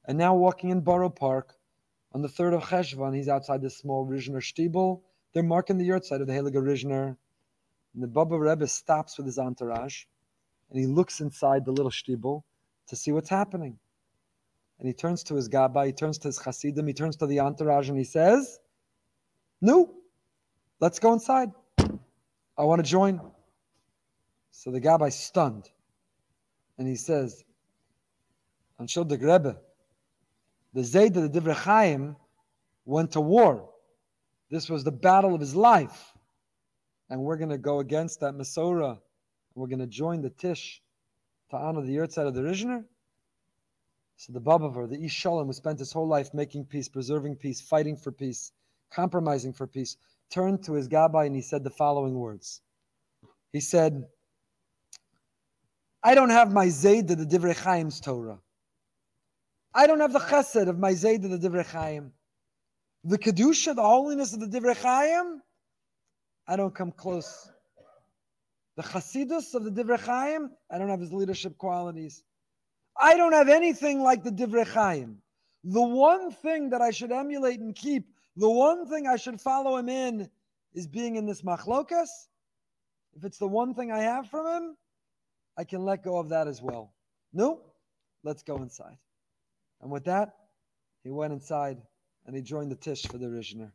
and 0.05 0.17
now 0.17 0.35
walking 0.35 0.69
in 0.69 0.81
Borough 0.81 1.09
Park, 1.09 1.55
on 2.11 2.21
the 2.21 2.29
third 2.29 2.53
of 2.53 2.63
Cheshvan, 2.63 3.15
he's 3.15 3.29
outside 3.29 3.61
this 3.61 3.77
small 3.77 4.07
Ruzhiner 4.07 4.41
shtibel. 4.41 5.01
They're 5.33 5.43
marking 5.43 5.77
the 5.77 5.85
yurt 5.85 6.03
yurtzeit 6.03 6.21
of 6.21 6.27
the 6.27 6.33
Heilige 6.33 6.55
Ruzhiner, 6.55 7.17
and 7.93 8.03
the 8.03 8.07
Bobover 8.07 8.49
Rebbe 8.49 8.67
stops 8.67 9.17
with 9.17 9.25
his 9.25 9.37
entourage, 9.37 10.05
and 10.69 10.79
he 10.79 10.87
looks 10.87 11.21
inside 11.21 11.65
the 11.65 11.71
little 11.71 11.91
shtibel, 11.91 12.43
to 12.87 12.95
see 12.95 13.11
what's 13.11 13.29
happening. 13.29 13.77
And 14.79 14.87
he 14.87 14.93
turns 14.93 15.23
to 15.23 15.35
his 15.35 15.49
Gabbai, 15.49 15.87
he 15.87 15.91
turns 15.91 16.17
to 16.19 16.29
his 16.29 16.39
Hasidim, 16.39 16.87
he 16.87 16.93
turns 16.93 17.17
to 17.17 17.27
the 17.27 17.41
entourage, 17.41 17.89
and 17.89 17.97
he 17.97 18.05
says, 18.05 18.59
No, 19.61 19.93
let's 20.79 20.99
go 20.99 21.13
inside. 21.13 21.51
I 21.77 22.63
want 22.63 22.83
to 22.83 22.89
join. 22.89 23.19
So 24.51 24.71
the 24.71 24.81
Gabbai 24.81 25.11
stunned. 25.11 25.69
And 26.77 26.87
he 26.87 26.95
says, 26.95 27.43
Anshel 28.79 29.07
the 29.07 29.17
Rebbe, 29.17 29.57
the 30.73 30.83
Zayd 30.83 31.15
of 31.17 31.31
the 31.31 31.39
Divrei 31.39 31.55
Chaim 31.55 32.15
went 32.85 33.11
to 33.11 33.21
war. 33.21 33.69
This 34.49 34.69
was 34.69 34.83
the 34.83 34.91
battle 34.91 35.35
of 35.35 35.41
his 35.41 35.55
life. 35.55 36.13
And 37.09 37.21
we're 37.21 37.37
going 37.37 37.49
to 37.49 37.57
go 37.57 37.79
against 37.79 38.21
that 38.21 38.33
Masorah. 38.33 38.99
We're 39.55 39.67
going 39.67 39.79
to 39.79 39.87
join 39.87 40.21
the 40.21 40.29
Tish 40.29 40.81
to 41.51 41.57
honor 41.57 41.81
the 41.81 41.95
yurtzeit 41.95 42.27
of 42.27 42.33
the 42.33 42.41
Ruzhiner? 42.41 42.85
So 44.19 44.33
the 44.33 44.41
Bobover, 44.41 44.89
the 44.89 45.01
Ish 45.01 45.13
Shalom, 45.13 45.47
who 45.47 45.53
spent 45.53 45.79
his 45.79 45.93
whole 45.93 46.05
life 46.05 46.33
making 46.33 46.65
peace, 46.65 46.89
preserving 46.89 47.37
peace, 47.37 47.61
fighting 47.61 47.95
for 47.95 48.11
peace, 48.11 48.51
compromising 48.91 49.53
for 49.53 49.65
peace, 49.65 49.95
turned 50.29 50.61
to 50.65 50.73
his 50.73 50.89
Gabbai 50.89 51.27
and 51.27 51.35
he 51.37 51.41
said 51.41 51.63
the 51.63 51.69
following 51.69 52.19
words. 52.19 52.59
He 53.53 53.61
said, 53.61 54.09
I 56.03 56.15
don't 56.15 56.31
have 56.31 56.51
my 56.51 56.67
Zayd 56.67 57.07
the 57.07 57.15
Divrei 57.15 57.55
Chaim's 57.63 58.01
Torah. 58.01 58.39
I 59.73 59.87
don't 59.87 60.01
have 60.01 60.11
the 60.11 60.19
chesed 60.19 60.67
of 60.67 60.77
my 60.77 60.93
Zayd 60.93 61.21
the 61.21 61.37
Divrei 61.37 61.65
Chaim. 61.65 62.11
The 63.05 63.17
Kedusha, 63.17 63.73
the 63.73 63.81
holiness 63.81 64.33
of 64.33 64.41
the 64.41 64.47
Divrei 64.47 64.75
Chaim, 64.75 65.41
I 66.45 66.57
don't 66.57 66.75
come 66.75 66.91
close 66.91 67.49
the 68.79 68.83
Chasidus 68.83 69.55
of 69.55 69.65
the 69.65 69.71
Divrei 69.71 69.99
Chaim, 69.99 70.51
I 70.71 70.77
don't 70.77 70.87
have 70.87 71.01
his 71.01 71.11
leadership 71.11 71.57
qualities. 71.57 72.23
I 72.99 73.15
don't 73.15 73.31
have 73.31 73.47
anything 73.47 74.01
like 74.01 74.23
the 74.23 74.31
Divrei 74.31 74.67
Chaim. 74.67 75.21
The 75.63 75.81
one 75.81 76.31
thing 76.31 76.69
that 76.71 76.81
I 76.81 76.91
should 76.91 77.11
emulate 77.11 77.59
and 77.59 77.73
keep, 77.73 78.05
the 78.35 78.49
one 78.49 78.87
thing 78.87 79.07
I 79.07 79.15
should 79.15 79.39
follow 79.39 79.77
him 79.77 79.87
in, 79.87 80.29
is 80.73 80.85
being 80.85 81.15
in 81.15 81.25
this 81.25 81.41
machlokas. 81.41 82.09
If 83.15 83.23
it's 83.23 83.37
the 83.37 83.47
one 83.47 83.73
thing 83.73 83.91
I 83.91 83.99
have 83.99 84.29
from 84.29 84.45
him, 84.45 84.77
I 85.57 85.63
can 85.63 85.83
let 85.83 86.03
go 86.03 86.17
of 86.17 86.29
that 86.29 86.47
as 86.47 86.61
well. 86.61 86.93
No, 87.33 87.61
let's 88.23 88.43
go 88.43 88.57
inside. 88.57 88.97
And 89.81 89.89
with 89.89 90.05
that, 90.05 90.33
he 91.03 91.09
went 91.09 91.33
inside 91.33 91.81
and 92.25 92.35
he 92.35 92.41
joined 92.41 92.71
the 92.71 92.75
tish 92.75 93.03
for 93.03 93.17
the 93.17 93.27
Ruzhiner. 93.27 93.71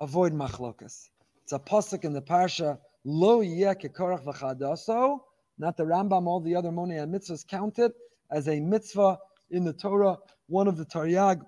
Avoid 0.00 0.32
machlokas. 0.32 1.10
It's 1.42 1.52
a 1.52 1.58
pasuk 1.58 2.04
in 2.04 2.12
the 2.12 2.22
parsha 2.22 2.78
Lo 3.04 3.40
kekorach 3.40 4.24
v'chadaso. 4.24 5.20
Not 5.58 5.76
the 5.76 5.84
Rambam, 5.84 6.26
all 6.26 6.40
the 6.40 6.56
other 6.56 6.70
monei 6.70 7.02
and 7.02 7.14
mitzvahs 7.14 7.46
counted 7.46 7.92
as 8.30 8.48
a 8.48 8.60
mitzvah 8.60 9.18
in 9.50 9.64
the 9.64 9.72
Torah. 9.72 10.18
One 10.46 10.68
of 10.68 10.76
the 10.76 10.84
Taryag. 10.84 11.40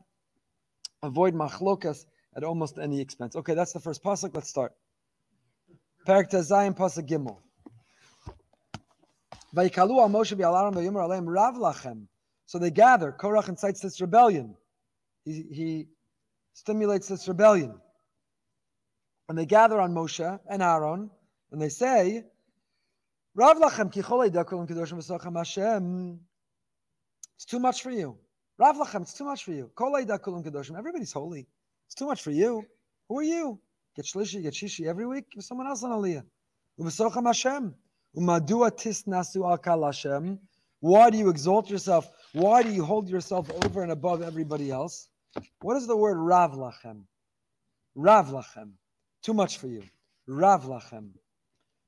Avoid 1.02 1.34
machlokas 1.34 2.04
at 2.36 2.44
almost 2.44 2.78
any 2.78 3.00
expense. 3.00 3.36
Okay, 3.36 3.54
that's 3.54 3.72
the 3.72 3.80
first 3.80 4.02
pasuk. 4.02 4.34
Let's 4.34 4.48
start. 4.48 4.72
Perak 6.06 6.30
Tezayim 6.30 6.76
pasuk 6.76 7.08
Gimel. 7.08 7.38
Vayikalu 9.54 10.00
al 10.00 10.08
Moshe 10.08 10.36
bi'alaram 10.36 10.74
v'yomer 10.74 11.02
aleim 11.02 11.26
rav 11.26 11.54
lachem. 11.56 12.06
So 12.46 12.58
they 12.58 12.70
gather. 12.70 13.12
Korach 13.12 13.48
incites 13.48 13.80
this 13.80 14.00
rebellion. 14.00 14.56
He, 15.24 15.44
he 15.50 15.88
stimulates 16.52 17.08
this 17.08 17.26
rebellion. 17.26 17.74
And 19.28 19.36
they 19.36 19.46
gather 19.46 19.80
on 19.80 19.92
Moshe 19.92 20.38
and 20.48 20.62
Aaron 20.62 21.10
and 21.50 21.60
they 21.60 21.68
say, 21.68 22.24
Rav 23.34 23.58
lachem 23.58 23.92
ki 23.92 24.02
kedoshim 24.02 24.68
v'socham 24.68 25.36
Hashem. 25.36 26.20
It's 27.36 27.44
too 27.44 27.58
much 27.58 27.82
for 27.82 27.90
you. 27.90 28.18
Rav 28.58 28.76
lachem, 28.76 29.02
it's 29.02 29.12
too 29.12 29.24
much 29.24 29.44
for 29.44 29.52
you. 29.52 29.70
Kol 29.74 29.92
kedoshim. 29.92 30.78
Everybody's 30.78 31.12
holy. 31.12 31.46
It's 31.86 31.94
too 31.94 32.06
much 32.06 32.22
for 32.22 32.30
you. 32.30 32.64
Who 33.08 33.18
are 33.18 33.22
you? 33.22 33.60
Get 33.94 34.06
shlishi, 34.06 34.42
get 34.42 34.54
shishi 34.54 34.86
every 34.86 35.06
week. 35.06 35.30
Give 35.30 35.44
someone 35.44 35.66
else 35.66 35.82
on 35.82 35.90
aliyah. 35.90 36.24
V'socham 36.80 37.26
Hashem. 37.26 37.74
Umadua 38.16 38.70
Hashem. 39.84 40.38
Why 40.80 41.10
do 41.10 41.18
you 41.18 41.28
exalt 41.28 41.70
yourself? 41.70 42.08
Why 42.32 42.62
do 42.62 42.70
you 42.70 42.84
hold 42.84 43.08
yourself 43.08 43.50
over 43.64 43.82
and 43.82 43.92
above 43.92 44.22
everybody 44.22 44.70
else? 44.70 45.08
What 45.60 45.76
is 45.76 45.86
the 45.86 45.96
word 45.96 46.16
Rav 46.16 46.52
lachem? 46.52 47.02
Rav 47.94 48.28
lachem. 48.28 48.72
Too 49.22 49.34
much 49.34 49.58
for 49.58 49.68
you. 49.68 49.82
Rav 50.26 50.64
lachem. 50.64 51.10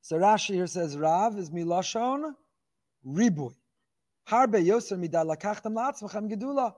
So 0.03 0.19
Rashi 0.19 0.55
here 0.55 0.67
says 0.67 0.97
Rav 0.97 1.39
is 1.39 1.51
milashon 1.51 2.33
ribuy. 3.07 3.55
Harbe 4.29 4.63
yoser 4.63 4.99
midalakachtam 4.99 5.75
latzmachem 5.75 6.31
gedula. 6.31 6.75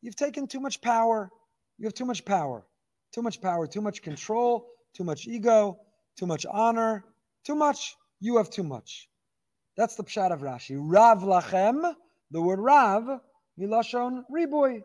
You've 0.00 0.16
taken 0.16 0.46
too 0.46 0.60
much 0.60 0.80
power. 0.80 1.30
You 1.78 1.86
have 1.86 1.94
too 1.94 2.04
much 2.04 2.24
power. 2.24 2.66
Too 3.12 3.22
much 3.22 3.40
power, 3.40 3.66
too 3.66 3.80
much 3.80 4.02
control, 4.02 4.66
too 4.94 5.04
much 5.04 5.26
ego, 5.26 5.78
too 6.16 6.26
much 6.26 6.44
honor, 6.50 7.04
too 7.44 7.54
much. 7.54 7.96
You 8.20 8.38
have 8.38 8.50
too 8.50 8.64
much. 8.64 9.08
That's 9.76 9.94
the 9.94 10.02
pshat 10.02 10.32
of 10.32 10.40
Rashi. 10.40 10.76
Rav 10.78 11.20
lachem, 11.20 11.94
the 12.32 12.42
word 12.42 12.58
Rav, 12.58 13.20
milashon 13.58 14.24
ribuy. 14.30 14.82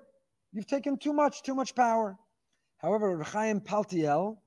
You've 0.51 0.67
taken 0.67 0.97
too 0.97 1.13
much, 1.13 1.41
too 1.41 1.55
much 1.55 1.73
power. 1.73 2.15
However, 2.77 3.17
Rav 3.17 3.27
Chaim 3.27 3.59
Paltiel, 3.59 4.37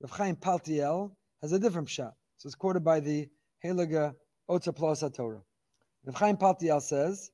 Rav 0.00 0.10
Chaim 0.10 0.36
Paltiel 0.36 1.10
has 1.42 1.52
a 1.52 1.58
different 1.58 1.88
pshat. 1.88 2.12
So 2.38 2.46
it's 2.46 2.54
quoted 2.54 2.82
by 2.82 3.00
the 3.00 3.28
Heilige 3.62 4.14
Otza 4.48 4.74
Plus 4.74 5.04
Torah. 5.14 5.42
Rav 6.06 6.16
Chaim 6.16 6.36
Paltiel 6.36 6.82
says, 6.82 7.30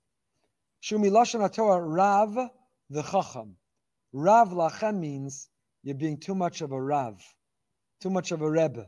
Shumi 0.82 1.10
Lashon 1.10 1.52
Torah 1.52 1.82
Rav 1.82 2.50
the 2.88 3.02
chacham. 3.02 3.56
Rav 4.12 4.50
lachem 4.50 4.98
means 4.98 5.48
you're 5.82 5.96
being 5.96 6.18
too 6.18 6.34
much 6.34 6.60
of 6.60 6.72
a 6.72 6.80
rav, 6.80 7.20
too 8.00 8.10
much 8.10 8.30
of 8.32 8.42
a 8.42 8.50
rebbe. 8.50 8.86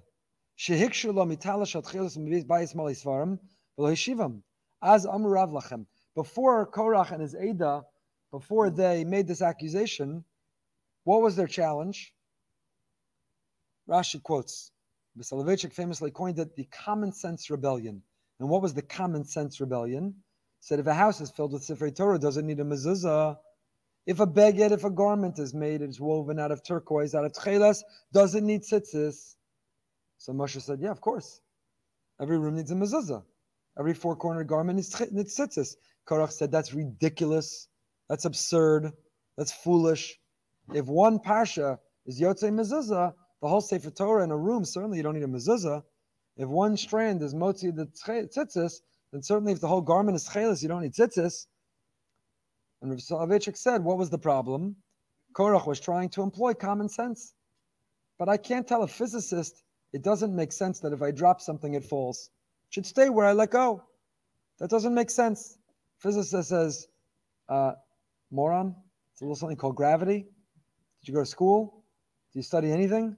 Shehikshu 0.59 1.13
lo 1.15 1.25
mitalash 1.27 1.81
atchilas 1.81 2.17
bayis 2.47 2.75
mali 2.75 2.95
svarim 2.95 3.39
v'lo 3.79 3.93
yeshivam. 3.93 4.43
As 4.83 5.05
amur 5.05 5.31
rav 5.31 5.51
lachem. 5.51 5.87
Before 6.15 6.71
Korach 6.71 7.11
and 7.11 7.23
his 7.23 7.35
Ada, 7.35 7.83
before 8.31 8.71
they 8.71 9.05
made 9.05 9.27
this 9.27 9.43
accusation, 9.43 10.25
what 11.05 11.23
was 11.23 11.35
their 11.37 11.47
challenge? 11.47 12.13
Rashi 13.89 14.23
quotes, 14.23 14.71
Soloveitchik 15.19 15.73
famously 15.73 16.11
coined 16.11 16.39
it 16.39 16.55
the 16.55 16.65
common 16.65 17.13
sense 17.13 17.51
rebellion. 17.51 18.03
And 18.43 18.51
what 18.51 18.61
was 18.61 18.75
the 18.75 18.83
common 18.83 19.25
sense 19.25 19.61
rebellion? 19.61 20.17
Said 20.59 20.81
if 20.81 20.89
a 20.89 20.95
house 20.95 21.21
is 21.21 21.31
filled 21.31 21.53
with 21.53 21.63
Sifrei 21.63 21.95
Torah, 21.95 22.19
does 22.19 22.37
it 22.37 22.45
need 22.45 22.59
a 22.59 22.65
mezuzah? 22.65 23.37
If 24.05 24.19
a 24.19 24.27
beged, 24.27 24.73
if 24.73 24.83
a 24.83 24.91
garment 24.91 25.39
is 25.39 25.55
made, 25.55 25.81
it's 25.81 26.01
woven 26.01 26.41
out 26.41 26.51
of 26.51 26.61
turquoise, 26.65 27.15
out 27.15 27.25
of 27.25 27.31
tchelas, 27.35 27.85
does 28.13 28.35
it 28.35 28.43
need 28.43 28.63
tzitzis? 28.63 29.37
So 30.19 30.33
Moshe 30.33 30.61
said, 30.61 30.81
yeah, 30.81 30.91
of 30.91 31.01
course. 31.01 31.41
Every 32.21 32.37
room 32.37 32.57
needs 32.57 32.73
a 32.73 32.75
mezuzah. 32.75 33.23
Every 33.79 33.95
four-cornered 33.95 34.49
garment 34.49 34.75
needs 34.75 34.93
tzitzis. 34.93 35.77
Korach 36.05 36.33
said, 36.33 36.51
that's 36.51 36.75
ridiculous. 36.75 37.69
That's 38.09 38.25
absurd. 38.25 38.91
That's 39.39 39.53
foolish. 39.53 40.19
If 40.75 40.87
one 40.87 41.21
parsha 41.21 41.79
is 42.07 42.21
yotzei 42.21 42.51
mezuzah, 42.51 43.15
the 43.41 43.47
whole 43.47 43.61
Sefer 43.61 43.91
Torah 43.93 44.25
in 44.25 44.33
a 44.33 44.37
room, 44.37 44.65
certainly 44.65 44.97
you 44.97 45.05
don't 45.05 45.15
need 45.15 45.23
a 45.23 45.29
mezuzah. 45.29 45.85
If 46.37 46.49
one 46.49 46.77
strand 46.77 47.23
is 47.23 47.35
motzi 47.35 47.75
the 47.75 47.87
tzitzis, 47.87 48.81
then 49.13 49.23
certainly 49.23 49.53
if 49.53 49.61
the 49.61 49.69
whole 49.69 49.83
garment 49.83 50.17
is 50.17 50.27
tchelis, 50.29 50.63
you 50.63 50.69
don't 50.69 50.83
need 50.83 50.95
tzitzis. 50.95 51.47
And 52.81 52.91
Rav 52.91 53.01
Soloveitchik 53.01 53.57
said, 53.57 53.85
what 53.85 53.99
was 53.99 54.11
the 54.11 54.19
problem? 54.19 54.77
Korach 55.35 55.67
was 55.67 55.81
trying 55.81 56.09
to 56.11 56.23
employ 56.23 56.55
common 56.55 56.89
sense. 56.89 57.35
But 58.19 58.29
I 58.29 58.37
can't 58.37 58.67
tell 58.67 58.83
a 58.83 58.89
physicist 58.89 59.63
it 59.93 60.03
doesn't 60.03 60.35
make 60.35 60.53
sense 60.53 60.81
that 60.81 60.93
if 60.93 61.03
I 61.03 61.11
drop 61.11 61.41
something, 61.41 61.75
it 61.75 61.85
falls. 61.85 62.31
It 62.69 62.75
should 62.75 62.87
stay 62.87 63.11
where 63.11 63.27
I 63.27 63.33
let 63.33 63.51
go. 63.51 63.83
That 64.59 64.71
doesn't 64.71 64.95
make 64.95 65.11
sense. 65.11 65.59
Physicist 65.99 66.49
says, 66.49 66.87
uh, 67.49 67.73
moron, 68.31 68.75
it's 69.13 69.21
a 69.21 69.25
little 69.25 69.37
something 69.37 69.57
called 69.57 69.77
gravity. 69.77 70.27
Did 71.01 71.09
you 71.09 71.15
go 71.15 71.21
to 71.21 71.27
school? 71.27 71.85
Do 72.33 72.39
you 72.39 72.43
study 72.43 72.73
anything? 72.73 73.17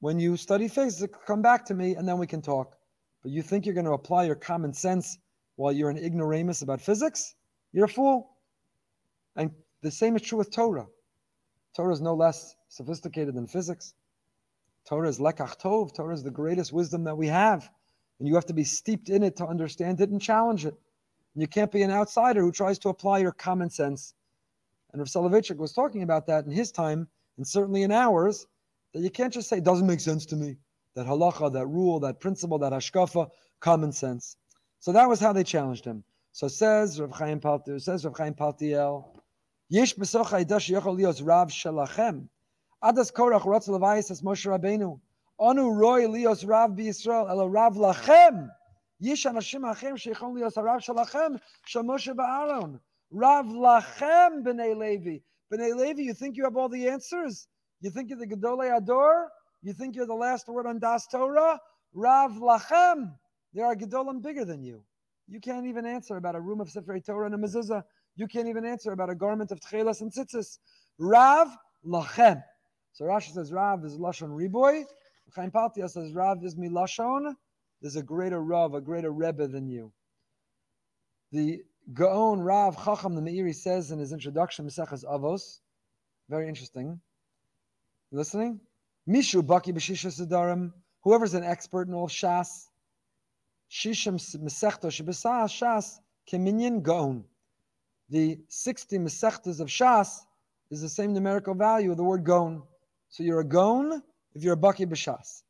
When 0.00 0.18
you 0.18 0.36
study 0.36 0.66
physics, 0.66 1.16
come 1.26 1.42
back 1.42 1.64
to 1.66 1.74
me 1.74 1.94
and 1.94 2.08
then 2.08 2.18
we 2.18 2.26
can 2.26 2.40
talk. 2.40 2.76
But 3.22 3.32
you 3.32 3.42
think 3.42 3.66
you're 3.66 3.74
going 3.74 3.86
to 3.86 3.92
apply 3.92 4.24
your 4.24 4.34
common 4.34 4.72
sense 4.72 5.18
while 5.56 5.72
you're 5.72 5.90
an 5.90 5.98
ignoramus 5.98 6.62
about 6.62 6.80
physics? 6.80 7.34
You're 7.72 7.84
a 7.84 7.88
fool. 7.88 8.30
And 9.36 9.50
the 9.82 9.90
same 9.90 10.16
is 10.16 10.22
true 10.22 10.38
with 10.38 10.50
Torah. 10.50 10.86
Torah 11.76 11.92
is 11.92 12.00
no 12.00 12.14
less 12.14 12.56
sophisticated 12.68 13.34
than 13.34 13.46
physics. 13.46 13.92
Torah 14.86 15.08
is 15.08 15.18
lekach 15.18 15.60
tov. 15.60 15.94
Torah 15.94 16.14
is 16.14 16.22
the 16.22 16.30
greatest 16.30 16.72
wisdom 16.72 17.04
that 17.04 17.16
we 17.16 17.26
have. 17.26 17.70
And 18.18 18.26
you 18.26 18.34
have 18.34 18.46
to 18.46 18.54
be 18.54 18.64
steeped 18.64 19.10
in 19.10 19.22
it 19.22 19.36
to 19.36 19.46
understand 19.46 20.00
it 20.00 20.08
and 20.10 20.20
challenge 20.20 20.64
it. 20.64 20.74
And 21.34 21.42
you 21.42 21.46
can't 21.46 21.70
be 21.70 21.82
an 21.82 21.90
outsider 21.90 22.40
who 22.40 22.52
tries 22.52 22.78
to 22.80 22.88
apply 22.88 23.18
your 23.18 23.32
common 23.32 23.68
sense. 23.68 24.14
And 24.92 25.00
Rav 25.00 25.08
Soloveitchik 25.08 25.58
was 25.58 25.72
talking 25.72 26.02
about 26.02 26.26
that 26.26 26.46
in 26.46 26.50
his 26.50 26.72
time, 26.72 27.06
and 27.36 27.46
certainly 27.46 27.82
in 27.82 27.92
ours, 27.92 28.46
that 28.92 29.00
you 29.00 29.10
can't 29.10 29.32
just 29.32 29.48
say, 29.48 29.58
it 29.58 29.64
doesn't 29.64 29.86
make 29.86 30.00
sense 30.00 30.26
to 30.26 30.36
me. 30.36 30.56
That 30.94 31.06
halacha, 31.06 31.52
that 31.52 31.66
rule, 31.66 32.00
that 32.00 32.20
principle, 32.20 32.58
that 32.58 32.72
hashkafa, 32.72 33.28
common 33.60 33.92
sense. 33.92 34.36
So 34.80 34.92
that 34.92 35.08
was 35.08 35.20
how 35.20 35.32
they 35.32 35.44
challenged 35.44 35.84
him. 35.84 36.02
So 36.32 36.48
says 36.48 37.00
Rav 37.00 37.12
Chaim 37.12 37.40
Paltiel, 37.40 37.80
says 37.80 38.04
Rav 38.04 38.16
Chaim 38.16 38.34
Paltiel, 38.34 39.04
Yesh 39.68 39.94
besoch 39.94 40.26
haidash 40.26 40.68
yochol 40.68 40.98
lios 40.98 41.24
rav 41.24 41.48
shalachem. 41.48 42.28
Adas 42.82 43.12
korach 43.12 43.42
rotz 43.42 43.68
levayis 43.68 44.10
as 44.10 44.22
Moshe 44.22 44.46
Rabbeinu. 44.46 44.98
Anu 45.38 45.70
roy 45.70 46.06
lios 46.06 46.46
rav 46.46 46.70
b'Yisrael, 46.70 47.30
elo 47.30 47.46
rav 47.46 47.74
lachem. 47.74 48.50
Yesh 48.98 49.26
anashim 49.26 49.70
achim 49.70 49.96
sheichon 49.96 50.34
lios 50.34 50.56
rav 50.56 50.80
shalachem, 50.80 51.40
shal 51.66 51.84
Moshe 51.84 52.12
ba'aron. 52.14 52.80
Rav 53.12 53.46
lachem 53.46 54.42
b'nei 54.42 54.76
Levi. 54.76 55.18
B'nei 55.52 55.76
Levi, 55.76 56.02
you 56.02 56.14
think 56.14 56.36
you 56.36 56.44
have 56.44 56.56
all 56.56 56.68
the 56.68 56.88
answers? 56.88 57.46
You 57.80 57.90
think 57.90 58.10
you're 58.10 58.18
the 58.18 58.26
Gedolei 58.26 58.76
Ador? 58.76 59.28
You 59.62 59.72
think 59.72 59.96
you're 59.96 60.06
the 60.06 60.14
last 60.14 60.48
word 60.48 60.66
on 60.66 60.78
Das 60.78 61.06
Torah? 61.06 61.58
Rav 61.94 62.32
lachem. 62.32 63.12
There 63.52 63.66
are 63.66 63.74
Gedolim 63.74 64.22
bigger 64.22 64.44
than 64.44 64.62
you. 64.62 64.82
You 65.28 65.40
can't 65.40 65.66
even 65.66 65.86
answer 65.86 66.16
about 66.16 66.34
a 66.34 66.40
room 66.40 66.60
of 66.60 66.70
Sefer 66.70 66.98
Torah 67.00 67.26
and 67.26 67.34
a 67.34 67.38
mezuzah. 67.38 67.82
You 68.16 68.26
can't 68.26 68.48
even 68.48 68.64
answer 68.64 68.92
about 68.92 69.10
a 69.10 69.14
garment 69.14 69.50
of 69.50 69.60
tchelas 69.60 70.00
and 70.00 70.12
tzitzis. 70.12 70.58
Rav 70.98 71.48
lachem. 71.86 72.42
So 72.92 73.04
Rashi 73.04 73.32
says 73.32 73.52
Rav 73.52 73.84
is 73.84 73.96
lashon 73.96 74.30
riboy. 74.30 74.84
Chaim 75.34 75.50
Paltiel 75.50 75.88
says 75.88 76.12
Rav 76.12 76.44
is 76.44 76.56
milashon. 76.56 77.34
There's 77.80 77.96
a 77.96 78.02
greater 78.02 78.42
Rav, 78.42 78.74
a 78.74 78.80
greater 78.80 79.10
Rebbe 79.10 79.46
than 79.46 79.68
you. 79.68 79.92
The 81.32 81.62
Gaon 81.92 82.40
Rav 82.40 82.76
Chacham 82.84 83.14
the 83.14 83.22
Meiri 83.22 83.54
says 83.54 83.90
in 83.90 83.98
his 83.98 84.12
introduction, 84.12 84.66
Mesechas 84.66 85.04
Avos, 85.04 85.60
very 86.28 86.48
interesting. 86.48 87.00
Listening? 88.12 88.60
Mishu 89.08 89.40
Baki 89.40 89.72
B'Shisha 89.72 90.10
Sidarim, 90.10 90.72
whoever's 91.02 91.34
an 91.34 91.44
expert 91.44 91.86
in 91.86 91.94
all 91.94 92.08
Shas, 92.08 92.66
Shisham 93.70 94.16
Mesechta 94.42 94.88
Shebesah 94.90 95.44
Shas, 95.44 96.00
Keminyan 96.30 96.82
Gaon. 96.82 97.24
The 98.08 98.40
60 98.48 98.98
Mesechtas 98.98 99.60
of 99.60 99.68
Shas 99.68 100.18
is 100.72 100.80
the 100.80 100.88
same 100.88 101.12
numerical 101.12 101.54
value 101.54 101.92
of 101.92 101.96
the 101.96 102.02
word 102.02 102.24
Gaon. 102.24 102.64
So 103.10 103.22
you're 103.22 103.40
a 103.40 103.44
Gaon 103.44 104.02
if 104.34 104.42
you're 104.42 104.54
a 104.54 104.56
Baki 104.56 104.86
B'Shas. 104.86 105.42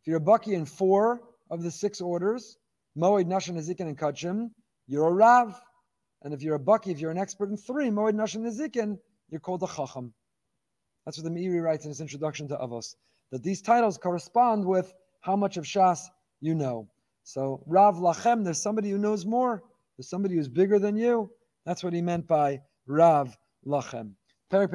If 0.00 0.06
you're 0.06 0.16
a 0.16 0.20
Baki 0.20 0.54
in 0.54 0.64
four 0.64 1.20
of 1.50 1.62
the 1.62 1.70
six 1.70 2.00
orders, 2.00 2.56
Moed, 2.96 3.26
Nashan, 3.26 3.56
Nezikin, 3.56 3.88
and 3.88 3.98
Kachim, 3.98 4.50
you're 4.86 5.06
a 5.06 5.12
Rav. 5.12 5.60
And 6.22 6.32
if 6.32 6.42
you're 6.42 6.56
a 6.56 6.60
Baki, 6.60 6.92
if 6.92 6.98
you're 6.98 7.10
an 7.10 7.18
expert 7.18 7.50
in 7.50 7.58
three, 7.58 7.90
Moed, 7.90 8.14
Nashan, 8.14 8.40
Nezikin, 8.40 8.98
you're 9.28 9.40
called 9.40 9.62
a 9.62 9.66
Chacham. 9.66 10.14
That's 11.06 11.16
what 11.16 11.24
the 11.24 11.30
Meiri 11.30 11.62
writes 11.62 11.84
in 11.84 11.90
his 11.90 12.00
introduction 12.00 12.48
to 12.48 12.56
Avos. 12.56 12.96
That 13.30 13.42
these 13.42 13.62
titles 13.62 13.96
correspond 13.96 14.66
with 14.66 14.92
how 15.20 15.36
much 15.36 15.56
of 15.56 15.64
Shas 15.64 16.00
you 16.40 16.54
know. 16.54 16.88
So 17.22 17.62
Rav 17.66 17.96
Lachem, 17.96 18.44
there's 18.44 18.60
somebody 18.60 18.90
who 18.90 18.98
knows 18.98 19.24
more. 19.24 19.62
There's 19.96 20.10
somebody 20.10 20.34
who's 20.34 20.48
bigger 20.48 20.78
than 20.78 20.96
you. 20.96 21.30
That's 21.64 21.82
what 21.82 21.92
he 21.92 22.02
meant 22.02 22.26
by 22.26 22.60
Rav 22.86 23.36
Lachem. 23.66 24.12
Rav 24.52 24.70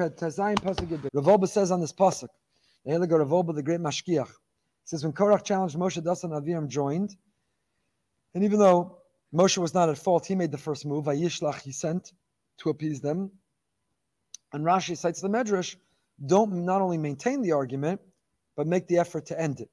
says 1.48 1.70
on 1.70 1.80
this 1.80 1.92
pasuk, 1.92 2.28
the 2.84 3.52
the 3.54 3.62
great 3.64 3.80
Mashkiach, 3.80 4.30
says 4.84 5.04
when 5.04 5.12
Korach 5.12 5.44
challenged 5.44 5.76
Moshe, 5.76 6.02
Dasan 6.02 6.30
Aviram 6.30 6.68
joined, 6.68 7.16
and 8.34 8.44
even 8.44 8.58
though 8.58 8.98
Moshe 9.34 9.56
was 9.56 9.72
not 9.72 9.88
at 9.88 9.96
fault, 9.96 10.26
he 10.26 10.34
made 10.34 10.50
the 10.50 10.58
first 10.58 10.84
move. 10.84 11.06
Vayishlach, 11.06 11.62
he 11.62 11.72
sent 11.72 12.12
to 12.58 12.70
appease 12.70 13.00
them. 13.00 13.30
And 14.52 14.64
Rashi 14.64 14.96
cites 14.96 15.22
the 15.22 15.28
Medrash, 15.28 15.76
don't 16.24 16.64
not 16.64 16.80
only 16.80 16.98
maintain 16.98 17.42
the 17.42 17.52
argument, 17.52 18.00
but 18.56 18.66
make 18.66 18.86
the 18.86 18.98
effort 18.98 19.26
to 19.26 19.40
end 19.40 19.60
it. 19.60 19.70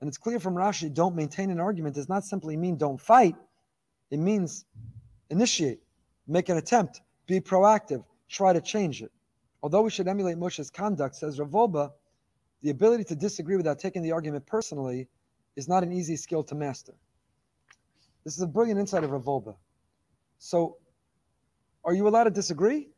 And 0.00 0.08
it's 0.08 0.18
clear 0.18 0.38
from 0.38 0.54
Rashi, 0.54 0.92
don't 0.92 1.16
maintain 1.16 1.50
an 1.50 1.60
argument 1.60 1.94
does 1.94 2.08
not 2.08 2.24
simply 2.24 2.56
mean 2.56 2.76
don't 2.76 3.00
fight. 3.00 3.36
It 4.10 4.18
means 4.18 4.64
initiate, 5.30 5.80
make 6.26 6.48
an 6.48 6.56
attempt, 6.56 7.00
be 7.26 7.40
proactive, 7.40 8.04
try 8.28 8.52
to 8.52 8.60
change 8.60 9.02
it. 9.02 9.10
Although 9.62 9.82
we 9.82 9.90
should 9.90 10.06
emulate 10.06 10.36
Moshe's 10.36 10.70
conduct, 10.70 11.16
says 11.16 11.40
Rav 11.40 11.90
the 12.62 12.70
ability 12.70 13.04
to 13.04 13.16
disagree 13.16 13.56
without 13.56 13.78
taking 13.78 14.02
the 14.02 14.12
argument 14.12 14.46
personally 14.46 15.08
is 15.56 15.68
not 15.68 15.82
an 15.82 15.92
easy 15.92 16.16
skill 16.16 16.42
to 16.44 16.54
master. 16.54 16.94
This 18.24 18.36
is 18.36 18.42
a 18.42 18.46
brilliant 18.46 18.80
insight 18.80 19.04
of 19.04 19.10
Rav 19.10 19.54
So, 20.38 20.76
are 21.84 21.94
you 21.94 22.06
allowed 22.08 22.24
to 22.24 22.30
disagree? 22.30 22.88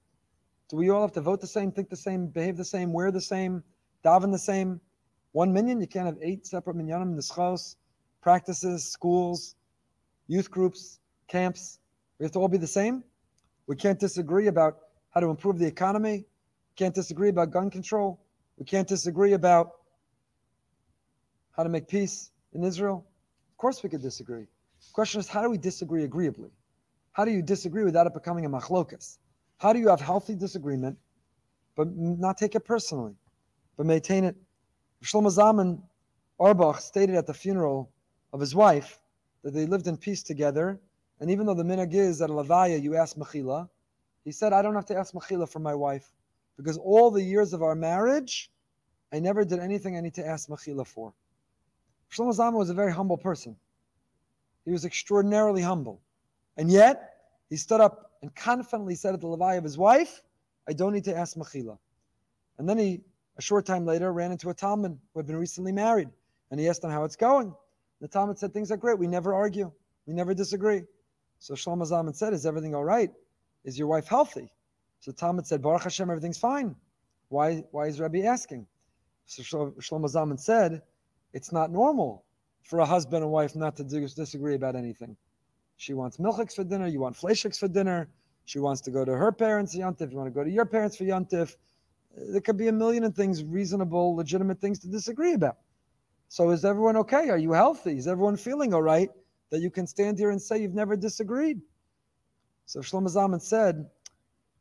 Do 0.71 0.77
we 0.77 0.89
all 0.89 1.01
have 1.01 1.13
to 1.13 1.21
vote 1.21 1.41
the 1.41 1.49
same, 1.49 1.73
think 1.73 1.89
the 1.89 1.97
same, 1.97 2.29
behave 2.29 2.57
the 2.57 2.65
same, 2.65 2.93
wear 2.93 3.11
the 3.11 3.21
same, 3.21 3.65
daven 4.05 4.31
the 4.31 4.39
same? 4.39 4.81
One 5.33 5.53
minyan, 5.53 5.81
you 5.81 5.89
can't 5.89 6.07
have 6.07 6.17
eight 6.23 6.47
separate 6.47 6.77
minyanim 6.77 7.11
in 7.11 7.17
the 7.17 7.33
house, 7.35 7.75
practices, 8.23 8.85
schools, 8.85 9.57
youth 10.29 10.49
groups, 10.49 11.01
camps. 11.27 11.81
We 12.19 12.25
have 12.25 12.33
to 12.33 12.39
all 12.39 12.47
be 12.47 12.57
the 12.57 12.69
same. 12.69 13.03
We 13.67 13.75
can't 13.75 13.99
disagree 13.99 14.47
about 14.47 14.79
how 15.11 15.19
to 15.19 15.29
improve 15.29 15.59
the 15.59 15.67
economy. 15.67 16.25
Can't 16.77 16.95
disagree 16.95 17.31
about 17.31 17.51
gun 17.51 17.69
control. 17.69 18.21
We 18.57 18.65
can't 18.65 18.87
disagree 18.87 19.33
about 19.33 19.73
how 21.51 21.65
to 21.65 21.69
make 21.69 21.89
peace 21.89 22.31
in 22.53 22.63
Israel. 22.63 23.05
Of 23.51 23.57
course, 23.57 23.83
we 23.83 23.89
could 23.89 24.03
disagree. 24.03 24.43
The 24.45 24.93
question 24.93 25.19
is, 25.19 25.29
how 25.29 25.43
do 25.43 25.51
we 25.51 25.59
disagree 25.59 26.05
agreeably? 26.05 26.51
How 27.13 27.25
do 27.25 27.33
you 27.33 27.43
disagree 27.43 27.83
without 27.83 28.07
it 28.07 28.15
becoming 28.15 28.45
a 28.45 28.49
machlokas? 28.49 29.19
How 29.61 29.75
do 29.75 29.79
you 29.79 29.89
have 29.89 30.01
healthy 30.01 30.35
disagreement, 30.35 30.97
but 31.77 31.95
not 31.95 32.39
take 32.39 32.55
it 32.55 32.65
personally, 32.65 33.15
but 33.77 33.85
maintain 33.85 34.25
it? 34.25 34.35
Shlomo 35.05 35.29
Zalman 35.29 35.83
Auerbach 36.39 36.81
stated 36.81 37.15
at 37.15 37.27
the 37.27 37.35
funeral 37.35 37.91
of 38.33 38.41
his 38.41 38.55
wife 38.55 39.03
that 39.43 39.53
they 39.53 39.67
lived 39.67 39.87
in 39.87 39.99
peace 39.99 40.23
together. 40.23 40.81
And 41.21 41.31
even 41.31 41.45
though 41.45 41.53
the 41.53 41.63
minhag 41.63 41.93
is 41.93 42.21
that 42.21 42.31
a 42.31 42.33
lavaya 42.33 42.83
you 42.83 42.97
ask 42.97 43.17
mechila, 43.19 43.69
He 44.25 44.33
said, 44.33 44.55
I 44.55 44.63
don't 44.63 44.75
have 44.75 44.87
to 44.87 44.97
ask 44.97 45.13
Mechila 45.13 45.47
for 45.47 45.59
my 45.59 45.75
wife 45.75 46.11
because 46.57 46.79
all 46.79 47.11
the 47.11 47.23
years 47.23 47.53
of 47.53 47.63
our 47.63 47.75
marriage, 47.75 48.51
I 49.13 49.21
never 49.21 49.45
did 49.45 49.59
anything 49.59 49.95
I 49.95 50.01
need 50.01 50.15
to 50.15 50.27
ask 50.27 50.49
Mechila 50.49 50.87
for. 50.87 51.13
Shlomo 52.11 52.35
Zalman 52.35 52.55
was 52.55 52.71
a 52.71 52.75
very 52.75 52.93
humble 52.93 53.19
person. 53.19 53.57
He 54.65 54.71
was 54.71 54.87
extraordinarily 54.87 55.61
humble. 55.61 56.01
And 56.57 56.71
yet, 56.71 57.17
he 57.51 57.57
stood 57.57 57.83
up 57.83 58.10
and 58.23 58.35
confidently 58.35 58.95
said 58.95 59.15
at 59.15 59.21
the 59.21 59.27
Levi 59.27 59.55
of 59.55 59.65
his 59.65 59.79
wife, 59.79 60.23
I 60.69 60.73
don't 60.73 60.93
need 60.93 61.05
to 61.05 61.17
ask 61.17 61.37
Mechila. 61.37 61.79
And 62.59 62.69
then 62.69 62.79
he, 62.79 63.01
a 63.39 63.43
short 63.43 63.67
time 63.67 63.87
later, 63.87 64.13
ran 64.13 64.33
into 64.33 64.51
a 64.51 64.55
talmid 64.55 64.97
who 65.13 65.19
had 65.19 65.27
been 65.27 65.37
recently 65.37 65.73
married. 65.73 66.09
And 66.51 66.61
he 66.61 66.69
asked 66.69 66.85
him 66.85 66.91
how 66.91 67.05
it's 67.05 67.17
going. 67.17 67.55
The 68.01 68.09
talmid 68.09 68.39
said, 68.39 68.53
Things 68.53 68.71
are 68.71 68.77
great. 68.77 68.99
We 68.99 69.07
never 69.07 69.35
argue. 69.35 69.73
We 70.07 70.15
never 70.15 70.35
disagree. 70.35 70.83
So 71.39 71.55
Shlomo 71.55 71.91
Zalman 71.91 72.15
said, 72.15 72.33
Is 72.33 72.45
everything 72.45 72.75
all 72.75 72.85
right? 72.85 73.11
Is 73.65 73.79
your 73.79 73.89
wife 73.89 74.09
healthy? 74.09 74.53
So 75.01 75.13
talmid 75.13 75.47
said, 75.47 75.63
Baruch 75.63 75.85
Hashem, 75.85 76.11
everything's 76.11 76.39
fine. 76.39 76.77
Why, 77.29 77.65
why 77.71 77.87
is 77.87 78.01
Rabbi 78.01 78.21
asking? 78.21 78.67
So 79.27 79.43
Shlomo 79.43 80.07
Zalman 80.07 80.39
said, 80.39 80.83
It's 81.33 81.53
not 81.53 81.71
normal 81.71 82.25
for 82.63 82.81
a 82.81 82.87
husband 82.87 83.23
and 83.23 83.33
wife 83.33 83.57
not 83.57 83.77
to 83.77 83.85
disagree 83.85 84.55
about 84.55 84.77
anything. 84.77 85.17
She 85.81 85.95
wants 85.95 86.19
milchiks 86.19 86.57
for 86.57 86.63
dinner. 86.63 86.87
You 86.87 87.01
want 87.01 87.17
fleishiks 87.17 87.59
for 87.59 87.67
dinner. 87.67 88.11
She 88.45 88.59
wants 88.59 88.83
to 88.83 88.91
go 88.91 89.03
to 89.03 89.17
her 89.17 89.33
parents 89.33 89.75
Yontif. 89.75 90.11
You 90.11 90.19
want 90.19 90.27
to 90.27 90.31
go 90.31 90.45
to 90.45 90.51
your 90.51 90.67
parents 90.67 90.95
for 90.95 91.05
Yontif. 91.05 91.57
There 92.15 92.43
could 92.43 92.59
be 92.59 92.69
a 92.69 92.73
million 92.73 93.03
of 93.03 93.15
things, 93.15 93.43
reasonable, 93.43 94.15
legitimate 94.15 94.61
things 94.61 94.79
to 94.81 94.89
disagree 94.89 95.33
about. 95.33 95.57
So 96.29 96.51
is 96.51 96.67
everyone 96.67 96.99
okay? 96.99 97.31
Are 97.31 97.39
you 97.39 97.53
healthy? 97.53 97.97
Is 97.97 98.07
everyone 98.07 98.37
feeling 98.37 98.75
all 98.75 98.83
right 98.83 99.09
that 99.49 99.61
you 99.61 99.71
can 99.71 99.87
stand 99.87 100.19
here 100.19 100.29
and 100.29 100.43
say 100.43 100.61
you've 100.61 100.75
never 100.75 100.97
disagreed? 100.97 101.63
So 102.67 102.81
Shlomo 102.81 103.09
Zalman 103.09 103.41
said, 103.41 103.89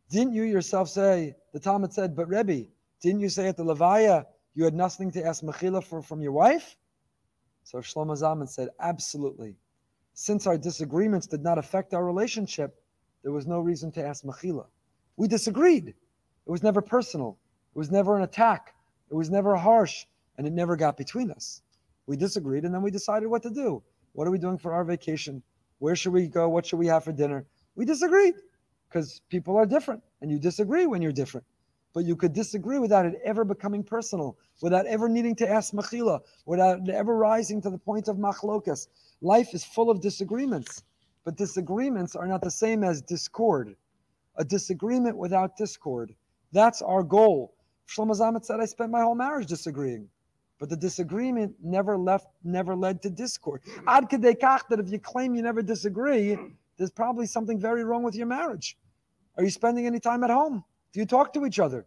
didn't 0.10 0.34
you 0.34 0.44
yourself 0.44 0.88
say, 0.88 1.36
the 1.52 1.60
talmid 1.60 1.92
said, 1.92 2.16
but 2.16 2.30
Rebbe, 2.30 2.68
didn't 3.02 3.20
you 3.20 3.28
say 3.28 3.50
at 3.50 3.58
the 3.58 3.66
Levaya 3.66 4.26
you 4.56 4.64
had 4.64 4.74
nothing 4.74 5.12
to 5.12 5.26
ask 5.26 5.44
Mechila 5.44 5.84
for 5.84 6.02
from 6.02 6.22
your 6.22 6.32
wife? 6.32 6.78
So 7.66 7.80
Shlomo 7.80 8.18
Zalman 8.18 8.48
said, 8.48 8.70
absolutely 8.80 9.58
since 10.20 10.46
our 10.46 10.58
disagreements 10.58 11.28
did 11.28 11.42
not 11.42 11.58
affect 11.58 11.94
our 11.94 12.04
relationship, 12.04 12.76
there 13.24 13.32
was 13.32 13.48
no 13.48 13.58
reason 13.58 13.90
to 13.90 14.06
ask 14.06 14.26
Mechila. 14.26 14.66
We 15.16 15.30
disagreed. 15.30 15.88
It 15.88 16.52
was 16.52 16.62
never 16.62 16.82
personal. 16.82 17.38
It 17.74 17.78
was 17.78 17.90
never 17.90 18.18
an 18.18 18.24
attack. 18.24 18.76
It 19.10 19.16
was 19.16 19.30
never 19.30 19.56
harsh, 19.56 20.06
and 20.38 20.46
it 20.46 20.52
never 20.52 20.76
got 20.76 20.98
between 20.98 21.32
us. 21.32 21.62
We 22.06 22.18
disagreed, 22.18 22.66
and 22.66 22.74
then 22.74 22.82
we 22.82 22.92
decided 22.92 23.30
what 23.30 23.44
to 23.44 23.50
do. 23.50 23.82
What 24.12 24.28
are 24.28 24.32
we 24.32 24.40
doing 24.40 24.58
for 24.58 24.74
our 24.74 24.84
vacation? 24.84 25.42
Where 25.78 25.96
should 25.96 26.12
we 26.12 26.28
go? 26.28 26.50
What 26.50 26.66
should 26.66 26.80
we 26.80 26.88
have 26.88 27.06
for 27.06 27.14
dinner? 27.14 27.46
We 27.76 27.86
disagreed 27.86 28.34
because 28.90 29.22
people 29.30 29.56
are 29.56 29.66
different, 29.66 30.04
and 30.22 30.30
you 30.30 30.38
disagree 30.38 30.86
when 30.86 31.02
you're 31.02 31.14
different. 31.14 31.48
But 31.94 32.06
you 32.06 32.16
could 32.16 32.34
disagree 32.34 32.78
without 32.78 33.06
it 33.06 33.20
ever 33.24 33.44
becoming 33.44 33.84
personal, 33.84 34.38
without 34.62 34.86
ever 34.86 35.10
needing 35.10 35.36
to 35.36 35.50
ask 35.50 35.74
Mechila, 35.74 36.20
without 36.46 36.88
ever 36.88 37.16
rising 37.16 37.62
to 37.62 37.70
the 37.70 37.78
point 37.78 38.08
of 38.08 38.18
machlokas. 38.18 38.88
Life 39.22 39.54
is 39.54 39.64
full 39.66 39.90
of 39.90 40.00
disagreements, 40.00 40.84
but 41.26 41.36
disagreements 41.36 42.16
are 42.16 42.28
not 42.28 42.42
the 42.42 42.52
same 42.52 42.84
as 42.84 43.02
discord. 43.02 43.76
A 44.38 44.46
disagreement 44.46 45.18
without 45.18 45.58
discord. 45.58 46.14
That's 46.52 46.82
our 46.82 47.04
goal. 47.04 47.56
Shlomo 47.88 48.12
Zalman 48.12 48.46
said, 48.46 48.60
I 48.60 48.66
spent 48.66 48.92
my 48.92 49.02
whole 49.02 49.16
marriage 49.16 49.48
disagreeing. 49.48 50.08
But 50.60 50.70
the 50.70 50.78
disagreement 50.78 51.56
never 51.64 51.98
left, 51.98 52.28
never 52.44 52.76
led 52.76 53.02
to 53.04 53.10
discord. 53.10 53.62
Ad 53.88 54.10
kach 54.10 54.62
that 54.70 54.80
if 54.80 54.92
you 54.92 55.00
claim 55.00 55.34
you 55.34 55.42
never 55.42 55.62
disagree, 55.62 56.38
there's 56.78 56.92
probably 56.92 57.26
something 57.26 57.60
very 57.60 57.84
wrong 57.84 58.04
with 58.04 58.16
your 58.16 58.28
marriage. 58.28 58.78
Are 59.38 59.44
you 59.44 59.50
spending 59.50 59.86
any 59.86 60.00
time 60.00 60.24
at 60.24 60.30
home? 60.30 60.64
Do 60.94 61.00
you 61.00 61.06
talk 61.06 61.34
to 61.34 61.46
each 61.46 61.60
other? 61.60 61.86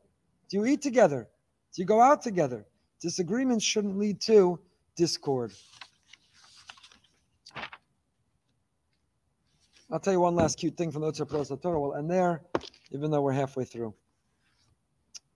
Do 0.48 0.58
you 0.58 0.66
eat 0.66 0.82
together? 0.82 1.28
Do 1.74 1.82
you 1.82 1.86
go 1.86 2.00
out 2.00 2.22
together? 2.22 2.66
Disagreements 3.00 3.64
shouldn't 3.64 3.98
lead 3.98 4.20
to 4.22 4.60
discord. 4.96 5.52
I'll 9.90 10.00
tell 10.00 10.12
you 10.12 10.20
one 10.20 10.34
last 10.34 10.58
cute 10.58 10.76
thing 10.76 10.90
from 10.90 11.02
the 11.02 11.08
Otzar 11.08 11.28
Pros 11.28 11.48
Torah. 11.60 11.80
We'll 11.80 11.94
end 11.94 12.10
there, 12.10 12.42
even 12.92 13.10
though 13.10 13.20
we're 13.20 13.32
halfway 13.32 13.64
through. 13.64 13.94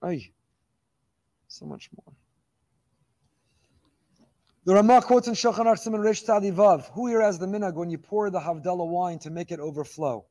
Ay, 0.03 0.31
so 1.49 1.67
much 1.67 1.91
more. 1.97 2.15
The 4.65 4.75
Ramah 4.75 5.03
quotes 5.03 5.29
in 5.29 5.35
Shulchan 5.35 5.67
Aruch 5.67 5.87
Siman 5.87 6.01
Reish 6.01 6.25
Vav, 6.55 6.91
Who 6.93 7.07
here 7.07 7.21
has 7.21 7.39
the 7.39 7.47
minhag 7.47 7.75
when 7.75 7.91
you 7.91 7.99
pour 7.99 8.31
the 8.31 8.41
Havdalah 8.41 8.89
wine 8.89 9.19
to 9.21 9.31
make 9.31 9.53
it 9.53 9.61
overflow? 9.61 10.25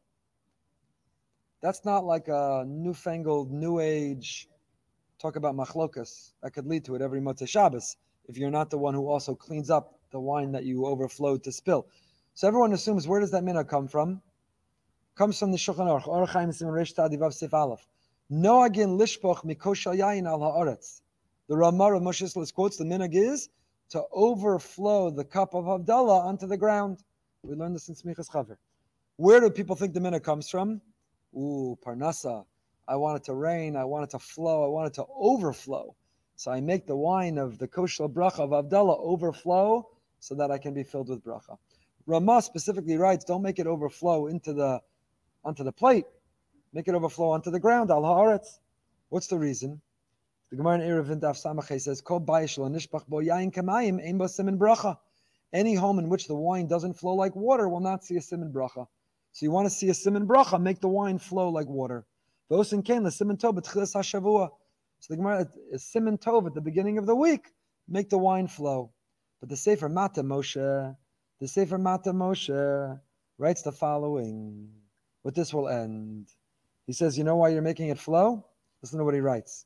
That's 1.65 1.83
not 1.83 2.05
like 2.05 2.27
a 2.27 2.63
newfangled, 2.67 3.51
new 3.51 3.79
age 3.79 4.47
talk 5.17 5.35
about 5.35 5.55
machlokas. 5.55 6.33
That 6.43 6.51
could 6.51 6.67
lead 6.67 6.85
to 6.85 6.93
it 6.93 7.01
every 7.01 7.19
Motzei 7.19 7.47
Shabbos 7.47 7.97
if 8.29 8.37
you're 8.37 8.51
not 8.51 8.69
the 8.69 8.77
one 8.77 8.93
who 8.93 9.09
also 9.09 9.33
cleans 9.33 9.71
up 9.71 9.97
the 10.11 10.19
wine 10.19 10.51
that 10.51 10.63
you 10.63 10.85
overflowed 10.85 11.43
to 11.43 11.51
spill. 11.51 11.87
So 12.35 12.47
everyone 12.47 12.71
assumes 12.73 13.07
where 13.07 13.19
does 13.19 13.31
that 13.31 13.43
minhag 13.43 13.67
come 13.67 13.87
from? 13.87 14.21
Comes 15.15 15.39
from 15.39 15.49
the 15.51 15.57
Shulchan 15.57 15.87
Aruch, 16.05 16.53
Sim 16.53 16.67
Reish 16.67 16.93
Tadivav 16.93 17.33
Sif 17.33 17.51
Aleph. 17.51 17.83
Noagin 18.31 18.99
lishpoch 18.99 19.43
mikoshal 19.43 19.97
yayin 19.97 20.27
al 20.27 20.41
haaretz. 20.41 21.01
The 21.47 21.57
Ramah 21.57 21.95
of 21.95 22.03
Moshe 22.03 22.53
quotes 22.53 22.77
the 22.77 22.83
minhag 22.83 23.15
is 23.15 23.49
to 23.89 24.03
overflow 24.13 25.09
the 25.09 25.25
cup 25.25 25.55
of 25.55 25.65
Havdalah 25.65 26.25
onto 26.25 26.45
the 26.45 26.57
ground. 26.57 26.99
We 27.41 27.55
learned 27.55 27.73
this 27.73 27.89
in 27.89 27.95
Smichas 27.95 28.29
Chaver. 28.29 28.57
Where 29.15 29.39
do 29.39 29.49
people 29.49 29.75
think 29.75 29.95
the 29.95 29.99
minhag 29.99 30.21
comes 30.21 30.47
from? 30.47 30.81
Ooh, 31.35 31.77
Parnasa. 31.85 32.45
I 32.87 32.95
want 32.95 33.17
it 33.17 33.23
to 33.25 33.33
rain. 33.33 33.75
I 33.75 33.83
want 33.83 34.03
it 34.05 34.11
to 34.11 34.19
flow. 34.19 34.63
I 34.63 34.67
want 34.67 34.87
it 34.87 34.93
to 34.95 35.05
overflow. 35.17 35.95
So 36.35 36.51
I 36.51 36.61
make 36.61 36.85
the 36.85 36.95
wine 36.95 37.37
of 37.37 37.57
the 37.57 37.67
kosher 37.67 38.07
bracha 38.07 38.39
of 38.39 38.49
Havdalah 38.51 38.99
overflow 38.99 39.87
so 40.19 40.35
that 40.35 40.51
I 40.51 40.57
can 40.57 40.73
be 40.73 40.83
filled 40.83 41.09
with 41.09 41.23
bracha. 41.23 41.57
Rama 42.05 42.41
specifically 42.41 42.97
writes, 42.97 43.25
don't 43.25 43.41
make 43.41 43.57
it 43.57 43.67
overflow 43.67 44.27
into 44.27 44.53
the 44.53 44.81
onto 45.43 45.63
the 45.63 45.71
plate. 45.71 46.05
Make 46.73 46.87
it 46.87 46.95
overflow 46.95 47.29
onto 47.29 47.51
the 47.51 47.59
ground, 47.59 47.89
al 47.89 48.03
haaretz. 48.03 48.59
What's 49.09 49.27
the 49.27 49.37
reason? 49.37 49.81
The 50.49 50.57
Gemara 50.57 50.75
in 50.75 50.81
Eruvin 50.81 51.19
Daf 51.19 51.37
says, 51.81 52.01
bo 52.01 52.19
yain 52.19 53.51
kamayim 53.53 53.99
ein 54.03 54.59
bracha. 54.59 54.97
Any 55.53 55.75
home 55.75 55.99
in 55.99 56.09
which 56.09 56.27
the 56.27 56.35
wine 56.35 56.67
doesn't 56.67 56.93
flow 56.93 57.15
like 57.15 57.35
water 57.35 57.69
will 57.69 57.79
not 57.79 58.03
see 58.03 58.17
a 58.17 58.21
simin 58.21 58.51
bracha. 58.51 58.87
So 59.35 59.45
you 59.45 59.51
want 59.51 59.65
to 59.65 59.69
see 59.69 59.89
a 59.89 59.93
simin 59.93 60.25
bracha, 60.25 60.61
make 60.61 60.79
the 60.79 60.87
wine 60.87 61.19
flow 61.19 61.49
like 61.49 61.67
water. 61.67 62.05
Vosin 62.49 62.85
kain 62.85 63.03
the 63.03 63.11
simin 63.11 63.35
tov 63.35 63.59
b'tchilas 63.59 63.93
hashavua. 63.93 64.47
So 65.01 65.13
the 65.13 65.17
Gemara 65.17 65.45
is 65.73 65.83
simin 65.83 66.17
tov 66.17 66.47
at 66.47 66.53
the 66.53 66.61
beginning 66.61 66.97
of 66.97 67.05
the 67.05 67.15
week, 67.15 67.47
make 67.85 68.09
the 68.09 68.17
wine 68.17 68.47
flow. 68.47 68.93
But 69.41 69.49
the 69.49 69.57
Sefer 69.57 69.89
Mata 69.89 70.23
Moshe 70.23 70.95
the 71.41 71.47
Sefer 71.49 71.77
Mata 71.77 72.13
Moshe 72.13 72.97
writes 73.37 73.61
the 73.61 73.73
following. 73.73 74.69
With 75.23 75.35
this 75.35 75.53
will 75.53 75.67
end. 75.67 76.29
He 76.87 76.93
says, 76.93 77.17
You 77.17 77.25
know 77.25 77.35
why 77.35 77.49
you're 77.49 77.61
making 77.61 77.89
it 77.89 77.99
flow? 77.99 78.45
Listen 78.81 78.99
to 78.99 79.03
what 79.03 79.15
he 79.15 79.19
writes. 79.19 79.65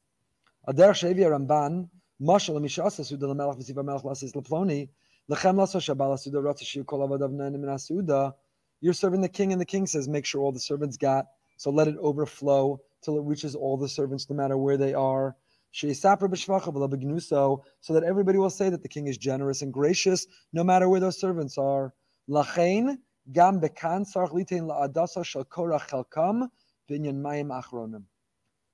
Ader 0.68 0.94
Shevi 0.94 1.20
Ramban, 1.20 1.90
Mashal 2.20 2.60
Mishasa 2.60 3.06
Suda 3.06 3.28
Lamelach 3.28 3.60
Visiva 3.62 3.84
Melach 3.84 4.04
Lasis 4.04 4.34
Laploni, 4.34 4.90
Lechem 5.30 5.58
Laso 5.58 5.78
Shabala 5.78 6.18
Suda 6.18 6.40
Ratashu 6.40 6.88
Kol 6.88 7.08
Avadav 7.08 7.32
Nanim 7.32 7.80
Suda. 7.80 8.34
You're 8.82 8.94
serving 8.94 9.22
the 9.22 9.30
king, 9.30 9.52
and 9.52 9.62
the 9.62 9.66
king 9.66 9.88
says, 9.88 10.08
Make 10.08 10.26
sure 10.26 10.42
all 10.42 10.52
the 10.52 10.60
servants 10.60 10.98
got, 10.98 11.26
so 11.58 11.70
let 11.70 11.88
it 11.88 11.98
overflow 11.98 12.80
till 13.04 13.18
it 13.18 13.24
reaches 13.24 13.56
all 13.56 13.78
the 13.78 13.90
servants, 13.90 14.30
no 14.30 14.36
matter 14.36 14.58
where 14.58 14.78
they 14.78 14.94
are 14.94 15.36
so 15.72 15.88
that 15.88 18.04
everybody 18.06 18.38
will 18.38 18.50
say 18.50 18.70
that 18.70 18.82
the 18.82 18.90
king 18.90 19.08
is 19.08 19.18
generous 19.18 19.62
and 19.62 19.72
gracious, 19.72 20.26
no 20.52 20.64
matter 20.64 20.90
where 20.90 21.00
those 21.00 21.20
servants 21.20 21.58
are. 21.58 21.94
gam 22.28 23.62
korach 23.62 26.50
binyan 26.90 28.04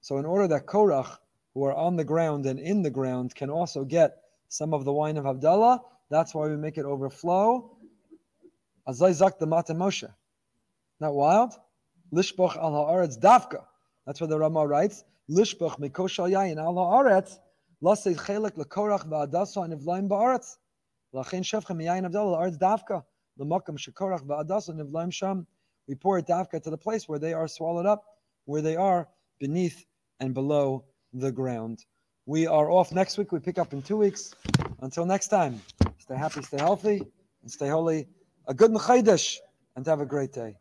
So 0.02 0.18
in 0.18 0.26
order 0.26 0.48
that 0.48 0.66
Korach, 0.66 1.18
who 1.54 1.66
are 1.66 1.74
on 1.74 1.98
the 1.98 2.06
ground 2.06 2.46
and 2.46 2.60
in 2.60 2.82
the 2.82 2.90
ground, 2.90 3.36
can 3.36 3.50
also 3.50 3.84
get 3.84 4.18
some 4.48 4.74
of 4.74 4.86
the 4.86 4.94
wine 4.94 5.18
of 5.18 5.26
Havdalah, 5.26 5.82
that's 6.10 6.34
why 6.34 6.48
we 6.48 6.56
make 6.56 6.78
it 6.78 6.86
overflow. 6.86 7.78
Azay 8.88 9.38
the 9.40 9.46
Mata 9.46 9.74
Moshe. 9.74 10.12
Not 11.00 11.14
wild? 11.14 11.54
Lishboch 12.14 12.56
al 12.58 12.72
haaretz 12.72 13.20
davka. 13.20 13.64
That's 14.06 14.22
what 14.22 14.30
the 14.30 14.40
Ramah 14.40 14.68
writes. 14.68 15.04
Lishbach 15.30 15.80
mikoshal 15.80 16.30
yayin 16.32 16.58
al 16.58 16.76
haaretz 16.76 17.40
lasei 17.84 18.16
chelek 18.16 18.52
lekorach 18.52 19.08
va'adaso 19.08 19.68
anivlaim 19.68 20.08
ba'aretz. 20.08 20.58
Lachin 21.14 21.42
shevchem 21.42 21.84
yayin 21.84 22.10
avdal 22.10 22.36
la'aretz 22.36 22.60
davka 22.60 23.04
l'makam 23.38 23.78
shekorach 23.78 24.26
va'adaso 24.26 24.70
anivlaim 24.70 25.12
sham. 25.12 25.48
We 25.88 25.96
pour 25.96 26.20
it 26.20 26.28
davka 26.28 26.62
to 26.62 26.70
the 26.70 26.78
place 26.78 27.10
where 27.10 27.20
they 27.20 27.34
are 27.34 27.48
swallowed 27.48 27.86
up 27.86 28.06
where 28.46 28.62
they 28.62 28.76
are 28.76 29.08
beneath 29.40 29.86
and 30.20 30.34
below 30.34 30.86
the 31.14 31.32
ground. 31.32 31.86
We 32.26 32.48
are 32.48 32.72
off 32.72 32.92
next 32.92 33.18
week. 33.18 33.32
We 33.32 33.40
pick 33.40 33.60
up 33.60 33.74
in 33.74 33.82
two 33.82 33.98
weeks. 33.98 34.34
Until 34.82 35.06
next 35.06 35.28
time 35.28 35.62
stay 35.98 36.16
happy 36.16 36.42
stay 36.44 36.58
healthy 36.58 37.02
and 37.42 37.52
stay 37.52 37.70
holy 37.70 38.08
a 38.48 38.54
good 38.54 38.72
mechaydish 38.72 39.40
and 39.76 39.86
have 39.88 40.02
a 40.02 40.06
great 40.06 40.34
day 40.34 40.58